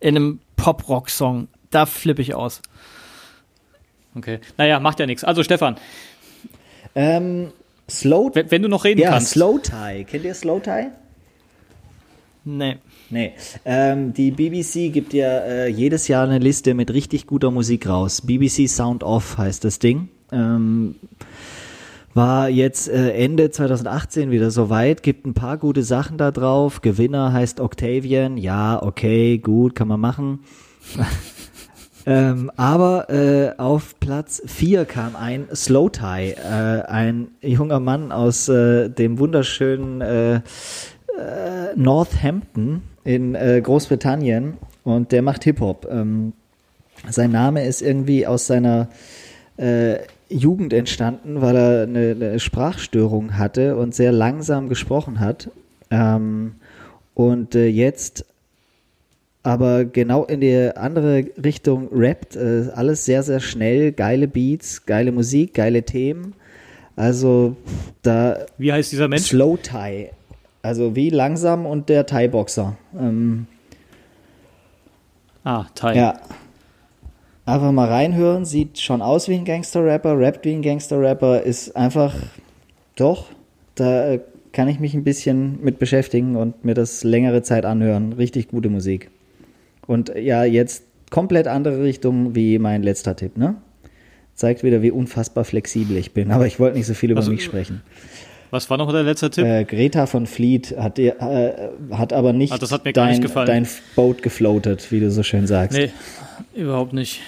in 0.00 0.16
einem 0.16 0.40
Pop-Rock-Song. 0.56 1.48
Da 1.70 1.86
flippe 1.86 2.22
ich 2.22 2.34
aus. 2.34 2.62
Okay. 4.14 4.40
Naja, 4.56 4.80
macht 4.80 5.00
ja 5.00 5.06
nichts. 5.06 5.24
Also 5.24 5.42
Stefan, 5.42 5.76
Ähm, 6.94 7.52
Slow, 7.90 8.30
wenn, 8.34 8.50
wenn 8.50 8.62
du 8.62 8.68
noch 8.68 8.84
reden 8.84 9.00
ja, 9.00 9.10
kannst. 9.10 9.30
Slow 9.30 9.58
Tie. 9.58 10.04
Kennt 10.04 10.24
ihr 10.24 10.34
Slow 10.34 10.60
Tie? 10.60 10.88
Nee. 12.44 12.78
Nee. 13.10 13.32
Ähm, 13.64 14.12
die 14.12 14.30
BBC 14.30 14.92
gibt 14.92 15.14
ja 15.14 15.28
äh, 15.28 15.68
jedes 15.68 16.08
Jahr 16.08 16.24
eine 16.24 16.38
Liste 16.38 16.74
mit 16.74 16.92
richtig 16.92 17.26
guter 17.26 17.50
Musik 17.50 17.88
raus. 17.88 18.20
BBC 18.20 18.68
Sound 18.68 19.02
Off 19.02 19.38
heißt 19.38 19.64
das 19.64 19.78
Ding. 19.78 20.08
Ähm, 20.30 20.96
war 22.12 22.48
jetzt 22.48 22.88
äh, 22.88 23.12
Ende 23.12 23.50
2018 23.50 24.30
wieder 24.30 24.50
soweit, 24.50 25.02
gibt 25.02 25.26
ein 25.26 25.34
paar 25.34 25.56
gute 25.56 25.82
Sachen 25.82 26.18
da 26.18 26.30
drauf. 26.32 26.82
Gewinner 26.82 27.32
heißt 27.32 27.60
Octavian. 27.60 28.36
Ja, 28.36 28.82
okay, 28.82 29.38
gut, 29.38 29.74
kann 29.74 29.88
man 29.88 30.00
machen. 30.00 30.40
ähm, 32.06 32.50
aber 32.56 33.08
äh, 33.08 33.52
auf 33.56 33.98
Platz 34.00 34.42
4 34.44 34.84
kam 34.84 35.16
ein 35.16 35.46
Slow 35.54 35.90
Tie, 35.90 36.32
äh, 36.32 36.82
ein 36.86 37.28
junger 37.40 37.80
Mann 37.80 38.12
aus 38.12 38.48
äh, 38.48 38.90
dem 38.90 39.18
wunderschönen 39.18 40.00
äh, 40.00 40.40
Northampton 41.74 42.82
in 43.04 43.34
äh, 43.34 43.60
Großbritannien 43.62 44.54
und 44.84 45.12
der 45.12 45.22
macht 45.22 45.44
Hip-Hop. 45.44 45.86
Ähm, 45.90 46.32
sein 47.08 47.30
Name 47.30 47.64
ist 47.64 47.82
irgendwie 47.82 48.26
aus 48.26 48.46
seiner 48.46 48.88
äh, 49.56 49.98
Jugend 50.28 50.72
entstanden, 50.72 51.40
weil 51.40 51.56
er 51.56 51.82
eine, 51.82 52.10
eine 52.10 52.40
Sprachstörung 52.40 53.38
hatte 53.38 53.76
und 53.76 53.94
sehr 53.94 54.12
langsam 54.12 54.68
gesprochen 54.68 55.20
hat. 55.20 55.50
Ähm, 55.90 56.56
und 57.14 57.54
äh, 57.54 57.66
jetzt 57.66 58.26
aber 59.42 59.84
genau 59.86 60.24
in 60.24 60.40
die 60.40 60.70
andere 60.76 61.24
Richtung 61.42 61.88
rappt. 61.92 62.36
Äh, 62.36 62.68
alles 62.74 63.04
sehr, 63.04 63.22
sehr 63.22 63.40
schnell, 63.40 63.92
geile 63.92 64.28
Beats, 64.28 64.84
geile 64.84 65.12
Musik, 65.12 65.54
geile 65.54 65.82
Themen. 65.82 66.34
Also 66.96 67.56
da 68.02 68.46
Wie 68.58 68.72
heißt 68.72 68.92
dieser 68.92 69.08
Mensch? 69.08 69.26
Slow 69.28 69.56
Tie. 69.56 70.10
Also 70.62 70.96
wie 70.96 71.10
langsam 71.10 71.66
und 71.66 71.88
der 71.88 72.06
Thai-Boxer. 72.06 72.76
Ähm, 72.98 73.46
Ah, 75.44 75.66
Thai. 75.74 75.94
ja. 75.96 76.20
Einfach 77.46 77.72
mal 77.72 77.88
reinhören, 77.88 78.44
sieht 78.44 78.78
schon 78.78 79.00
aus 79.00 79.28
wie 79.28 79.34
ein 79.34 79.46
Gangster-Rapper, 79.46 80.18
rappt 80.18 80.44
wie 80.44 80.52
ein 80.52 80.60
Gangster-Rapper, 80.60 81.42
ist 81.42 81.74
einfach, 81.76 82.14
doch, 82.96 83.26
da 83.74 84.12
äh, 84.12 84.20
kann 84.52 84.68
ich 84.68 84.80
mich 84.80 84.92
ein 84.92 85.04
bisschen 85.04 85.58
mit 85.62 85.78
beschäftigen 85.78 86.36
und 86.36 86.64
mir 86.64 86.74
das 86.74 87.04
längere 87.04 87.42
Zeit 87.42 87.64
anhören. 87.64 88.12
Richtig 88.12 88.48
gute 88.48 88.68
Musik. 88.68 89.10
Und 89.86 90.12
ja, 90.14 90.44
jetzt 90.44 90.84
komplett 91.10 91.46
andere 91.46 91.82
Richtung 91.82 92.34
wie 92.34 92.58
mein 92.58 92.82
letzter 92.82 93.16
Tipp, 93.16 93.38
ne? 93.38 93.54
Zeigt 94.34 94.62
wieder, 94.62 94.82
wie 94.82 94.90
unfassbar 94.90 95.44
flexibel 95.44 95.96
ich 95.96 96.12
bin. 96.12 96.30
Aber 96.30 96.46
ich 96.46 96.60
wollte 96.60 96.76
nicht 96.76 96.86
so 96.86 96.94
viel 96.94 97.10
über 97.10 97.20
Also, 97.20 97.30
mich 97.30 97.42
sprechen. 97.42 97.82
Was 98.50 98.70
war 98.70 98.78
noch 98.78 98.90
der 98.92 99.02
letzte 99.02 99.30
Tipp? 99.30 99.44
Äh, 99.44 99.64
Greta 99.64 100.06
von 100.06 100.26
Fleet 100.26 100.74
hat, 100.78 100.98
dir, 100.98 101.20
äh, 101.20 101.94
hat 101.94 102.12
aber 102.12 102.32
nicht, 102.32 102.60
das 102.60 102.72
hat 102.72 102.84
mir 102.84 102.92
gar 102.92 103.06
dein, 103.06 103.14
nicht 103.14 103.22
gefallen. 103.22 103.46
dein 103.46 103.68
Boot 103.94 104.22
gefloatet, 104.22 104.90
wie 104.90 105.00
du 105.00 105.10
so 105.10 105.22
schön 105.22 105.46
sagst. 105.46 105.76
nee, 105.76 105.90
überhaupt 106.54 106.92
nicht. 106.92 107.20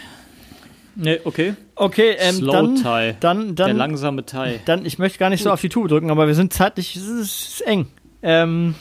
Nee, 0.97 1.21
okay. 1.25 1.55
Okay, 1.77 2.17
ähm, 2.19 2.35
Slow 2.37 2.53
dann, 2.53 2.77
Thai. 2.77 3.17
dann, 3.21 3.55
der 3.55 3.69
dann, 3.69 3.77
langsame 3.77 4.27
Thai. 4.27 4.61
dann, 4.65 4.85
ich 4.85 4.99
möchte 4.99 5.19
gar 5.19 5.31
nicht 5.31 5.43
so 5.43 5.51
auf 5.51 5.61
die 5.61 5.69
Tube 5.69 5.89
drücken, 5.89 6.11
aber 6.11 6.27
wir 6.27 6.35
sind 6.35 6.53
zeitlich, 6.53 6.97
es 6.97 7.03
ist, 7.03 7.21
es 7.21 7.49
ist 7.49 7.61
eng. 7.63 7.87
Ähm, 8.23 8.75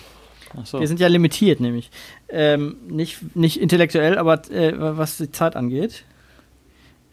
Ach 0.60 0.66
so. 0.66 0.80
Wir 0.80 0.88
sind 0.88 1.00
ja 1.00 1.08
limitiert, 1.08 1.60
nämlich. 1.60 1.92
Ähm, 2.28 2.78
nicht, 2.88 3.36
nicht 3.36 3.60
intellektuell, 3.62 4.18
aber 4.18 4.50
äh, 4.52 4.74
was 4.76 5.18
die 5.18 5.32
Zeit 5.32 5.56
angeht. 5.56 6.04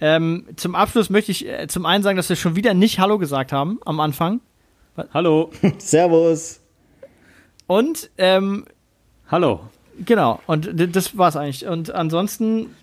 Ähm, 0.01 0.47
zum 0.57 0.75
Abschluss 0.75 1.11
möchte 1.11 1.33
ich 1.33 1.47
äh, 1.47 1.69
zum 1.69 1.87
einen 1.87 2.03
sagen, 2.03 2.17
dass 2.17 2.29
wir 2.29 2.37
schon 2.37 2.57
wieder 2.57 2.75
nicht 2.75 2.99
Hallo 2.99 3.19
gesagt 3.19 3.53
haben 3.53 3.79
am 3.85 4.01
Anfang. 4.01 4.41
Hallo. 5.13 5.51
Servus. 5.79 6.61
Und, 7.67 8.11
ähm, 8.19 8.65
Hallo. 9.29 9.61
genau, 10.05 10.41
und 10.47 10.71
das 10.95 11.19
war's 11.19 11.37
eigentlich. 11.37 11.67
Und 11.67 11.91
ansonsten 11.91 12.75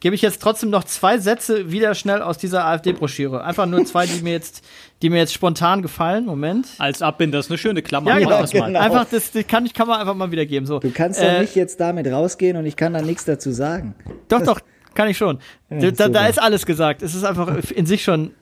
gebe 0.00 0.16
ich 0.16 0.22
jetzt 0.22 0.42
trotzdem 0.42 0.70
noch 0.70 0.84
zwei 0.84 1.18
Sätze 1.18 1.70
wieder 1.70 1.94
schnell 1.94 2.22
aus 2.22 2.36
dieser 2.36 2.64
AfD-Broschüre. 2.64 3.44
Einfach 3.44 3.66
nur 3.66 3.84
zwei, 3.84 4.06
die 4.06 4.22
mir 4.22 4.32
jetzt, 4.32 4.64
die 5.00 5.10
mir 5.10 5.18
jetzt 5.18 5.32
spontan 5.32 5.80
gefallen. 5.82 6.24
Moment. 6.24 6.66
Als 6.78 7.02
Abbinder 7.02 7.38
ist 7.38 7.50
eine 7.50 7.58
schöne 7.58 7.82
Klammer. 7.82 8.10
Ja, 8.10 8.18
genau. 8.18 8.40
das 8.40 8.52
mal. 8.52 8.66
genau. 8.66 8.80
Einfach, 8.80 9.06
das, 9.08 9.30
das 9.30 9.46
kann, 9.46 9.64
ich, 9.64 9.74
kann 9.74 9.86
man 9.86 10.00
einfach 10.00 10.14
mal 10.14 10.32
wiedergeben. 10.32 10.66
So. 10.66 10.80
Du 10.80 10.90
kannst 10.90 11.20
Äh, 11.20 11.32
doch 11.32 11.40
nicht 11.42 11.54
jetzt 11.54 11.78
damit 11.78 12.08
rausgehen 12.08 12.56
und 12.56 12.66
ich 12.66 12.74
kann 12.74 12.94
da 12.94 13.02
nichts 13.02 13.26
dazu 13.26 13.52
sagen. 13.52 13.94
Doch, 14.28 14.42
doch, 14.42 14.60
kann 14.94 15.08
ich 15.08 15.16
schon. 15.16 15.38
da, 15.68 16.08
da, 16.08 16.26
ist 16.26 16.40
alles 16.40 16.66
gesagt. 16.66 17.02
Es 17.02 17.14
ist 17.14 17.22
einfach 17.22 17.56
in 17.70 17.86
sich 17.86 18.02
schon 18.02 18.32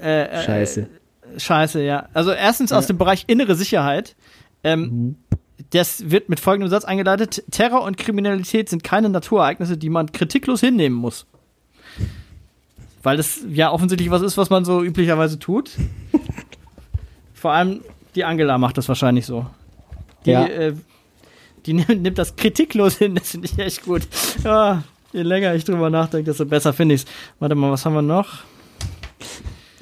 äh, 0.00 0.22
äh, 0.24 0.86
Scheiße. 1.38 1.82
ja. 1.82 2.08
Also 2.14 2.30
erstens 2.32 2.72
aus 2.72 2.86
dem 2.86 2.98
Bereich 2.98 3.24
innere 3.26 3.54
Sicherheit. 3.54 4.14
Ähm, 4.62 5.16
das 5.70 6.10
wird 6.10 6.28
mit 6.28 6.40
folgendem 6.40 6.68
Satz 6.70 6.84
eingeleitet. 6.84 7.42
Terror 7.50 7.82
und 7.82 7.96
Kriminalität 7.96 8.68
sind 8.68 8.82
keine 8.84 9.08
Naturereignisse, 9.08 9.76
die 9.76 9.88
man 9.90 10.12
kritiklos 10.12 10.60
hinnehmen 10.60 10.96
muss. 10.96 11.26
Weil 13.02 13.16
das 13.16 13.40
ja 13.50 13.70
offensichtlich 13.70 14.10
was 14.10 14.22
ist, 14.22 14.36
was 14.36 14.50
man 14.50 14.64
so 14.64 14.82
üblicherweise 14.82 15.38
tut. 15.38 15.70
Vor 17.34 17.52
allem 17.52 17.80
die 18.14 18.24
Angela 18.24 18.56
macht 18.58 18.78
das 18.78 18.88
wahrscheinlich 18.88 19.26
so. 19.26 19.46
Die, 20.24 20.30
Ja. 20.30 20.46
äh, 20.46 20.74
die 21.66 21.72
nimmt, 21.74 22.02
nimmt 22.02 22.18
das 22.18 22.36
kritiklos 22.36 22.96
hin, 22.98 23.14
das 23.14 23.30
finde 23.30 23.48
ich 23.52 23.58
echt 23.58 23.84
gut. 23.84 24.02
Ja, 24.44 24.82
je 25.12 25.22
länger 25.22 25.54
ich 25.54 25.64
drüber 25.64 25.90
nachdenke, 25.90 26.24
desto 26.30 26.46
besser 26.46 26.72
finde 26.72 26.94
ich 26.94 27.02
es. 27.02 27.06
Warte 27.40 27.54
mal, 27.54 27.70
was 27.70 27.84
haben 27.84 27.94
wir 27.94 28.02
noch? 28.02 28.38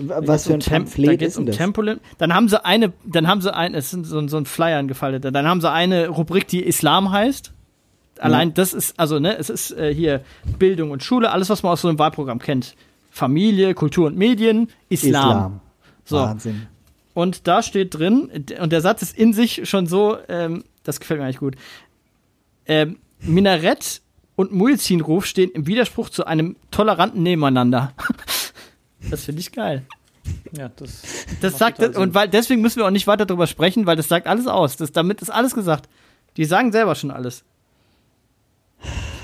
Was 0.08 0.46
für 0.46 0.54
ein 0.54 0.60
um 0.60 0.66
Pamphlet 0.66 1.22
ist 1.22 1.36
um 1.38 1.46
das? 1.46 1.56
Tempolim 1.56 1.98
dann 2.18 2.34
haben 2.34 2.48
sie 2.48 2.64
eine, 2.64 2.92
dann 3.04 3.26
haben 3.28 3.40
sie 3.40 3.54
ein, 3.54 3.74
es 3.74 3.92
ist 3.92 4.06
so, 4.06 4.18
ein- 4.18 4.28
so 4.28 4.36
ein 4.36 4.46
Flyer 4.46 4.78
angefaltet, 4.78 5.34
dann 5.34 5.46
haben 5.46 5.60
sie 5.60 5.70
eine 5.70 6.08
Rubrik, 6.08 6.46
die 6.48 6.62
Islam 6.62 7.10
heißt. 7.12 7.52
Allein 8.18 8.54
das 8.54 8.72
ist, 8.72 8.98
also 9.00 9.18
ne, 9.18 9.36
es 9.36 9.50
ist 9.50 9.72
äh, 9.72 9.92
hier 9.92 10.22
Bildung 10.58 10.90
und 10.92 11.02
Schule, 11.02 11.30
alles, 11.32 11.48
was 11.50 11.62
man 11.62 11.72
aus 11.72 11.80
so 11.82 11.88
einem 11.88 11.98
Wahlprogramm 11.98 12.38
kennt. 12.38 12.76
Familie, 13.10 13.74
Kultur 13.74 14.06
und 14.06 14.16
Medien, 14.16 14.68
Islam. 14.88 15.10
Islam. 15.10 15.60
So. 16.04 16.16
Wahnsinn. 16.18 16.66
Und 17.14 17.46
da 17.48 17.62
steht 17.62 17.94
drin, 17.98 18.30
und 18.60 18.72
der 18.72 18.80
Satz 18.80 19.02
ist 19.02 19.18
in 19.18 19.32
sich 19.32 19.68
schon 19.68 19.86
so, 19.86 20.16
ähm, 20.28 20.64
das 20.84 20.98
gefällt 21.00 21.18
mir 21.20 21.24
eigentlich 21.26 21.38
gut. 21.38 21.56
Ähm, 22.66 22.96
Minarett 23.20 24.00
und 24.36 24.52
Muezzinruf 24.52 25.26
stehen 25.26 25.50
im 25.50 25.66
Widerspruch 25.66 26.08
zu 26.08 26.24
einem 26.26 26.56
toleranten 26.70 27.22
Nebeneinander. 27.22 27.92
das 29.10 29.24
finde 29.24 29.40
ich 29.40 29.52
geil. 29.52 29.82
Ja, 30.56 30.70
das, 30.76 31.02
Das 31.40 31.58
sagt 31.58 31.80
das, 31.82 31.96
und 31.96 32.14
weil 32.14 32.28
deswegen 32.28 32.60
müssen 32.62 32.78
wir 32.78 32.86
auch 32.86 32.90
nicht 32.90 33.06
weiter 33.08 33.26
darüber 33.26 33.46
sprechen, 33.48 33.86
weil 33.86 33.96
das 33.96 34.08
sagt 34.08 34.26
alles 34.26 34.46
aus. 34.46 34.76
Das, 34.76 34.92
damit 34.92 35.20
ist 35.20 35.30
alles 35.30 35.54
gesagt. 35.54 35.88
Die 36.36 36.44
sagen 36.44 36.70
selber 36.72 36.94
schon 36.94 37.10
alles. 37.10 37.42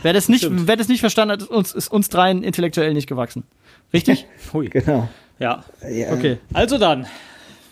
Wer 0.03 0.13
das 0.13 0.29
nicht, 0.29 0.43
Stimmt. 0.45 0.67
wer 0.67 0.77
das 0.77 0.89
nicht 0.89 1.01
verstanden 1.01 1.33
hat, 1.33 1.43
ist 1.43 1.51
uns, 1.51 1.73
ist 1.73 1.89
uns 1.91 2.09
dreien 2.09 2.43
intellektuell 2.45 2.95
nicht 2.95 3.09
gewachsen. 3.09 3.45
Richtig? 3.93 4.27
Hui. 4.53 4.69
Genau. 4.69 5.09
Ja. 5.39 5.65
Ja. 5.89 6.13
Okay. 6.13 6.39
Also 6.53 6.79
dann. 6.79 7.07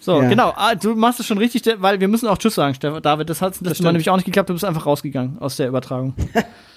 So, 0.01 0.23
Ja. 0.23 0.29
genau. 0.29 0.53
Ah, 0.57 0.75
du 0.77 0.95
machst 0.95 1.19
es 1.21 1.27
schon 1.27 1.39
richtig, 1.39 1.63
weil 1.79 2.01
wir 2.01 2.09
müssen 2.09 2.29
auch 2.29 2.39
Tschüss 2.39 2.55
sagen, 2.55 2.75
Stefan. 2.75 3.03
David. 3.03 3.29
Das 3.31 3.43
hat 3.43 3.55
das, 3.61 3.81
mal 3.81 3.91
nämlich 3.93 4.09
auch 4.11 4.17
nicht 4.17 4.25
geklappt. 4.25 4.49
Du 4.49 4.53
bist 4.55 4.65
einfach 4.65 4.87
rausgegangen 4.87 5.39
aus 5.41 5.57
der 5.57 5.69
Übertragung. 5.69 6.15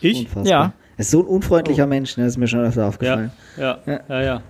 Ich? 0.02 0.20
Unfassbar. 0.28 0.46
Ja. 0.46 0.74
Er 0.98 1.00
ist 1.02 1.12
so 1.12 1.22
ein 1.22 1.28
unfreundlicher 1.28 1.86
Mensch, 1.88 2.18
ne? 2.18 2.24
Das 2.26 2.34
ist 2.34 2.38
mir 2.38 2.48
schon 2.48 2.60
öfter 2.62 2.82
Ja, 2.82 2.88
aufgefallen. 2.88 3.32
ja, 3.58 3.80
ja, 3.86 4.22
ja. 4.22 4.42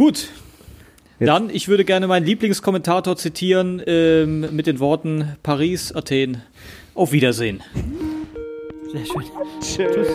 Gut. 0.00 0.30
Dann, 1.18 1.50
ich 1.50 1.68
würde 1.68 1.84
gerne 1.84 2.06
meinen 2.06 2.24
Lieblingskommentator 2.24 3.18
zitieren 3.18 3.82
ähm, 3.86 4.48
mit 4.56 4.66
den 4.66 4.80
Worten 4.80 5.36
Paris, 5.42 5.92
Athen. 5.92 6.40
Auf 6.94 7.12
Wiedersehen. 7.12 7.62
Sehr 8.90 9.04
schön. 9.04 9.24
Tschüss. 9.60 10.08